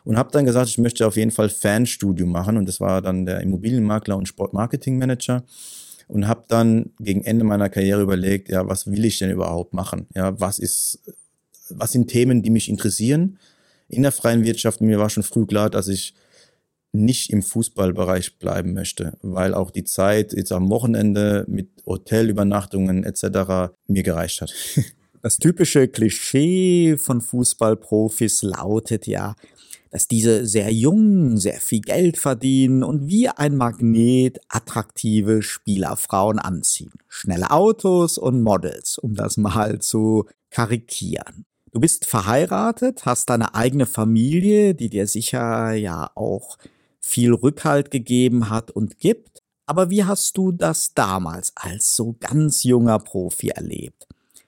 und 0.04 0.16
habe 0.16 0.30
dann 0.32 0.44
gesagt, 0.44 0.68
ich 0.68 0.78
möchte 0.78 1.06
auf 1.06 1.16
jeden 1.16 1.30
Fall 1.30 1.48
Fanstudium 1.48 2.30
machen 2.30 2.56
und 2.56 2.66
das 2.66 2.80
war 2.80 3.02
dann 3.02 3.24
der 3.24 3.40
Immobilienmakler 3.40 4.16
und 4.16 4.26
Sportmarketingmanager 4.26 5.44
und 6.08 6.26
habe 6.26 6.44
dann 6.48 6.90
gegen 6.98 7.22
Ende 7.22 7.44
meiner 7.44 7.68
Karriere 7.68 8.02
überlegt, 8.02 8.48
ja, 8.48 8.66
was 8.66 8.90
will 8.90 9.04
ich 9.04 9.18
denn 9.18 9.30
überhaupt 9.30 9.74
machen? 9.74 10.06
Ja, 10.14 10.40
was 10.40 10.58
ist, 10.58 11.00
was 11.68 11.92
sind 11.92 12.08
Themen, 12.08 12.42
die 12.42 12.50
mich 12.50 12.68
interessieren 12.68 13.38
in 13.88 14.02
der 14.02 14.12
freien 14.12 14.42
Wirtschaft? 14.44 14.80
Mir 14.80 14.98
war 14.98 15.10
schon 15.10 15.22
früh 15.22 15.46
klar, 15.46 15.70
dass 15.70 15.86
ich 15.86 16.14
nicht 16.92 17.30
im 17.30 17.42
Fußballbereich 17.42 18.38
bleiben 18.38 18.72
möchte, 18.72 19.18
weil 19.22 19.54
auch 19.54 19.70
die 19.70 19.84
Zeit 19.84 20.32
jetzt 20.32 20.52
am 20.52 20.70
Wochenende 20.70 21.44
mit 21.48 21.68
Hotelübernachtungen 21.86 23.04
etc. 23.04 23.72
mir 23.86 24.02
gereicht 24.02 24.40
hat. 24.40 24.52
Das 25.20 25.38
typische 25.38 25.88
Klischee 25.88 26.96
von 26.96 27.20
Fußballprofis 27.20 28.42
lautet 28.42 29.08
ja, 29.08 29.34
dass 29.90 30.06
diese 30.06 30.46
sehr 30.46 30.72
jung, 30.72 31.38
sehr 31.38 31.58
viel 31.60 31.80
Geld 31.80 32.18
verdienen 32.18 32.84
und 32.84 33.08
wie 33.08 33.28
ein 33.28 33.56
Magnet 33.56 34.38
attraktive 34.48 35.42
Spielerfrauen 35.42 36.38
anziehen. 36.38 36.92
Schnelle 37.08 37.50
Autos 37.50 38.16
und 38.16 38.42
Models, 38.42 38.98
um 38.98 39.14
das 39.14 39.36
mal 39.36 39.80
zu 39.80 40.26
karikieren. 40.50 41.46
Du 41.72 41.80
bist 41.80 42.06
verheiratet, 42.06 43.04
hast 43.04 43.28
deine 43.28 43.54
eigene 43.54 43.86
Familie, 43.86 44.74
die 44.74 44.88
dir 44.88 45.06
sicher 45.06 45.72
ja 45.72 46.10
auch 46.14 46.56
viel 47.00 47.32
Rückhalt 47.32 47.90
gegeben 47.90 48.50
hat 48.50 48.70
und 48.70 48.98
gibt. 48.98 49.42
Aber 49.66 49.90
wie 49.90 50.04
hast 50.04 50.36
du 50.36 50.52
das 50.52 50.94
damals 50.94 51.52
als 51.56 51.94
so 51.94 52.16
ganz 52.18 52.64
junger 52.64 52.98
Profi 52.98 53.48
erlebt? 53.48 54.06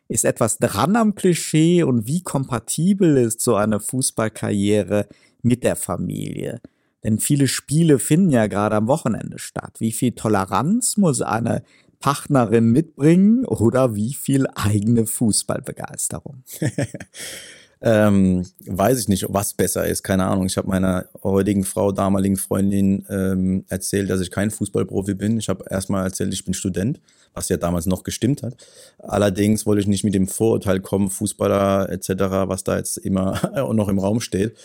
Ist 0.08 0.24
etwas 0.24 0.58
dran 0.58 0.96
am 0.96 1.14
Klischee 1.14 1.82
und 1.82 2.06
wie 2.06 2.22
kompatibel 2.22 3.16
ist 3.18 3.40
so 3.40 3.54
eine 3.54 3.80
Fußballkarriere 3.80 5.06
mit 5.42 5.62
der 5.62 5.76
Familie? 5.76 6.60
Denn 7.04 7.18
viele 7.18 7.48
Spiele 7.48 7.98
finden 7.98 8.30
ja 8.30 8.46
gerade 8.46 8.76
am 8.76 8.88
Wochenende 8.88 9.38
statt. 9.38 9.76
Wie 9.78 9.92
viel 9.92 10.12
Toleranz 10.12 10.96
muss 10.96 11.22
eine 11.22 11.62
Partnerin 11.98 12.72
mitbringen 12.72 13.44
oder 13.44 13.94
wie 13.94 14.14
viel 14.14 14.46
eigene 14.54 15.06
Fußballbegeisterung? 15.06 16.42
Ähm, 17.82 18.44
weiß 18.66 19.00
ich 19.00 19.08
nicht, 19.08 19.24
was 19.30 19.54
besser 19.54 19.86
ist, 19.86 20.02
keine 20.02 20.26
Ahnung. 20.26 20.46
Ich 20.46 20.58
habe 20.58 20.68
meiner 20.68 21.06
heutigen 21.22 21.64
Frau, 21.64 21.92
damaligen 21.92 22.36
Freundin 22.36 23.06
ähm, 23.08 23.64
erzählt, 23.68 24.10
dass 24.10 24.20
ich 24.20 24.30
kein 24.30 24.50
Fußballprofi 24.50 25.14
bin. 25.14 25.38
Ich 25.38 25.48
habe 25.48 25.64
erstmal 25.70 26.04
erzählt, 26.04 26.34
ich 26.34 26.44
bin 26.44 26.52
Student, 26.52 27.00
was 27.32 27.48
ja 27.48 27.56
damals 27.56 27.86
noch 27.86 28.02
gestimmt 28.02 28.42
hat. 28.42 28.54
Allerdings 28.98 29.64
wollte 29.64 29.80
ich 29.80 29.86
nicht 29.86 30.04
mit 30.04 30.14
dem 30.14 30.28
Vorurteil 30.28 30.80
kommen, 30.80 31.08
Fußballer 31.08 31.88
etc., 31.88 32.10
was 32.48 32.64
da 32.64 32.76
jetzt 32.76 32.98
immer 32.98 33.40
noch 33.72 33.88
im 33.88 33.98
Raum 33.98 34.20
steht. 34.20 34.56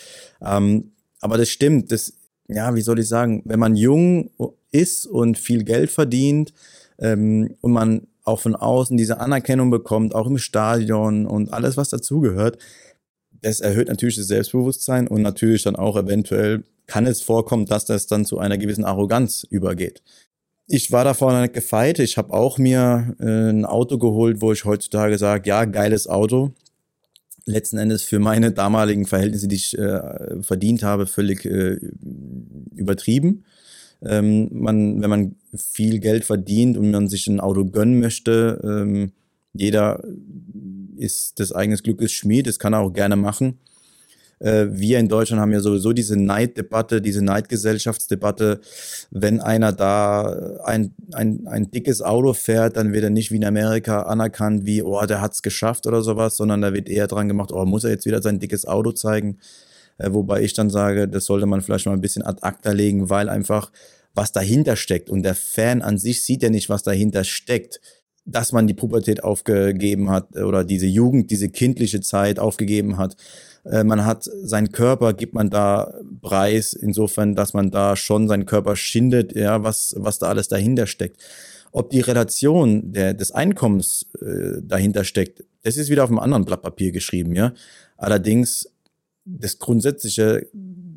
Ähm, 0.42 0.92
aber 1.20 1.38
das 1.38 1.48
stimmt, 1.48 1.92
das, 1.92 2.12
ja, 2.48 2.74
wie 2.74 2.82
soll 2.82 2.98
ich 2.98 3.08
sagen, 3.08 3.42
wenn 3.46 3.58
man 3.58 3.76
jung 3.76 4.30
ist 4.70 5.06
und 5.06 5.38
viel 5.38 5.64
Geld 5.64 5.90
verdient 5.90 6.52
ähm, 6.98 7.56
und 7.62 7.72
man 7.72 8.08
auch 8.24 8.40
von 8.40 8.56
außen 8.56 8.96
diese 8.96 9.20
Anerkennung 9.20 9.70
bekommt, 9.70 10.14
auch 10.14 10.26
im 10.26 10.36
Stadion 10.36 11.26
und 11.26 11.52
alles, 11.52 11.76
was 11.76 11.88
dazugehört, 11.88 12.58
es 13.42 13.60
erhöht 13.60 13.88
natürlich 13.88 14.16
das 14.16 14.26
Selbstbewusstsein 14.26 15.08
und 15.08 15.22
natürlich 15.22 15.62
dann 15.62 15.76
auch 15.76 15.96
eventuell 15.96 16.64
kann 16.86 17.06
es 17.06 17.20
vorkommen, 17.20 17.66
dass 17.66 17.84
das 17.84 18.06
dann 18.06 18.24
zu 18.24 18.38
einer 18.38 18.58
gewissen 18.58 18.84
Arroganz 18.84 19.44
übergeht. 19.48 20.02
Ich 20.68 20.90
war 20.90 21.04
davor 21.04 21.40
nicht 21.40 21.54
gefeit. 21.54 21.98
Ich 21.98 22.16
habe 22.16 22.32
auch 22.32 22.58
mir 22.58 23.14
äh, 23.20 23.50
ein 23.50 23.64
Auto 23.64 23.98
geholt, 23.98 24.40
wo 24.40 24.52
ich 24.52 24.64
heutzutage 24.64 25.16
sage, 25.18 25.48
ja, 25.48 25.64
geiles 25.64 26.08
Auto. 26.08 26.52
Letzten 27.44 27.78
Endes 27.78 28.02
für 28.02 28.18
meine 28.18 28.50
damaligen 28.50 29.06
Verhältnisse, 29.06 29.46
die 29.46 29.56
ich 29.56 29.78
äh, 29.78 30.42
verdient 30.42 30.82
habe, 30.82 31.06
völlig 31.06 31.44
äh, 31.44 31.78
übertrieben. 32.74 33.44
Ähm, 34.04 34.48
man, 34.52 35.00
wenn 35.00 35.10
man 35.10 35.36
viel 35.56 36.00
Geld 36.00 36.24
verdient 36.24 36.76
und 36.76 36.90
man 36.90 37.08
sich 37.08 37.28
ein 37.28 37.40
Auto 37.40 37.64
gönnen 37.64 38.00
möchte, 38.00 38.60
ähm, 38.64 39.12
jeder 39.52 40.02
ist 40.98 41.38
des 41.38 41.52
eigenen 41.52 41.78
Glückes 41.78 42.12
Schmied, 42.12 42.46
das 42.46 42.58
kann 42.58 42.72
er 42.72 42.80
auch 42.80 42.92
gerne 42.92 43.16
machen. 43.16 43.58
Äh, 44.38 44.66
wir 44.70 44.98
in 44.98 45.08
Deutschland 45.08 45.40
haben 45.40 45.52
ja 45.52 45.60
sowieso 45.60 45.92
diese 45.92 46.16
Neiddebatte, 46.16 47.00
diese 47.00 47.22
Neidgesellschaftsdebatte. 47.22 48.60
Wenn 49.10 49.40
einer 49.40 49.72
da 49.72 50.60
ein, 50.64 50.94
ein, 51.12 51.46
ein 51.46 51.70
dickes 51.70 52.02
Auto 52.02 52.34
fährt, 52.34 52.76
dann 52.76 52.92
wird 52.92 53.04
er 53.04 53.10
nicht 53.10 53.30
wie 53.30 53.36
in 53.36 53.44
Amerika 53.44 54.02
anerkannt, 54.02 54.66
wie, 54.66 54.82
oh, 54.82 55.04
der 55.06 55.20
hat's 55.20 55.42
geschafft 55.42 55.86
oder 55.86 56.02
sowas, 56.02 56.36
sondern 56.36 56.60
da 56.60 56.74
wird 56.74 56.88
eher 56.88 57.06
dran 57.06 57.28
gemacht, 57.28 57.52
oh, 57.52 57.64
muss 57.64 57.84
er 57.84 57.90
jetzt 57.90 58.06
wieder 58.06 58.22
sein 58.22 58.38
dickes 58.38 58.66
Auto 58.66 58.92
zeigen? 58.92 59.38
Äh, 59.98 60.12
wobei 60.12 60.42
ich 60.42 60.52
dann 60.52 60.70
sage, 60.70 61.08
das 61.08 61.24
sollte 61.24 61.46
man 61.46 61.62
vielleicht 61.62 61.86
mal 61.86 61.92
ein 61.92 62.00
bisschen 62.00 62.24
ad 62.24 62.42
acta 62.42 62.72
legen, 62.72 63.08
weil 63.08 63.28
einfach 63.28 63.70
was 64.14 64.32
dahinter 64.32 64.76
steckt 64.76 65.10
und 65.10 65.22
der 65.22 65.34
Fan 65.34 65.82
an 65.82 65.98
sich 65.98 66.24
sieht 66.24 66.42
ja 66.42 66.48
nicht, 66.48 66.70
was 66.70 66.82
dahinter 66.82 67.22
steckt 67.22 67.80
dass 68.26 68.52
man 68.52 68.66
die 68.66 68.74
Pubertät 68.74 69.22
aufgegeben 69.22 70.10
hat 70.10 70.36
oder 70.36 70.64
diese 70.64 70.86
Jugend, 70.86 71.30
diese 71.30 71.48
kindliche 71.48 72.00
Zeit 72.00 72.38
aufgegeben 72.38 72.98
hat. 72.98 73.16
Äh, 73.64 73.84
man 73.84 74.04
hat 74.04 74.24
seinen 74.24 74.72
Körper, 74.72 75.14
gibt 75.14 75.32
man 75.32 75.48
da 75.48 75.94
preis, 76.20 76.72
insofern, 76.72 77.36
dass 77.36 77.54
man 77.54 77.70
da 77.70 77.94
schon 77.96 78.26
seinen 78.28 78.44
Körper 78.44 78.74
schindet, 78.74 79.34
ja, 79.34 79.62
was, 79.62 79.94
was 79.96 80.18
da 80.18 80.26
alles 80.26 80.48
dahinter 80.48 80.86
steckt. 80.86 81.22
Ob 81.70 81.90
die 81.90 82.00
Relation 82.00 82.92
der, 82.92 83.14
des 83.14 83.30
Einkommens 83.30 84.06
äh, 84.20 84.60
dahinter 84.60 85.04
steckt, 85.04 85.44
das 85.62 85.76
ist 85.76 85.88
wieder 85.88 86.04
auf 86.04 86.10
einem 86.10 86.18
anderen 86.18 86.44
Blatt 86.44 86.62
Papier 86.62 86.90
geschrieben, 86.90 87.34
ja. 87.34 87.52
Allerdings, 87.96 88.68
das 89.24 89.58
Grundsätzliche 89.58 90.46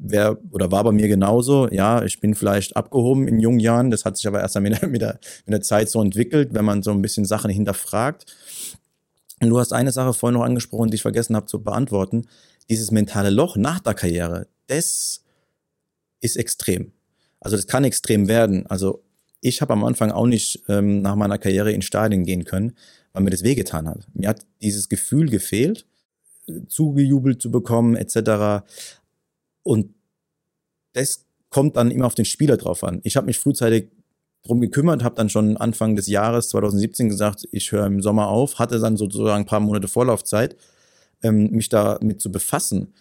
wär, 0.01 0.37
oder 0.51 0.71
war 0.71 0.83
bei 0.83 0.91
mir 0.91 1.07
genauso. 1.07 1.67
Ja, 1.69 2.03
ich 2.03 2.19
bin 2.19 2.35
vielleicht 2.35 2.75
abgehoben 2.75 3.27
in 3.27 3.39
jungen 3.39 3.59
Jahren. 3.59 3.91
Das 3.91 4.05
hat 4.05 4.17
sich 4.17 4.27
aber 4.27 4.39
erst 4.39 4.59
mit 4.59 4.81
der, 4.81 4.89
mit, 4.89 5.01
der, 5.01 5.19
mit 5.45 5.53
der 5.53 5.61
Zeit 5.61 5.89
so 5.89 6.01
entwickelt, 6.01 6.53
wenn 6.53 6.65
man 6.65 6.81
so 6.81 6.91
ein 6.91 7.01
bisschen 7.01 7.25
Sachen 7.25 7.51
hinterfragt. 7.51 8.25
Und 9.41 9.49
du 9.49 9.59
hast 9.59 9.73
eine 9.73 9.91
Sache 9.91 10.13
vorhin 10.13 10.37
noch 10.37 10.45
angesprochen, 10.45 10.89
die 10.89 10.95
ich 10.95 11.01
vergessen 11.01 11.35
habe 11.35 11.45
zu 11.45 11.63
beantworten. 11.63 12.27
Dieses 12.69 12.91
mentale 12.91 13.29
Loch 13.29 13.55
nach 13.55 13.79
der 13.79 13.93
Karriere, 13.93 14.47
das 14.67 15.23
ist 16.21 16.35
extrem. 16.35 16.91
Also 17.39 17.55
das 17.55 17.67
kann 17.67 17.83
extrem 17.83 18.27
werden. 18.27 18.67
Also 18.67 19.03
ich 19.41 19.61
habe 19.61 19.73
am 19.73 19.83
Anfang 19.83 20.11
auch 20.11 20.25
nicht 20.25 20.63
ähm, 20.67 21.01
nach 21.01 21.15
meiner 21.15 21.37
Karriere 21.37 21.71
in 21.71 21.81
Stadien 21.81 22.25
gehen 22.25 22.43
können, 22.43 22.73
weil 23.13 23.23
mir 23.23 23.29
das 23.29 23.43
wehgetan 23.43 23.87
hat. 23.87 24.05
Mir 24.13 24.29
hat 24.29 24.45
dieses 24.61 24.89
Gefühl 24.89 25.29
gefehlt, 25.29 25.85
zugejubelt 26.67 27.41
zu 27.41 27.51
bekommen 27.51 27.95
etc. 27.95 28.65
Und 29.63 29.93
das 30.93 31.25
kommt 31.49 31.75
dann 31.75 31.91
immer 31.91 32.05
auf 32.05 32.15
den 32.15 32.25
Spieler 32.25 32.57
drauf 32.57 32.83
an. 32.83 33.01
Ich 33.03 33.17
habe 33.17 33.27
mich 33.27 33.39
frühzeitig 33.39 33.89
drum 34.43 34.61
gekümmert, 34.61 35.03
habe 35.03 35.15
dann 35.15 35.29
schon 35.29 35.57
Anfang 35.57 35.95
des 35.95 36.07
Jahres 36.07 36.49
2017 36.49 37.09
gesagt, 37.09 37.47
ich 37.51 37.71
höre 37.71 37.85
im 37.85 38.01
Sommer 38.01 38.29
auf, 38.29 38.59
hatte 38.59 38.79
dann 38.79 38.97
sozusagen 38.97 39.43
ein 39.43 39.47
paar 39.47 39.59
Monate 39.59 39.87
Vorlaufzeit, 39.87 40.55
ähm, 41.23 41.51
mich 41.51 41.69
damit 41.69 42.21
zu 42.21 42.31
befassen. 42.31 42.93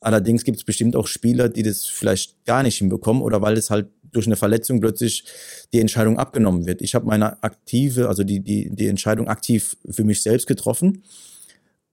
Allerdings 0.00 0.44
gibt 0.44 0.58
es 0.58 0.64
bestimmt 0.64 0.96
auch 0.96 1.06
Spieler, 1.06 1.48
die 1.48 1.62
das 1.62 1.84
vielleicht 1.84 2.44
gar 2.44 2.62
nicht 2.62 2.78
hinbekommen 2.78 3.22
oder 3.22 3.42
weil 3.42 3.56
es 3.56 3.70
halt 3.70 3.88
durch 4.12 4.26
eine 4.26 4.36
Verletzung 4.36 4.80
plötzlich 4.80 5.24
die 5.72 5.80
Entscheidung 5.80 6.18
abgenommen 6.18 6.66
wird. 6.66 6.82
Ich 6.82 6.94
habe 6.94 7.06
meine 7.06 7.42
aktive, 7.42 8.08
also 8.08 8.22
die, 8.22 8.40
die, 8.40 8.70
die 8.74 8.86
Entscheidung 8.86 9.28
aktiv 9.28 9.76
für 9.90 10.04
mich 10.04 10.22
selbst 10.22 10.46
getroffen 10.46 11.02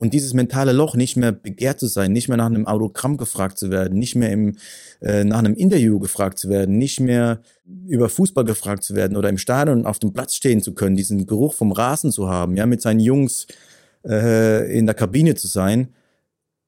und 0.01 0.15
dieses 0.15 0.33
mentale 0.33 0.71
Loch, 0.71 0.95
nicht 0.95 1.15
mehr 1.15 1.31
begehrt 1.31 1.79
zu 1.79 1.85
sein, 1.85 2.11
nicht 2.11 2.27
mehr 2.27 2.35
nach 2.37 2.47
einem 2.47 2.65
Autogramm 2.65 3.17
gefragt 3.17 3.59
zu 3.59 3.69
werden, 3.69 3.99
nicht 3.99 4.15
mehr 4.15 4.31
im, 4.31 4.57
äh, 4.99 5.23
nach 5.23 5.37
einem 5.37 5.53
Interview 5.53 5.99
gefragt 5.99 6.39
zu 6.39 6.49
werden, 6.49 6.79
nicht 6.79 6.99
mehr 6.99 7.43
über 7.87 8.09
Fußball 8.09 8.43
gefragt 8.43 8.83
zu 8.83 8.95
werden 8.95 9.15
oder 9.15 9.29
im 9.29 9.37
Stadion 9.37 9.85
auf 9.85 9.99
dem 9.99 10.11
Platz 10.11 10.33
stehen 10.33 10.63
zu 10.63 10.73
können, 10.73 10.95
diesen 10.95 11.27
Geruch 11.27 11.53
vom 11.53 11.71
Rasen 11.71 12.11
zu 12.11 12.27
haben, 12.27 12.57
ja, 12.57 12.65
mit 12.65 12.81
seinen 12.81 12.99
Jungs 12.99 13.45
äh, 14.03 14.75
in 14.75 14.87
der 14.87 14.95
Kabine 14.95 15.35
zu 15.35 15.47
sein, 15.47 15.89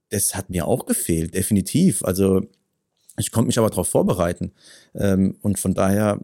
das 0.10 0.36
hat 0.36 0.52
mir 0.52 0.68
auch 0.68 0.86
gefehlt, 0.86 1.34
definitiv. 1.34 2.04
Also 2.04 2.44
ich 3.18 3.32
konnte 3.32 3.48
mich 3.48 3.58
aber 3.58 3.72
darauf 3.72 3.88
vorbereiten. 3.88 4.52
Ähm, 4.94 5.38
und 5.42 5.58
von 5.58 5.74
daher 5.74 6.20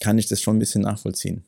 kann 0.00 0.18
ich 0.18 0.28
das 0.28 0.40
schon 0.40 0.54
ein 0.54 0.60
bisschen 0.60 0.82
nachvollziehen. 0.82 1.42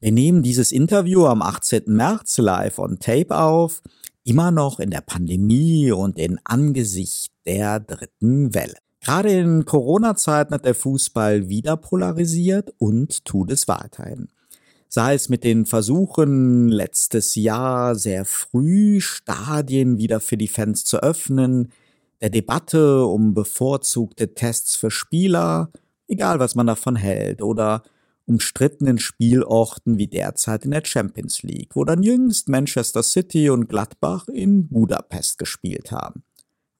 Wir 0.00 0.12
nehmen 0.12 0.42
dieses 0.42 0.70
Interview 0.70 1.24
am 1.24 1.40
18. 1.40 1.84
März 1.86 2.36
live 2.36 2.78
on 2.78 2.98
Tape 2.98 3.34
auf 3.34 3.80
immer 4.24 4.50
noch 4.50 4.80
in 4.80 4.90
der 4.90 5.02
Pandemie 5.02 5.92
und 5.92 6.18
in 6.18 6.40
Angesicht 6.44 7.32
der 7.46 7.80
dritten 7.80 8.54
Welle. 8.54 8.76
Gerade 9.00 9.30
in 9.30 9.66
Corona-Zeiten 9.66 10.54
hat 10.54 10.64
der 10.64 10.74
Fußball 10.74 11.48
wieder 11.48 11.76
polarisiert 11.76 12.72
und 12.78 13.24
tut 13.26 13.52
es 13.52 13.68
weiterhin. 13.68 14.28
Sei 14.88 15.14
es 15.14 15.28
mit 15.28 15.44
den 15.44 15.66
Versuchen 15.66 16.68
letztes 16.68 17.34
Jahr 17.34 17.96
sehr 17.96 18.24
früh 18.24 19.00
Stadien 19.00 19.98
wieder 19.98 20.20
für 20.20 20.36
die 20.36 20.48
Fans 20.48 20.84
zu 20.84 21.02
öffnen, 21.02 21.72
der 22.22 22.30
Debatte 22.30 23.04
um 23.04 23.34
bevorzugte 23.34 24.34
Tests 24.34 24.76
für 24.76 24.90
Spieler, 24.90 25.70
egal 26.08 26.38
was 26.38 26.54
man 26.54 26.66
davon 26.66 26.96
hält, 26.96 27.42
oder 27.42 27.82
umstrittenen 28.26 28.98
Spielorten 28.98 29.98
wie 29.98 30.06
derzeit 30.06 30.64
in 30.64 30.70
der 30.70 30.84
Champions 30.84 31.42
League, 31.42 31.74
wo 31.74 31.84
dann 31.84 32.02
jüngst 32.02 32.48
Manchester 32.48 33.02
City 33.02 33.50
und 33.50 33.68
Gladbach 33.68 34.28
in 34.28 34.68
Budapest 34.68 35.38
gespielt 35.38 35.92
haben. 35.92 36.22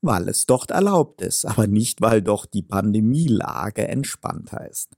Weil 0.00 0.28
es 0.28 0.46
dort 0.46 0.70
erlaubt 0.70 1.22
ist, 1.22 1.44
aber 1.44 1.66
nicht, 1.66 2.00
weil 2.00 2.22
doch 2.22 2.46
die 2.46 2.62
Pandemielage 2.62 3.86
entspannter 3.88 4.68
ist. 4.68 4.90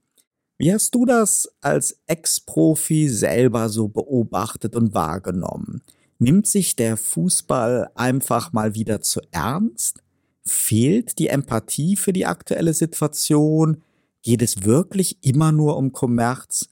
Wie 0.59 0.73
hast 0.73 0.95
du 0.95 1.05
das 1.05 1.53
als 1.61 2.01
Ex-Profi 2.07 3.09
selber 3.09 3.69
so 3.69 3.89
beobachtet 3.89 4.75
und 4.75 4.95
wahrgenommen? 4.95 5.83
Nimmt 6.19 6.47
sich 6.47 6.77
der 6.77 6.97
Fußball 6.97 7.91
einfach 7.95 8.53
mal 8.55 8.75
wieder 8.75 9.03
zu 9.03 9.21
ernst? 9.33 10.03
Fehlt 10.45 11.19
die 11.19 11.29
Empathie 11.29 11.97
für 11.97 12.15
die 12.15 12.25
aktuelle 12.25 12.73
Situation? 12.73 13.83
Geht 14.23 14.43
es 14.43 14.65
wirklich 14.65 15.19
immer 15.23 15.53
nur 15.53 15.77
um 15.77 15.93
Kommerz? 15.93 16.69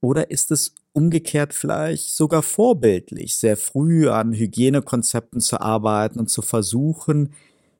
Oder 0.00 0.30
ist 0.30 0.50
es 0.50 0.74
umgekehrt 0.92 1.52
vielleicht 1.52 2.14
sogar 2.14 2.42
vorbildlich, 2.42 3.36
sehr 3.36 3.56
früh 3.56 4.08
an 4.08 4.32
Hygienekonzepten 4.32 5.40
zu 5.40 5.60
arbeiten 5.60 6.20
und 6.20 6.30
zu 6.30 6.40
versuchen, 6.40 7.30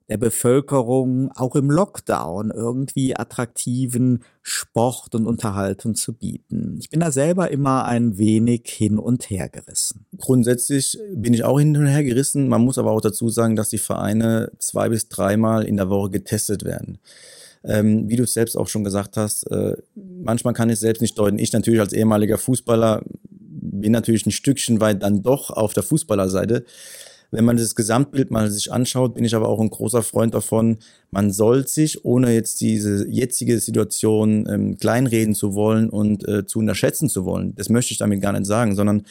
der 0.09 0.19
Bevölkerung 0.19 1.31
auch 1.33 1.57
im 1.57 1.71
Lockdown 1.71 2.51
irgendwie 2.51 3.17
attraktiven 3.17 4.23
Sport 4.43 5.15
und 5.15 5.27
Unterhaltung 5.27 5.95
zu 5.95 6.13
bieten. 6.13 6.77
Ich 6.79 6.91
bin 6.91 7.01
da 7.01 7.11
selber 7.11 7.51
immer 7.51 7.87
ein 7.87 8.19
wenig 8.19 8.65
hin 8.67 8.99
und 8.99 9.31
her 9.31 9.49
gerissen. 9.49 10.05
Grundsätzlich 10.19 10.99
bin 11.15 11.33
ich 11.33 11.45
auch 11.45 11.59
hin 11.59 11.75
und 11.77 11.87
her 11.87 12.05
gerissen. 12.05 12.49
Man 12.49 12.63
muss 12.63 12.77
aber 12.77 12.91
auch 12.91 13.01
dazu 13.01 13.31
sagen, 13.31 13.57
dass 13.57 13.71
die 13.71 13.79
Vereine 13.79 14.53
zwei 14.59 14.91
bis 14.91 15.09
dreimal 15.09 15.65
in 15.65 15.79
der 15.79 15.89
Woche 15.89 16.11
getestet 16.11 16.65
werden 16.65 16.99
ähm, 17.65 18.09
wie 18.09 18.17
du 18.17 18.25
es 18.25 18.35
selbst 18.35 18.57
auch 18.57 18.69
schon 18.69 18.85
gesagt 18.85 19.17
hast, 19.17 19.51
äh, 19.51 19.77
manchmal 19.95 20.55
kann 20.55 20.69
ich 20.69 20.75
es 20.75 20.81
selbst 20.81 21.01
nicht 21.01 21.19
deuten. 21.19 21.39
Ich 21.39 21.53
natürlich 21.53 21.81
als 21.81 21.93
ehemaliger 21.93 22.39
Fußballer 22.39 23.03
bin 23.39 23.93
natürlich 23.93 24.27
ein 24.27 24.31
Stückchen 24.31 24.81
weit 24.81 25.03
dann 25.03 25.23
doch 25.23 25.51
auf 25.51 25.73
der 25.73 25.83
Fußballerseite. 25.83 26.65
Wenn 27.31 27.45
man 27.45 27.57
das 27.57 27.75
Gesamtbild 27.75 28.31
mal 28.31 28.49
sich 28.51 28.71
anschaut, 28.71 29.15
bin 29.15 29.25
ich 29.25 29.35
aber 29.35 29.49
auch 29.49 29.61
ein 29.61 29.71
großer 29.71 30.03
Freund 30.03 30.35
davon, 30.35 30.79
man 31.11 31.33
soll 31.33 31.67
sich, 31.67 32.05
ohne 32.05 32.33
jetzt 32.33 32.61
diese 32.61 33.09
jetzige 33.09 33.59
Situation 33.59 34.47
ähm, 34.49 34.77
kleinreden 34.77 35.35
zu 35.35 35.55
wollen 35.55 35.89
und 35.89 36.29
äh, 36.29 36.47
zu 36.47 36.61
unterschätzen 36.61 37.09
zu 37.09 37.25
wollen, 37.25 37.55
das 37.57 37.71
möchte 37.71 37.93
ich 37.93 37.99
damit 37.99 38.21
gar 38.21 38.33
nicht 38.33 38.47
sagen, 38.47 38.77
sondern 38.77 39.03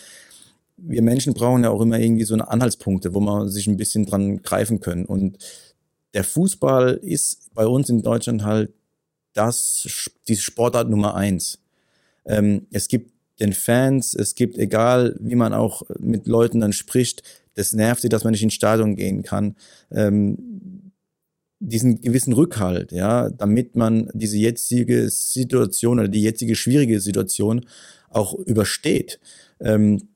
wir 0.78 1.01
Menschen 1.01 1.34
brauchen 1.34 1.64
ja 1.64 1.70
auch 1.70 1.82
immer 1.82 1.99
irgendwie 1.99 2.24
so 2.24 2.34
eine 2.34 2.49
Anhaltspunkte, 2.49 3.14
wo 3.14 3.20
man 3.20 3.49
sich 3.49 3.68
ein 3.68 3.78
bisschen 3.78 4.06
dran 4.06 4.41
greifen 4.41 4.80
können. 4.80 5.06
Und 5.06 5.38
der 6.14 6.24
Fußball 6.24 6.99
ist 7.01 7.53
bei 7.53 7.66
uns 7.66 7.89
in 7.89 8.01
Deutschland 8.01 8.43
halt 8.43 8.74
das, 9.34 10.09
die 10.28 10.36
Sportart 10.36 10.89
Nummer 10.89 11.16
eins. 11.16 11.59
Ähm, 12.26 12.68
es 12.72 12.88
gibt 12.88 13.11
den 13.39 13.53
Fans, 13.53 14.14
es 14.14 14.36
gibt, 14.36 14.57
egal 14.57 15.16
wie 15.20 15.36
man 15.36 15.53
auch 15.53 15.82
mit 15.99 16.28
Leuten 16.28 16.59
dann 16.59 16.74
spricht, 16.74 17.24
das 17.55 17.74
nervt 17.74 18.01
sie, 18.01 18.09
dass 18.09 18.24
man 18.24 18.32
nicht 18.32 18.43
ins 18.43 18.53
Stadion 18.53 18.95
gehen 18.95 19.24
kann. 19.24 19.55
Ähm, 19.91 20.91
diesen 21.59 22.01
gewissen 22.01 22.34
Rückhalt, 22.34 22.91
ja, 22.91 23.30
damit 23.30 23.76
man 23.76 24.09
diese 24.14 24.38
jetzige 24.38 25.09
Situation 25.09 25.99
oder 25.99 26.09
die 26.09 26.22
jetzige 26.22 26.55
schwierige 26.55 26.99
Situation 26.99 27.66
auch 28.09 28.34
übersteht. 28.34 29.20
Ähm, 29.59 30.09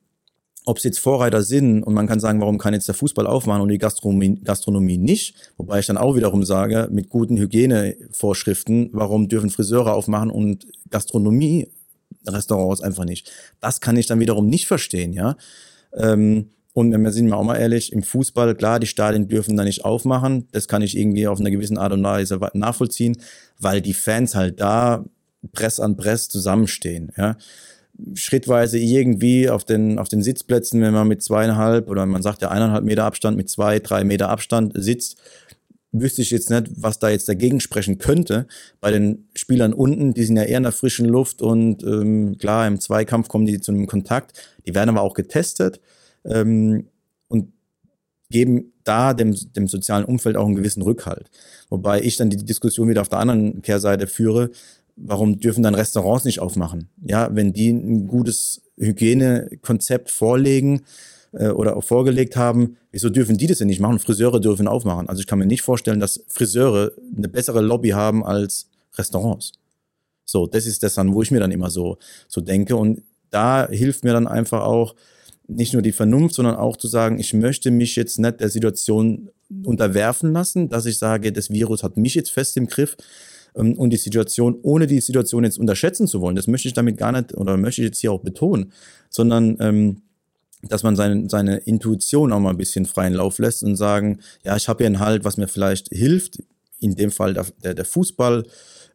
ob 0.68 0.76
es 0.76 0.84
jetzt 0.84 0.98
Vorreiter 0.98 1.42
sind 1.42 1.82
und 1.82 1.94
man 1.94 2.06
kann 2.06 2.20
sagen, 2.20 2.42
warum 2.42 2.58
kann 2.58 2.74
jetzt 2.74 2.88
der 2.88 2.94
Fußball 2.94 3.26
aufmachen 3.26 3.62
und 3.62 3.70
die 3.70 3.78
Gastronomie, 3.78 4.38
Gastronomie 4.44 4.98
nicht? 4.98 5.34
Wobei 5.56 5.78
ich 5.78 5.86
dann 5.86 5.96
auch 5.96 6.14
wiederum 6.14 6.44
sage, 6.44 6.88
mit 6.92 7.08
guten 7.08 7.38
Hygienevorschriften, 7.38 8.90
warum 8.92 9.28
dürfen 9.28 9.48
Friseure 9.48 9.94
aufmachen 9.94 10.30
und 10.30 10.66
Gastronomie 10.90 11.68
Restaurants 12.26 12.82
einfach 12.82 13.06
nicht? 13.06 13.32
Das 13.60 13.80
kann 13.80 13.96
ich 13.96 14.06
dann 14.06 14.20
wiederum 14.20 14.46
nicht 14.50 14.66
verstehen, 14.66 15.14
ja. 15.14 15.36
Ähm, 15.94 16.50
und 16.74 16.92
wir 16.92 17.12
sind 17.12 17.28
wir 17.28 17.38
auch 17.38 17.44
mal 17.44 17.56
ehrlich, 17.56 17.90
im 17.94 18.02
Fußball, 18.02 18.54
klar, 18.54 18.78
die 18.78 18.86
Stadien 18.86 19.26
dürfen 19.26 19.56
da 19.56 19.64
nicht 19.64 19.86
aufmachen. 19.86 20.48
Das 20.52 20.68
kann 20.68 20.82
ich 20.82 20.98
irgendwie 20.98 21.26
auf 21.26 21.40
einer 21.40 21.50
gewissen 21.50 21.78
Art 21.78 21.94
und 21.94 22.04
Weise 22.04 22.38
nachvollziehen, 22.52 23.16
weil 23.58 23.80
die 23.80 23.94
Fans 23.94 24.34
halt 24.34 24.60
da 24.60 25.04
Press 25.52 25.80
an 25.80 25.96
Press 25.96 26.28
zusammenstehen, 26.28 27.10
ja 27.16 27.36
schrittweise 28.14 28.78
irgendwie 28.78 29.50
auf 29.50 29.64
den, 29.64 29.98
auf 29.98 30.08
den 30.08 30.22
Sitzplätzen, 30.22 30.80
wenn 30.80 30.94
man 30.94 31.08
mit 31.08 31.22
zweieinhalb 31.22 31.88
oder 31.88 32.06
man 32.06 32.22
sagt 32.22 32.42
ja 32.42 32.50
eineinhalb 32.50 32.84
Meter 32.84 33.04
Abstand, 33.04 33.36
mit 33.36 33.48
zwei, 33.48 33.80
drei 33.80 34.04
Meter 34.04 34.28
Abstand 34.28 34.72
sitzt, 34.76 35.16
wüsste 35.92 36.22
ich 36.22 36.30
jetzt 36.30 36.50
nicht, 36.50 36.70
was 36.76 36.98
da 36.98 37.08
jetzt 37.08 37.28
dagegen 37.28 37.60
sprechen 37.60 37.98
könnte. 37.98 38.46
Bei 38.80 38.90
den 38.90 39.28
Spielern 39.34 39.72
unten, 39.72 40.14
die 40.14 40.24
sind 40.24 40.36
ja 40.36 40.44
eher 40.44 40.58
in 40.58 40.62
der 40.64 40.72
frischen 40.72 41.06
Luft 41.06 41.42
und 41.42 41.82
ähm, 41.82 42.36
klar, 42.38 42.66
im 42.66 42.80
Zweikampf 42.80 43.28
kommen 43.28 43.46
die 43.46 43.60
zu 43.60 43.72
einem 43.72 43.86
Kontakt. 43.86 44.32
Die 44.66 44.74
werden 44.74 44.90
aber 44.90 45.02
auch 45.02 45.14
getestet 45.14 45.80
ähm, 46.24 46.88
und 47.28 47.52
geben 48.30 48.72
da 48.84 49.14
dem, 49.14 49.34
dem 49.56 49.66
sozialen 49.66 50.04
Umfeld 50.04 50.36
auch 50.36 50.46
einen 50.46 50.56
gewissen 50.56 50.82
Rückhalt. 50.82 51.30
Wobei 51.70 52.00
ich 52.02 52.16
dann 52.16 52.30
die 52.30 52.36
Diskussion 52.36 52.88
wieder 52.88 53.00
auf 53.00 53.08
der 53.08 53.18
anderen 53.18 53.62
Kehrseite 53.62 54.06
führe, 54.06 54.50
warum 55.00 55.38
dürfen 55.38 55.62
dann 55.62 55.74
Restaurants 55.74 56.24
nicht 56.24 56.40
aufmachen? 56.40 56.88
Ja, 57.02 57.28
wenn 57.34 57.52
die 57.52 57.70
ein 57.70 58.06
gutes 58.08 58.62
Hygienekonzept 58.76 60.10
vorlegen, 60.10 60.82
äh, 61.32 61.48
oder 61.48 61.76
auch 61.76 61.84
vorgelegt 61.84 62.36
haben, 62.36 62.76
wieso 62.90 63.10
dürfen 63.10 63.36
die 63.36 63.46
das 63.46 63.58
denn 63.58 63.68
nicht 63.68 63.80
machen? 63.80 63.98
Friseure 63.98 64.40
dürfen 64.40 64.66
aufmachen. 64.68 65.08
Also 65.08 65.20
ich 65.20 65.26
kann 65.26 65.38
mir 65.38 65.46
nicht 65.46 65.62
vorstellen, 65.62 66.00
dass 66.00 66.24
Friseure 66.28 66.92
eine 67.16 67.28
bessere 67.28 67.60
Lobby 67.60 67.90
haben 67.90 68.24
als 68.24 68.68
Restaurants. 68.96 69.52
So, 70.24 70.46
das 70.46 70.66
ist 70.66 70.82
das 70.82 70.94
dann, 70.94 71.14
wo 71.14 71.22
ich 71.22 71.30
mir 71.30 71.40
dann 71.40 71.52
immer 71.52 71.70
so, 71.70 71.98
so 72.28 72.40
denke. 72.40 72.76
Und 72.76 73.02
da 73.30 73.68
hilft 73.68 74.04
mir 74.04 74.12
dann 74.12 74.26
einfach 74.26 74.62
auch 74.62 74.94
nicht 75.46 75.72
nur 75.72 75.82
die 75.82 75.92
Vernunft, 75.92 76.34
sondern 76.34 76.56
auch 76.56 76.76
zu 76.76 76.88
sagen, 76.88 77.18
ich 77.18 77.32
möchte 77.32 77.70
mich 77.70 77.96
jetzt 77.96 78.18
nicht 78.18 78.40
der 78.40 78.50
Situation 78.50 79.30
unterwerfen 79.64 80.32
lassen, 80.32 80.68
dass 80.68 80.84
ich 80.84 80.98
sage, 80.98 81.32
das 81.32 81.50
Virus 81.50 81.82
hat 81.82 81.96
mich 81.96 82.14
jetzt 82.14 82.30
fest 82.30 82.56
im 82.58 82.66
Griff 82.66 82.96
und 83.58 83.90
die 83.90 83.96
Situation, 83.96 84.58
ohne 84.62 84.86
die 84.86 85.00
Situation 85.00 85.44
jetzt 85.44 85.58
unterschätzen 85.58 86.06
zu 86.06 86.20
wollen, 86.20 86.36
das 86.36 86.46
möchte 86.46 86.68
ich 86.68 86.74
damit 86.74 86.96
gar 86.96 87.12
nicht 87.12 87.34
oder 87.34 87.56
möchte 87.56 87.82
ich 87.82 87.88
jetzt 87.88 87.98
hier 87.98 88.12
auch 88.12 88.20
betonen, 88.20 88.72
sondern 89.10 89.56
ähm, 89.60 90.02
dass 90.62 90.82
man 90.82 90.96
seine, 90.96 91.28
seine 91.28 91.58
Intuition 91.58 92.32
auch 92.32 92.40
mal 92.40 92.50
ein 92.50 92.56
bisschen 92.56 92.86
freien 92.86 93.14
Lauf 93.14 93.38
lässt 93.38 93.62
und 93.62 93.76
sagen, 93.76 94.20
ja, 94.44 94.56
ich 94.56 94.68
habe 94.68 94.78
hier 94.78 94.86
einen 94.86 95.00
Halt, 95.00 95.24
was 95.24 95.36
mir 95.36 95.48
vielleicht 95.48 95.88
hilft, 95.88 96.42
in 96.80 96.94
dem 96.94 97.10
Fall 97.10 97.34
der, 97.34 97.46
der, 97.62 97.74
der 97.74 97.84
Fußball, 97.84 98.44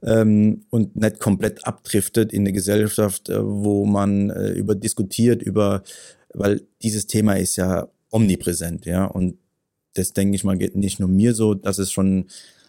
ähm, 0.03 0.65
und 0.69 0.95
nicht 0.95 1.19
komplett 1.19 1.65
abdriftet 1.65 2.33
in 2.33 2.41
eine 2.41 2.51
Gesellschaft, 2.51 3.29
äh, 3.29 3.39
wo 3.41 3.85
man 3.85 4.29
äh, 4.29 4.51
über 4.51 4.75
diskutiert, 4.75 5.41
über, 5.41 5.83
weil 6.33 6.61
dieses 6.81 7.07
Thema 7.07 7.33
ist 7.33 7.55
ja 7.55 7.87
omnipräsent, 8.11 8.85
ja, 8.85 9.05
und 9.05 9.37
das 9.93 10.13
denke 10.13 10.35
ich 10.35 10.43
mal 10.43 10.57
geht 10.57 10.75
nicht 10.75 10.99
nur 10.99 11.09
mir 11.09 11.33
so, 11.33 11.53
dass 11.53 11.77
es 11.77 11.91
schon 11.91 12.25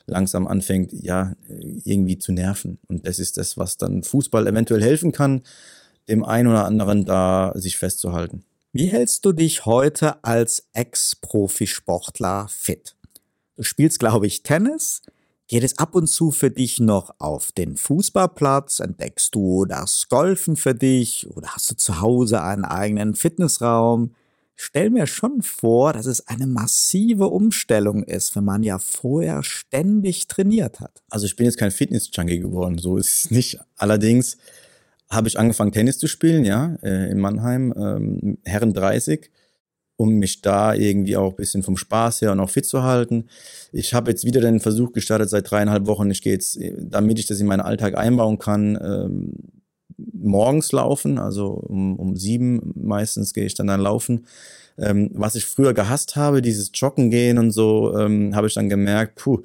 langsam 0.06 0.46
anfängt, 0.46 0.92
ja, 0.92 1.34
irgendwie 1.84 2.18
zu 2.18 2.32
nerven. 2.32 2.78
Und 2.88 3.06
das 3.06 3.18
ist 3.18 3.36
das, 3.36 3.56
was 3.56 3.76
dann 3.76 4.02
Fußball 4.02 4.46
eventuell 4.46 4.82
helfen 4.82 5.12
kann, 5.12 5.42
dem 6.08 6.24
einen 6.24 6.48
oder 6.48 6.64
anderen 6.64 7.04
da 7.04 7.52
sich 7.54 7.76
festzuhalten. 7.76 8.44
Wie 8.72 8.86
hältst 8.86 9.24
du 9.24 9.32
dich 9.32 9.66
heute 9.66 10.22
als 10.24 10.68
Ex-Profisportler 10.72 12.48
fit? 12.48 12.96
Du 13.56 13.62
spielst, 13.62 14.00
glaube 14.00 14.26
ich, 14.26 14.42
Tennis. 14.42 15.02
Geht 15.46 15.62
es 15.62 15.78
ab 15.78 15.94
und 15.94 16.08
zu 16.08 16.30
für 16.30 16.50
dich 16.50 16.80
noch 16.80 17.14
auf 17.18 17.52
den 17.52 17.76
Fußballplatz? 17.76 18.80
Entdeckst 18.80 19.34
du 19.34 19.66
das 19.66 20.08
Golfen 20.08 20.56
für 20.56 20.74
dich? 20.74 21.28
Oder 21.36 21.50
hast 21.50 21.70
du 21.70 21.76
zu 21.76 22.00
Hause 22.00 22.42
einen 22.42 22.64
eigenen 22.64 23.14
Fitnessraum? 23.14 24.14
Stell 24.56 24.90
mir 24.90 25.06
schon 25.06 25.42
vor, 25.42 25.92
dass 25.92 26.06
es 26.06 26.26
eine 26.28 26.46
massive 26.46 27.28
Umstellung 27.28 28.04
ist, 28.04 28.36
wenn 28.36 28.44
man 28.44 28.62
ja 28.62 28.78
vorher 28.78 29.42
ständig 29.42 30.28
trainiert 30.28 30.80
hat. 30.80 31.02
Also 31.10 31.26
ich 31.26 31.36
bin 31.36 31.46
jetzt 31.46 31.58
kein 31.58 31.70
Fitness-Junkie 31.70 32.40
geworden, 32.40 32.78
so 32.78 32.96
ist 32.96 33.24
es 33.24 33.30
nicht. 33.30 33.58
Allerdings 33.76 34.36
habe 35.10 35.28
ich 35.28 35.38
angefangen, 35.38 35.72
Tennis 35.72 35.98
zu 35.98 36.06
spielen, 36.06 36.44
ja, 36.44 36.76
äh, 36.82 37.10
in 37.10 37.18
Mannheim, 37.18 37.74
ähm, 37.76 38.38
Herren 38.44 38.72
30, 38.72 39.30
um 39.96 40.14
mich 40.14 40.40
da 40.40 40.74
irgendwie 40.74 41.16
auch 41.16 41.30
ein 41.30 41.36
bisschen 41.36 41.62
vom 41.62 41.76
Spaß 41.76 42.22
her 42.22 42.32
und 42.32 42.40
auch 42.40 42.50
fit 42.50 42.66
zu 42.66 42.82
halten. 42.82 43.28
Ich 43.70 43.94
habe 43.94 44.10
jetzt 44.10 44.24
wieder 44.24 44.40
den 44.40 44.60
Versuch 44.60 44.92
gestartet 44.92 45.30
seit 45.30 45.50
dreieinhalb 45.50 45.86
Wochen. 45.86 46.10
Ich 46.10 46.22
gehe 46.22 46.32
jetzt, 46.32 46.58
damit 46.78 47.18
ich 47.18 47.26
das 47.26 47.38
in 47.38 47.46
meinen 47.46 47.60
Alltag 47.60 47.96
einbauen 47.96 48.38
kann, 48.38 48.78
ähm, 48.82 49.32
morgens 49.96 50.72
laufen, 50.72 51.18
also 51.18 51.48
um, 51.48 51.96
um 51.96 52.16
sieben 52.16 52.72
meistens 52.74 53.34
gehe 53.34 53.44
ich 53.46 53.54
dann 53.54 53.66
dann 53.66 53.80
laufen. 53.80 54.26
Ähm, 54.76 55.10
was 55.14 55.36
ich 55.36 55.46
früher 55.46 55.72
gehasst 55.72 56.16
habe, 56.16 56.42
dieses 56.42 56.72
Joggen 56.74 57.10
gehen 57.10 57.38
und 57.38 57.52
so, 57.52 57.96
ähm, 57.96 58.34
habe 58.34 58.48
ich 58.48 58.54
dann 58.54 58.68
gemerkt, 58.68 59.14
puh, 59.14 59.40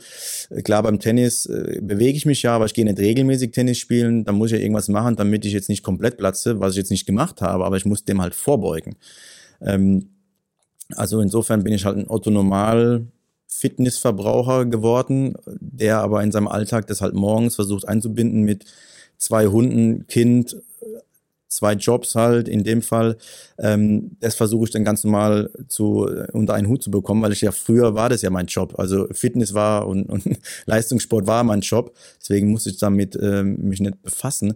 klar 0.64 0.82
beim 0.82 1.00
Tennis 1.00 1.46
äh, 1.46 1.80
bewege 1.82 2.18
ich 2.18 2.26
mich 2.26 2.42
ja, 2.42 2.56
aber 2.56 2.66
ich 2.66 2.74
gehe 2.74 2.84
nicht 2.84 2.98
regelmäßig 2.98 3.52
Tennis 3.52 3.78
spielen, 3.78 4.26
da 4.26 4.32
muss 4.32 4.52
ich 4.52 4.58
ja 4.58 4.64
irgendwas 4.64 4.88
machen, 4.88 5.16
damit 5.16 5.46
ich 5.46 5.54
jetzt 5.54 5.70
nicht 5.70 5.84
komplett 5.84 6.18
platze, 6.18 6.60
was 6.60 6.72
ich 6.72 6.78
jetzt 6.78 6.90
nicht 6.90 7.06
gemacht 7.06 7.42
habe, 7.42 7.64
aber 7.64 7.78
ich 7.78 7.86
muss 7.86 8.06
dem 8.06 8.22
halt 8.22 8.34
vorbeugen. 8.34 8.96
Ähm, 9.62 10.10
also 10.96 11.22
insofern 11.22 11.64
bin 11.64 11.74
ich 11.74 11.86
halt 11.86 11.98
ein 11.98 12.10
autonomal 12.10 13.06
Fitnessverbraucher 13.48 14.66
geworden, 14.66 15.36
der 15.60 16.00
aber 16.00 16.24
in 16.24 16.32
seinem 16.32 16.48
Alltag 16.48 16.88
das 16.88 17.02
halt 17.02 17.14
morgens 17.14 17.56
versucht 17.56 17.88
einzubinden 17.88 18.44
mit 18.44 18.66
zwei 19.20 19.46
Hunden, 19.48 20.08
Kind, 20.08 20.56
zwei 21.50 21.74
Jobs 21.74 22.16
halt 22.16 22.48
in 22.48 22.64
dem 22.64 22.82
Fall. 22.82 23.18
Ähm, 23.58 24.12
das 24.20 24.36
versuche 24.36 24.66
ich 24.66 24.72
dann 24.72 24.84
ganz 24.84 25.04
normal 25.04 25.52
zu 25.68 26.10
unter 26.32 26.54
einen 26.54 26.68
Hut 26.68 26.82
zu 26.82 26.90
bekommen, 26.90 27.22
weil 27.22 27.34
ich 27.34 27.42
ja 27.42 27.52
früher 27.52 27.96
war 27.96 28.10
das 28.10 28.22
ja 28.22 28.30
mein 28.30 28.48
Job. 28.48 28.80
Also 28.80 29.08
Fitness 29.12 29.54
war 29.54 29.88
und, 29.88 30.04
und 30.04 30.24
Leistungssport 30.66 31.28
war 31.28 31.44
mein 31.44 31.62
Job. 31.62 31.94
Deswegen 32.22 32.50
musste 32.50 32.70
ich 32.70 32.78
damit 32.78 33.18
ähm, 33.22 33.58
mich 33.62 33.82
nicht 33.82 34.02
befassen. 34.02 34.56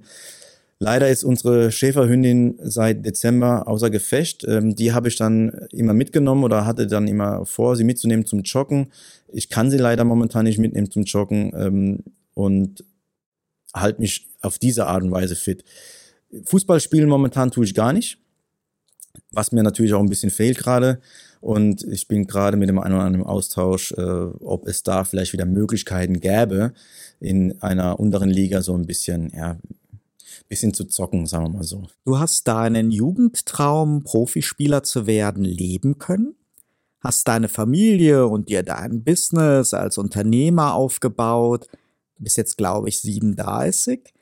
Leider 0.80 1.09
ist 1.09 1.24
unsere 1.24 1.72
Schäferhündin 1.72 2.59
seit 2.61 3.05
Dezember 3.05 3.68
außer 3.68 3.89
Gefecht. 3.89 4.45
Ähm, 4.47 4.76
die 4.76 4.91
habe 4.93 5.07
ich 5.07 5.16
dann 5.16 5.68
immer 5.72 5.93
mitgenommen 5.93 6.43
oder 6.43 6.66
hatte 6.66 6.88
dann 6.88 7.07
immer 7.07 7.45
vor, 7.45 7.76
sie 7.76 7.84
mitzunehmen 7.84 8.26
zum 8.26 8.41
Joggen. 8.41 8.88
Ich 9.32 9.49
kann 9.49 9.72
sie 9.72 9.78
leider 9.78 10.03
momentan 10.03 10.43
nicht 10.43 10.59
mitnehmen 10.59 10.91
zum 10.91 11.03
Joggen 11.03 11.53
ähm, 11.55 12.03
und 12.34 12.84
halte 13.74 14.01
mich 14.01 14.28
auf 14.41 14.59
diese 14.59 14.88
Art 14.88 15.03
und 15.03 15.11
Weise 15.11 15.36
fit. 15.36 15.63
Fußball 16.45 16.80
spielen 16.80 17.09
momentan 17.09 17.51
tue 17.51 17.65
ich 17.65 17.74
gar 17.74 17.93
nicht, 17.93 18.17
was 19.32 19.51
mir 19.51 19.63
natürlich 19.63 19.93
auch 19.93 19.99
ein 19.99 20.09
bisschen 20.09 20.32
fehlt 20.32 20.57
gerade. 20.57 20.99
Und 21.41 21.84
ich 21.84 22.07
bin 22.07 22.26
gerade 22.26 22.55
mit 22.55 22.69
dem 22.69 22.80
einen 22.80 22.95
oder 22.95 23.03
anderen 23.03 23.26
Austausch, 23.26 23.91
äh, 23.91 24.01
ob 24.01 24.65
es 24.65 24.82
da 24.84 25.03
vielleicht 25.03 25.34
wieder 25.34 25.45
Möglichkeiten 25.45 26.21
gäbe, 26.21 26.74
in 27.19 27.61
einer 27.61 27.99
unteren 27.99 28.30
Liga 28.30 28.61
so 28.61 28.74
ein 28.76 28.86
bisschen, 28.86 29.30
ja, 29.36 29.57
bisschen 30.47 30.74
zu 30.74 30.86
zocken, 30.86 31.26
sagen 31.26 31.45
wir 31.45 31.57
mal 31.57 31.63
so. 31.63 31.84
Du 32.05 32.17
hast 32.17 32.47
deinen 32.47 32.91
Jugendtraum, 32.91 34.03
Profispieler 34.03 34.84
zu 34.84 35.05
werden, 35.05 35.43
leben 35.43 35.97
können? 35.97 36.36
Hast 37.01 37.28
deine 37.28 37.49
Familie 37.49 38.28
und 38.28 38.47
dir 38.47 38.63
dein 38.63 39.03
Business 39.03 39.74
als 39.74 39.97
Unternehmer 39.97 40.74
aufgebaut? 40.74 41.67
Du 42.16 42.24
bist 42.24 42.38
jetzt, 42.38 42.57
glaube 42.57 42.89
ich, 42.89 43.01
37. 43.01 44.14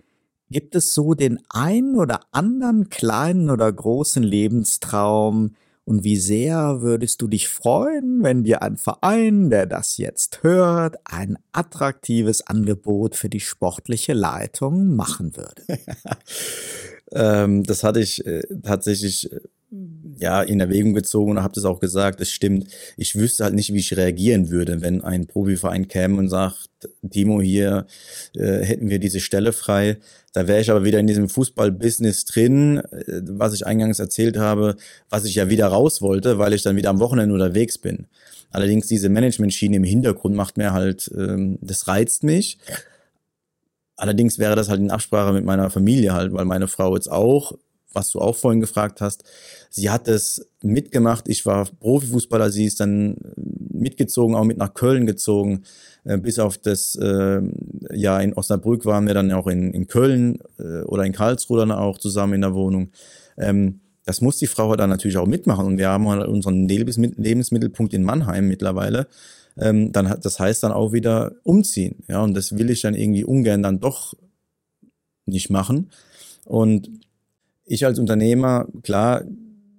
Gibt 0.49 0.75
es 0.75 0.93
so 0.93 1.13
den 1.13 1.39
einen 1.49 1.95
oder 1.95 2.21
anderen 2.31 2.89
kleinen 2.89 3.49
oder 3.49 3.71
großen 3.71 4.23
Lebenstraum? 4.23 5.55
Und 5.83 6.03
wie 6.03 6.17
sehr 6.17 6.81
würdest 6.81 7.21
du 7.21 7.27
dich 7.27 7.49
freuen, 7.49 8.21
wenn 8.21 8.43
dir 8.43 8.61
ein 8.61 8.77
Verein, 8.77 9.49
der 9.49 9.65
das 9.65 9.97
jetzt 9.97 10.43
hört, 10.43 10.97
ein 11.05 11.37
attraktives 11.53 12.45
Angebot 12.45 13.15
für 13.15 13.29
die 13.29 13.39
sportliche 13.39 14.13
Leitung 14.13 14.95
machen 14.95 15.35
würde? 15.35 15.63
ähm, 17.11 17.63
das 17.63 17.83
hatte 17.83 17.99
ich 17.99 18.25
äh, 18.25 18.41
tatsächlich 18.63 19.31
äh, 19.31 19.39
ja 20.17 20.41
in 20.41 20.59
Erwägung 20.59 20.93
gezogen 20.93 21.31
und 21.31 21.43
habe 21.43 21.53
das 21.53 21.65
auch 21.65 21.79
gesagt, 21.79 22.19
das 22.19 22.29
stimmt. 22.29 22.67
Ich 22.97 23.15
wüsste 23.15 23.45
halt 23.45 23.53
nicht, 23.53 23.73
wie 23.73 23.79
ich 23.79 23.95
reagieren 23.95 24.49
würde, 24.49 24.81
wenn 24.81 25.01
ein 25.01 25.27
Profiverein 25.27 25.87
käme 25.87 26.17
und 26.17 26.27
sagt, 26.27 26.69
Timo, 27.09 27.41
hier 27.41 27.85
äh, 28.35 28.65
hätten 28.65 28.89
wir 28.89 28.99
diese 28.99 29.19
Stelle 29.21 29.53
frei. 29.53 29.97
Da 30.33 30.47
wäre 30.47 30.59
ich 30.59 30.69
aber 30.69 30.83
wieder 30.83 30.99
in 30.99 31.07
diesem 31.07 31.29
Fußball-Business 31.29 32.25
drin, 32.25 32.77
äh, 32.91 33.21
was 33.23 33.53
ich 33.53 33.65
eingangs 33.65 33.99
erzählt 33.99 34.37
habe, 34.37 34.75
was 35.09 35.25
ich 35.25 35.35
ja 35.35 35.49
wieder 35.49 35.67
raus 35.67 36.01
wollte, 36.01 36.37
weil 36.37 36.53
ich 36.53 36.63
dann 36.63 36.75
wieder 36.75 36.89
am 36.89 36.99
Wochenende 36.99 37.33
unterwegs 37.33 37.77
bin. 37.77 38.07
Allerdings 38.51 38.87
diese 38.87 39.07
Management-Schiene 39.07 39.77
im 39.77 39.85
Hintergrund 39.85 40.35
macht 40.35 40.57
mir 40.57 40.73
halt, 40.73 41.09
ähm, 41.15 41.57
das 41.61 41.87
reizt 41.87 42.23
mich. 42.23 42.57
Allerdings 43.95 44.37
wäre 44.37 44.55
das 44.55 44.67
halt 44.67 44.81
in 44.81 44.91
Absprache 44.91 45.31
mit 45.31 45.45
meiner 45.45 45.69
Familie 45.69 46.13
halt, 46.13 46.33
weil 46.33 46.45
meine 46.45 46.67
Frau 46.67 46.95
jetzt 46.95 47.09
auch 47.09 47.53
was 47.93 48.11
du 48.11 48.19
auch 48.19 48.35
vorhin 48.35 48.61
gefragt 48.61 49.01
hast. 49.01 49.23
Sie 49.69 49.89
hat 49.89 50.07
es 50.07 50.47
mitgemacht. 50.61 51.27
Ich 51.27 51.45
war 51.45 51.65
Profifußballer. 51.65 52.51
Sie 52.51 52.65
ist 52.65 52.79
dann 52.79 53.17
mitgezogen, 53.35 54.35
auch 54.35 54.43
mit 54.43 54.57
nach 54.57 54.73
Köln 54.73 55.05
gezogen. 55.05 55.63
Äh, 56.03 56.17
bis 56.17 56.39
auf 56.39 56.57
das 56.57 56.95
äh, 56.95 57.41
ja 57.91 58.19
in 58.19 58.33
Osnabrück 58.33 58.85
waren 58.85 59.07
wir 59.07 59.13
dann 59.13 59.31
auch 59.31 59.47
in, 59.47 59.73
in 59.73 59.87
Köln 59.87 60.39
äh, 60.59 60.81
oder 60.83 61.03
in 61.03 61.13
Karlsruhe 61.13 61.59
dann 61.59 61.71
auch 61.71 61.97
zusammen 61.97 62.33
in 62.33 62.41
der 62.41 62.53
Wohnung. 62.53 62.91
Ähm, 63.37 63.81
das 64.05 64.21
muss 64.21 64.37
die 64.37 64.47
Frau 64.47 64.75
dann 64.75 64.89
natürlich 64.89 65.17
auch 65.17 65.27
mitmachen. 65.27 65.65
Und 65.65 65.77
wir 65.77 65.89
haben 65.89 66.07
halt 66.09 66.27
unseren 66.27 66.67
Lebensmittelpunkt 66.67 67.93
in 67.93 68.03
Mannheim 68.03 68.47
mittlerweile. 68.47 69.07
Ähm, 69.57 69.91
dann 69.91 70.09
hat, 70.09 70.25
das 70.25 70.39
heißt 70.39 70.63
dann 70.63 70.71
auch 70.71 70.91
wieder 70.91 71.33
umziehen. 71.43 72.03
Ja, 72.07 72.21
und 72.23 72.33
das 72.33 72.57
will 72.57 72.69
ich 72.69 72.81
dann 72.81 72.95
irgendwie 72.95 73.23
ungern 73.23 73.61
dann 73.61 73.79
doch 73.79 74.13
nicht 75.25 75.49
machen. 75.49 75.91
Und 76.45 76.89
ich 77.71 77.85
als 77.85 77.99
Unternehmer, 77.99 78.67
klar, 78.83 79.23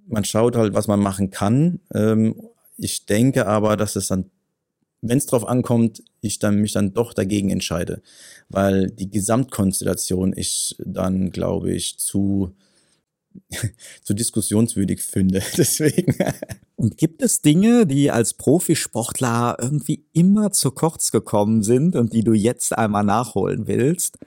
man 0.07 0.25
schaut 0.25 0.55
halt, 0.55 0.73
was 0.73 0.87
man 0.87 0.99
machen 0.99 1.29
kann. 1.29 1.79
Ähm, 1.93 2.35
ich 2.77 3.05
denke 3.05 3.45
aber, 3.45 3.77
dass 3.77 3.95
es 3.95 4.07
dann, 4.07 4.31
wenn 5.01 5.17
es 5.17 5.27
drauf 5.27 5.47
ankommt, 5.47 6.03
ich 6.21 6.39
dann 6.39 6.57
mich 6.57 6.73
dann 6.73 6.93
doch 6.93 7.13
dagegen 7.13 7.49
entscheide, 7.49 8.01
weil 8.49 8.89
die 8.89 9.09
Gesamtkonstellation 9.09 10.33
ich 10.35 10.75
dann, 10.79 11.29
glaube 11.29 11.71
ich, 11.71 11.99
zu 11.99 12.53
zu 14.03 14.13
diskussionswürdig 14.13 15.01
finde. 15.01 15.41
Deswegen. 15.57 16.15
Und 16.75 16.97
gibt 16.97 17.21
es 17.21 17.41
Dinge, 17.41 17.85
die 17.85 18.11
als 18.11 18.33
Profisportler 18.33 19.57
irgendwie 19.59 20.05
immer 20.13 20.51
zu 20.51 20.71
kurz 20.71 21.11
gekommen 21.11 21.63
sind 21.63 21.95
und 21.95 22.13
die 22.13 22.23
du 22.23 22.33
jetzt 22.33 22.77
einmal 22.77 23.03
nachholen 23.03 23.67
willst? 23.67 24.17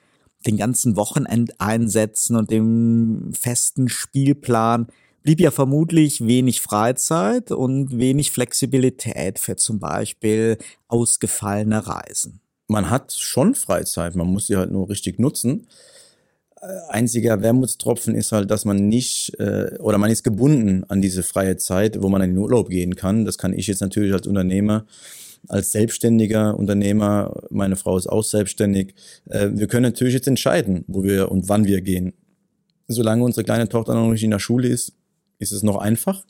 Den 0.44 0.56
ganzen 0.56 0.96
Wochenendeinsätzen 0.96 2.36
und 2.36 2.50
dem 2.50 3.32
festen 3.38 3.88
Spielplan 3.88 4.88
blieb 5.22 5.40
ja 5.40 5.50
vermutlich 5.50 6.26
wenig 6.26 6.60
Freizeit 6.60 7.50
und 7.50 7.98
wenig 7.98 8.30
Flexibilität 8.30 9.38
für 9.38 9.56
zum 9.56 9.80
Beispiel 9.80 10.58
ausgefallene 10.88 11.86
Reisen. 11.86 12.40
Man 12.68 12.90
hat 12.90 13.12
schon 13.12 13.54
Freizeit, 13.54 14.14
man 14.14 14.26
muss 14.26 14.46
sie 14.46 14.56
halt 14.56 14.70
nur 14.70 14.88
richtig 14.88 15.18
nutzen 15.18 15.66
einziger 16.88 17.42
Wermutstropfen 17.42 18.14
ist 18.14 18.32
halt, 18.32 18.50
dass 18.50 18.64
man 18.64 18.88
nicht 18.88 19.38
äh, 19.38 19.76
oder 19.78 19.98
man 19.98 20.10
ist 20.10 20.22
gebunden 20.22 20.84
an 20.88 21.00
diese 21.00 21.22
freie 21.22 21.56
Zeit, 21.56 22.02
wo 22.02 22.08
man 22.08 22.22
in 22.22 22.30
den 22.30 22.38
Urlaub 22.38 22.68
gehen 22.68 22.96
kann. 22.96 23.24
Das 23.24 23.38
kann 23.38 23.52
ich 23.52 23.66
jetzt 23.66 23.80
natürlich 23.80 24.12
als 24.12 24.26
Unternehmer, 24.26 24.86
als 25.48 25.72
selbstständiger 25.72 26.56
Unternehmer, 26.56 27.42
meine 27.50 27.76
Frau 27.76 27.96
ist 27.96 28.06
auch 28.06 28.24
selbstständig. 28.24 28.94
Äh, 29.26 29.50
wir 29.52 29.66
können 29.66 29.84
natürlich 29.84 30.14
jetzt 30.14 30.28
entscheiden, 30.28 30.84
wo 30.86 31.02
wir 31.02 31.30
und 31.30 31.48
wann 31.48 31.66
wir 31.66 31.80
gehen. 31.80 32.14
Solange 32.88 33.24
unsere 33.24 33.44
kleine 33.44 33.68
Tochter 33.68 33.94
noch 33.94 34.10
nicht 34.10 34.24
in 34.24 34.30
der 34.30 34.38
Schule 34.38 34.68
ist, 34.68 34.92
ist 35.38 35.52
es 35.52 35.62
noch 35.62 35.76
einfach. 35.76 36.24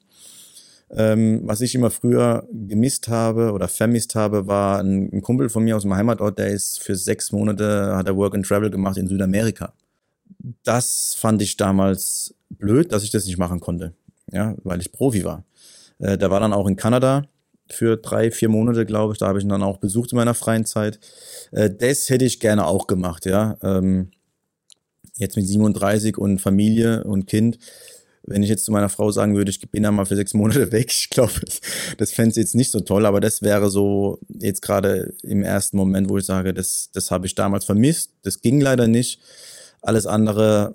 Ähm, 0.91 1.43
was 1.45 1.61
ich 1.61 1.75
immer 1.75 1.91
früher 1.91 2.47
gemisst 2.53 3.09
habe 3.09 3.53
oder 3.53 3.69
vermisst 3.69 4.15
habe, 4.15 4.47
war 4.47 4.81
ein, 4.81 5.13
ein 5.13 5.23
Kumpel 5.23 5.49
von 5.49 5.65
mir 5.65 5.77
aus 5.77 5.83
dem 5.83 5.95
Heimatort, 5.95 6.39
der 6.39 6.49
ist 6.49 6.81
für 6.81 6.95
sechs 6.95 7.33
Monate, 7.33 7.97
hat 7.97 8.07
er 8.07 8.17
Work 8.17 8.35
and 8.35 8.47
Travel 8.47 8.71
gemacht 8.71 8.97
in 8.97 9.09
Südamerika 9.09 9.73
das 10.63 11.15
fand 11.19 11.43
ich 11.43 11.57
damals 11.57 12.35
blöd, 12.51 12.93
dass 12.93 13.03
ich 13.03 13.11
das 13.11 13.27
nicht 13.27 13.39
machen 13.39 13.61
konnte, 13.61 13.95
ja, 14.31 14.55
weil 14.63 14.81
ich 14.81 14.93
Profi 14.93 15.25
war. 15.25 15.45
Äh, 15.99 16.19
der 16.19 16.31
war 16.31 16.41
dann 16.41 16.53
auch 16.53 16.67
in 16.67 16.77
Kanada 16.77 17.27
für 17.71 17.97
drei, 17.97 18.31
vier 18.31 18.49
Monate, 18.49 18.87
glaube 18.87 19.13
ich. 19.13 19.19
Da 19.19 19.29
habe 19.29 19.39
ich 19.39 19.45
ihn 19.45 19.49
dann 19.49 19.63
auch 19.63 19.79
besucht 19.79 20.13
in 20.13 20.17
meiner 20.17 20.35
freien 20.35 20.65
Zeit. 20.65 20.99
Äh, 21.53 21.71
das 21.71 22.09
hätte 22.11 22.25
ich 22.25 22.41
gerne 22.41 22.67
auch 22.67 22.87
gemacht, 22.87 23.27
ja. 23.27 23.57
Ähm, 23.63 24.11
jetzt 25.17 25.37
mit 25.37 25.47
37 25.47 26.19
und 26.19 26.41
Familie 26.41 27.05
und 27.05 27.27
Kind. 27.27 27.59
Wenn 28.23 28.43
ich 28.43 28.49
jetzt 28.49 28.65
zu 28.65 28.73
meiner 28.73 28.89
Frau 28.89 29.13
sagen 29.13 29.37
würde, 29.37 29.51
ich 29.51 29.61
bin 29.71 29.85
da 29.85 29.93
mal 29.93 30.05
für 30.05 30.17
sechs 30.17 30.35
Monate 30.35 30.73
weg, 30.73 30.91
ich 30.91 31.11
glaube, 31.11 31.33
das 31.97 32.13
fände 32.13 32.35
sie 32.35 32.41
jetzt 32.41 32.55
nicht 32.55 32.71
so 32.71 32.81
toll, 32.81 33.07
aber 33.07 33.21
das 33.21 33.43
wäre 33.43 33.71
so 33.71 34.19
jetzt 34.29 34.63
gerade 34.63 35.15
im 35.23 35.43
ersten 35.43 35.77
Moment, 35.77 36.09
wo 36.09 36.19
ich 36.19 36.27
sage, 36.27 36.53
das, 36.53 36.91
das 36.93 37.11
habe 37.11 37.27
ich 37.27 37.35
damals 37.35 37.65
vermisst. 37.65 38.13
Das 38.23 38.41
ging 38.41 38.61
leider 38.61 38.89
nicht. 38.89 39.21
Alles 39.87 40.07
andere 40.09 40.75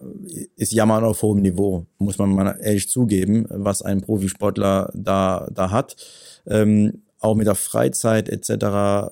ist 0.56 0.72
Jammern 0.72 1.04
auf 1.04 1.22
hohem 1.22 1.42
Niveau, 1.42 1.86
muss 1.98 2.18
man 2.18 2.30
mal 2.30 2.58
ehrlich 2.62 2.88
zugeben, 2.88 3.46
was 3.50 3.82
ein 3.82 4.00
Profisportler 4.00 4.90
da, 4.96 5.50
da 5.54 5.70
hat. 5.70 5.98
Ähm, 6.48 7.02
auch 7.20 7.36
mit 7.36 7.46
der 7.46 7.56
Freizeit 7.56 8.30
etc. 8.30 9.12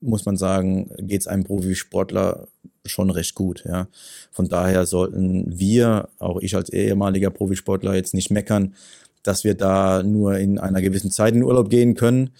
muss 0.00 0.26
man 0.26 0.36
sagen, 0.36 0.90
geht 0.98 1.20
es 1.20 1.28
einem 1.28 1.44
Profisportler 1.44 2.48
schon 2.84 3.10
recht 3.10 3.36
gut. 3.36 3.62
Ja. 3.64 3.86
Von 4.32 4.48
daher 4.48 4.86
sollten 4.86 5.56
wir, 5.56 6.08
auch 6.18 6.40
ich 6.40 6.56
als 6.56 6.70
ehemaliger 6.70 7.30
Profisportler, 7.30 7.94
jetzt 7.94 8.14
nicht 8.14 8.32
meckern, 8.32 8.74
dass 9.22 9.44
wir 9.44 9.54
da 9.54 10.02
nur 10.02 10.36
in 10.38 10.58
einer 10.58 10.82
gewissen 10.82 11.12
Zeit 11.12 11.36
in 11.36 11.44
Urlaub 11.44 11.70
gehen 11.70 11.94
können. 11.94 12.30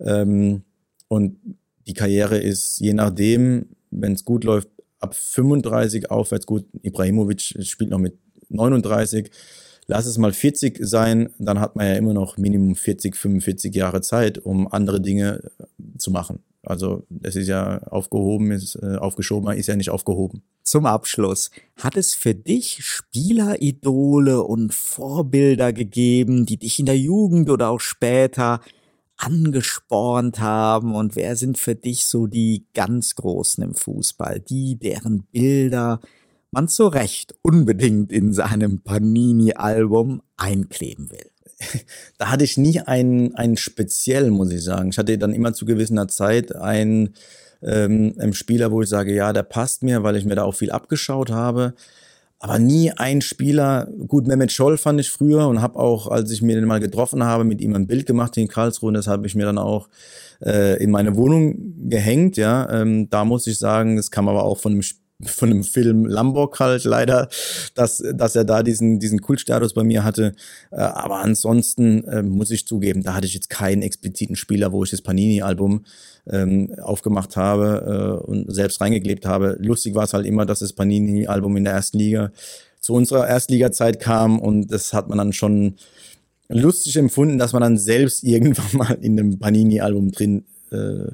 Ähm, 0.00 0.62
und 1.06 1.36
die 1.86 1.94
Karriere 1.94 2.38
ist 2.38 2.80
je 2.80 2.94
nachdem, 2.94 3.66
wenn 3.92 4.14
es 4.14 4.24
gut 4.24 4.42
läuft, 4.42 4.68
ab 5.02 5.14
35 5.14 6.10
aufwärts, 6.10 6.46
gut, 6.46 6.64
Ibrahimovic 6.82 7.40
spielt 7.40 7.90
noch 7.90 7.98
mit 7.98 8.18
39, 8.48 9.30
lass 9.86 10.06
es 10.06 10.18
mal 10.18 10.32
40 10.32 10.78
sein, 10.80 11.30
dann 11.38 11.60
hat 11.60 11.76
man 11.76 11.86
ja 11.86 11.94
immer 11.94 12.14
noch 12.14 12.36
Minimum 12.36 12.76
40, 12.76 13.16
45 13.16 13.74
Jahre 13.74 14.00
Zeit, 14.00 14.38
um 14.38 14.72
andere 14.72 15.00
Dinge 15.00 15.42
äh, 15.58 15.98
zu 15.98 16.10
machen. 16.10 16.40
Also 16.64 17.04
das 17.10 17.34
ist 17.34 17.48
ja 17.48 17.78
aufgehoben, 17.88 18.52
ist 18.52 18.76
äh, 18.76 18.96
aufgeschoben, 18.96 19.52
ist 19.56 19.66
ja 19.66 19.74
nicht 19.74 19.90
aufgehoben. 19.90 20.42
Zum 20.62 20.86
Abschluss, 20.86 21.50
hat 21.76 21.96
es 21.96 22.14
für 22.14 22.36
dich 22.36 22.84
Spieleridole 22.84 24.42
und 24.42 24.72
Vorbilder 24.72 25.72
gegeben, 25.72 26.46
die 26.46 26.58
dich 26.58 26.78
in 26.78 26.86
der 26.86 26.98
Jugend 26.98 27.50
oder 27.50 27.70
auch 27.70 27.80
später 27.80 28.60
angespornt 29.22 30.40
haben 30.40 30.94
und 30.94 31.14
wer 31.14 31.36
sind 31.36 31.56
für 31.56 31.74
dich 31.74 32.06
so 32.06 32.26
die 32.26 32.66
ganz 32.74 33.14
Großen 33.14 33.62
im 33.62 33.74
Fußball, 33.74 34.40
die, 34.40 34.76
deren 34.76 35.22
Bilder 35.32 36.00
man 36.50 36.68
zu 36.68 36.88
Recht 36.88 37.34
unbedingt 37.42 38.12
in 38.12 38.32
seinem 38.32 38.80
Panini-Album 38.80 40.22
einkleben 40.36 41.10
will? 41.10 41.30
Da 42.18 42.30
hatte 42.30 42.44
ich 42.44 42.56
nie 42.56 42.80
einen, 42.80 43.34
einen 43.36 43.56
speziell, 43.56 44.30
muss 44.30 44.50
ich 44.50 44.64
sagen. 44.64 44.90
Ich 44.90 44.98
hatte 44.98 45.16
dann 45.16 45.32
immer 45.32 45.52
zu 45.52 45.64
gewisser 45.64 46.08
Zeit 46.08 46.54
einen, 46.54 47.14
ähm, 47.62 48.14
einen 48.18 48.34
Spieler, 48.34 48.72
wo 48.72 48.82
ich 48.82 48.88
sage, 48.88 49.14
ja, 49.14 49.32
der 49.32 49.44
passt 49.44 49.82
mir, 49.82 50.02
weil 50.02 50.16
ich 50.16 50.24
mir 50.24 50.34
da 50.34 50.42
auch 50.42 50.54
viel 50.54 50.72
abgeschaut 50.72 51.30
habe 51.30 51.74
aber 52.42 52.58
nie 52.58 52.90
ein 52.90 53.20
Spieler. 53.20 53.86
Gut, 54.08 54.26
Mehmet 54.26 54.50
Scholl 54.50 54.76
fand 54.76 54.98
ich 54.98 55.10
früher 55.10 55.46
und 55.46 55.62
habe 55.62 55.78
auch, 55.78 56.08
als 56.08 56.28
ich 56.32 56.42
mir 56.42 56.56
den 56.56 56.64
mal 56.64 56.80
getroffen 56.80 57.22
habe, 57.22 57.44
mit 57.44 57.60
ihm 57.60 57.76
ein 57.76 57.86
Bild 57.86 58.04
gemacht 58.04 58.36
in 58.36 58.48
Karlsruhe. 58.48 58.88
Und 58.88 58.94
das 58.94 59.06
habe 59.06 59.28
ich 59.28 59.36
mir 59.36 59.44
dann 59.44 59.58
auch 59.58 59.88
äh, 60.44 60.82
in 60.82 60.90
meine 60.90 61.14
Wohnung 61.14 61.88
gehängt. 61.88 62.36
Ja, 62.36 62.68
ähm, 62.68 63.08
da 63.10 63.24
muss 63.24 63.46
ich 63.46 63.58
sagen, 63.58 63.94
das 63.94 64.10
kam 64.10 64.28
aber 64.28 64.42
auch 64.42 64.58
von 64.58 64.72
einem 64.72 64.82
von 65.24 65.50
dem 65.50 65.64
Film 65.64 66.06
Lambok 66.06 66.58
halt 66.60 66.84
leider, 66.84 67.28
dass, 67.74 68.02
dass 68.14 68.36
er 68.36 68.44
da 68.44 68.62
diesen, 68.62 68.98
diesen 68.98 69.20
Kultstatus 69.20 69.74
bei 69.74 69.84
mir 69.84 70.04
hatte. 70.04 70.34
Äh, 70.70 70.76
aber 70.76 71.18
ansonsten 71.18 72.04
äh, 72.04 72.22
muss 72.22 72.50
ich 72.50 72.66
zugeben, 72.66 73.02
da 73.02 73.14
hatte 73.14 73.26
ich 73.26 73.34
jetzt 73.34 73.50
keinen 73.50 73.82
expliziten 73.82 74.36
Spieler, 74.36 74.72
wo 74.72 74.84
ich 74.84 74.90
das 74.90 75.02
Panini-Album 75.02 75.84
ähm, 76.30 76.74
aufgemacht 76.80 77.36
habe 77.36 78.20
äh, 78.22 78.26
und 78.26 78.52
selbst 78.52 78.80
reingeklebt 78.80 79.26
habe. 79.26 79.56
Lustig 79.60 79.94
war 79.94 80.04
es 80.04 80.14
halt 80.14 80.26
immer, 80.26 80.46
dass 80.46 80.60
das 80.60 80.72
Panini-Album 80.72 81.56
in 81.56 81.64
der 81.64 81.74
ersten 81.74 81.98
Liga 81.98 82.32
zu 82.80 82.94
unserer 82.94 83.28
Erstliga-Zeit 83.28 84.00
kam 84.00 84.40
und 84.40 84.72
das 84.72 84.92
hat 84.92 85.08
man 85.08 85.18
dann 85.18 85.32
schon 85.32 85.76
lustig 86.48 86.96
empfunden, 86.96 87.38
dass 87.38 87.52
man 87.52 87.62
dann 87.62 87.78
selbst 87.78 88.24
irgendwann 88.24 88.76
mal 88.76 88.98
in 89.00 89.18
einem 89.18 89.38
Panini-Album 89.38 90.10
drin 90.12 90.44
äh, 90.70 91.10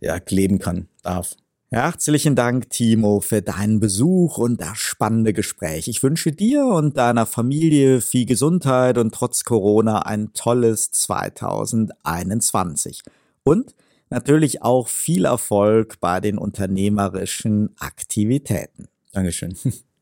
ja, 0.00 0.20
kleben 0.20 0.58
kann, 0.58 0.88
darf. 1.02 1.34
Herzlichen 1.70 2.34
Dank, 2.34 2.70
Timo, 2.70 3.20
für 3.20 3.42
deinen 3.42 3.78
Besuch 3.78 4.38
und 4.38 4.58
das 4.58 4.78
spannende 4.78 5.34
Gespräch. 5.34 5.86
Ich 5.86 6.02
wünsche 6.02 6.32
dir 6.32 6.64
und 6.64 6.96
deiner 6.96 7.26
Familie 7.26 8.00
viel 8.00 8.24
Gesundheit 8.24 8.96
und 8.96 9.14
trotz 9.14 9.44
Corona 9.44 10.06
ein 10.06 10.32
tolles 10.32 10.90
2021. 10.92 13.02
Und 13.44 13.74
natürlich 14.08 14.62
auch 14.62 14.88
viel 14.88 15.26
Erfolg 15.26 16.00
bei 16.00 16.20
den 16.20 16.38
unternehmerischen 16.38 17.74
Aktivitäten. 17.78 18.88
Dankeschön. 19.12 19.54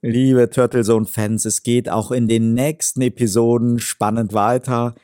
Liebe 0.02 0.48
Turtlezone-Fans, 0.48 1.46
es 1.46 1.64
geht 1.64 1.88
auch 1.88 2.12
in 2.12 2.28
den 2.28 2.54
nächsten 2.54 3.02
Episoden 3.02 3.80
spannend 3.80 4.34
weiter. 4.34 4.94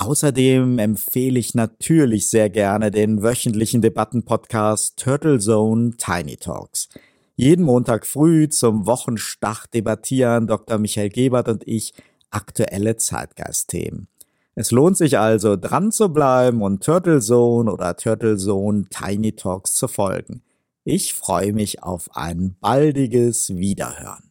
Außerdem 0.00 0.78
empfehle 0.78 1.38
ich 1.38 1.54
natürlich 1.54 2.28
sehr 2.28 2.48
gerne 2.48 2.90
den 2.90 3.22
wöchentlichen 3.22 3.82
Debattenpodcast 3.82 4.98
Turtle 4.98 5.38
Zone 5.38 5.90
Tiny 5.98 6.38
Talks. 6.38 6.88
Jeden 7.36 7.66
Montag 7.66 8.06
früh 8.06 8.48
zum 8.48 8.86
Wochenstart 8.86 9.74
debattieren 9.74 10.46
Dr. 10.46 10.78
Michael 10.78 11.10
Gebert 11.10 11.48
und 11.48 11.68
ich 11.68 11.92
aktuelle 12.30 12.96
Zeitgeistthemen. 12.96 14.08
Es 14.54 14.70
lohnt 14.70 14.96
sich 14.96 15.18
also 15.18 15.56
dran 15.56 15.92
zu 15.92 16.08
bleiben 16.08 16.62
und 16.62 16.82
Turtle 16.82 17.20
Zone 17.20 17.70
oder 17.70 17.94
Turtle 17.94 18.38
Zone 18.38 18.86
Tiny 18.88 19.32
Talks 19.32 19.74
zu 19.74 19.86
folgen. 19.86 20.42
Ich 20.82 21.12
freue 21.12 21.52
mich 21.52 21.82
auf 21.82 22.08
ein 22.16 22.56
baldiges 22.58 23.54
Wiederhören. 23.54 24.30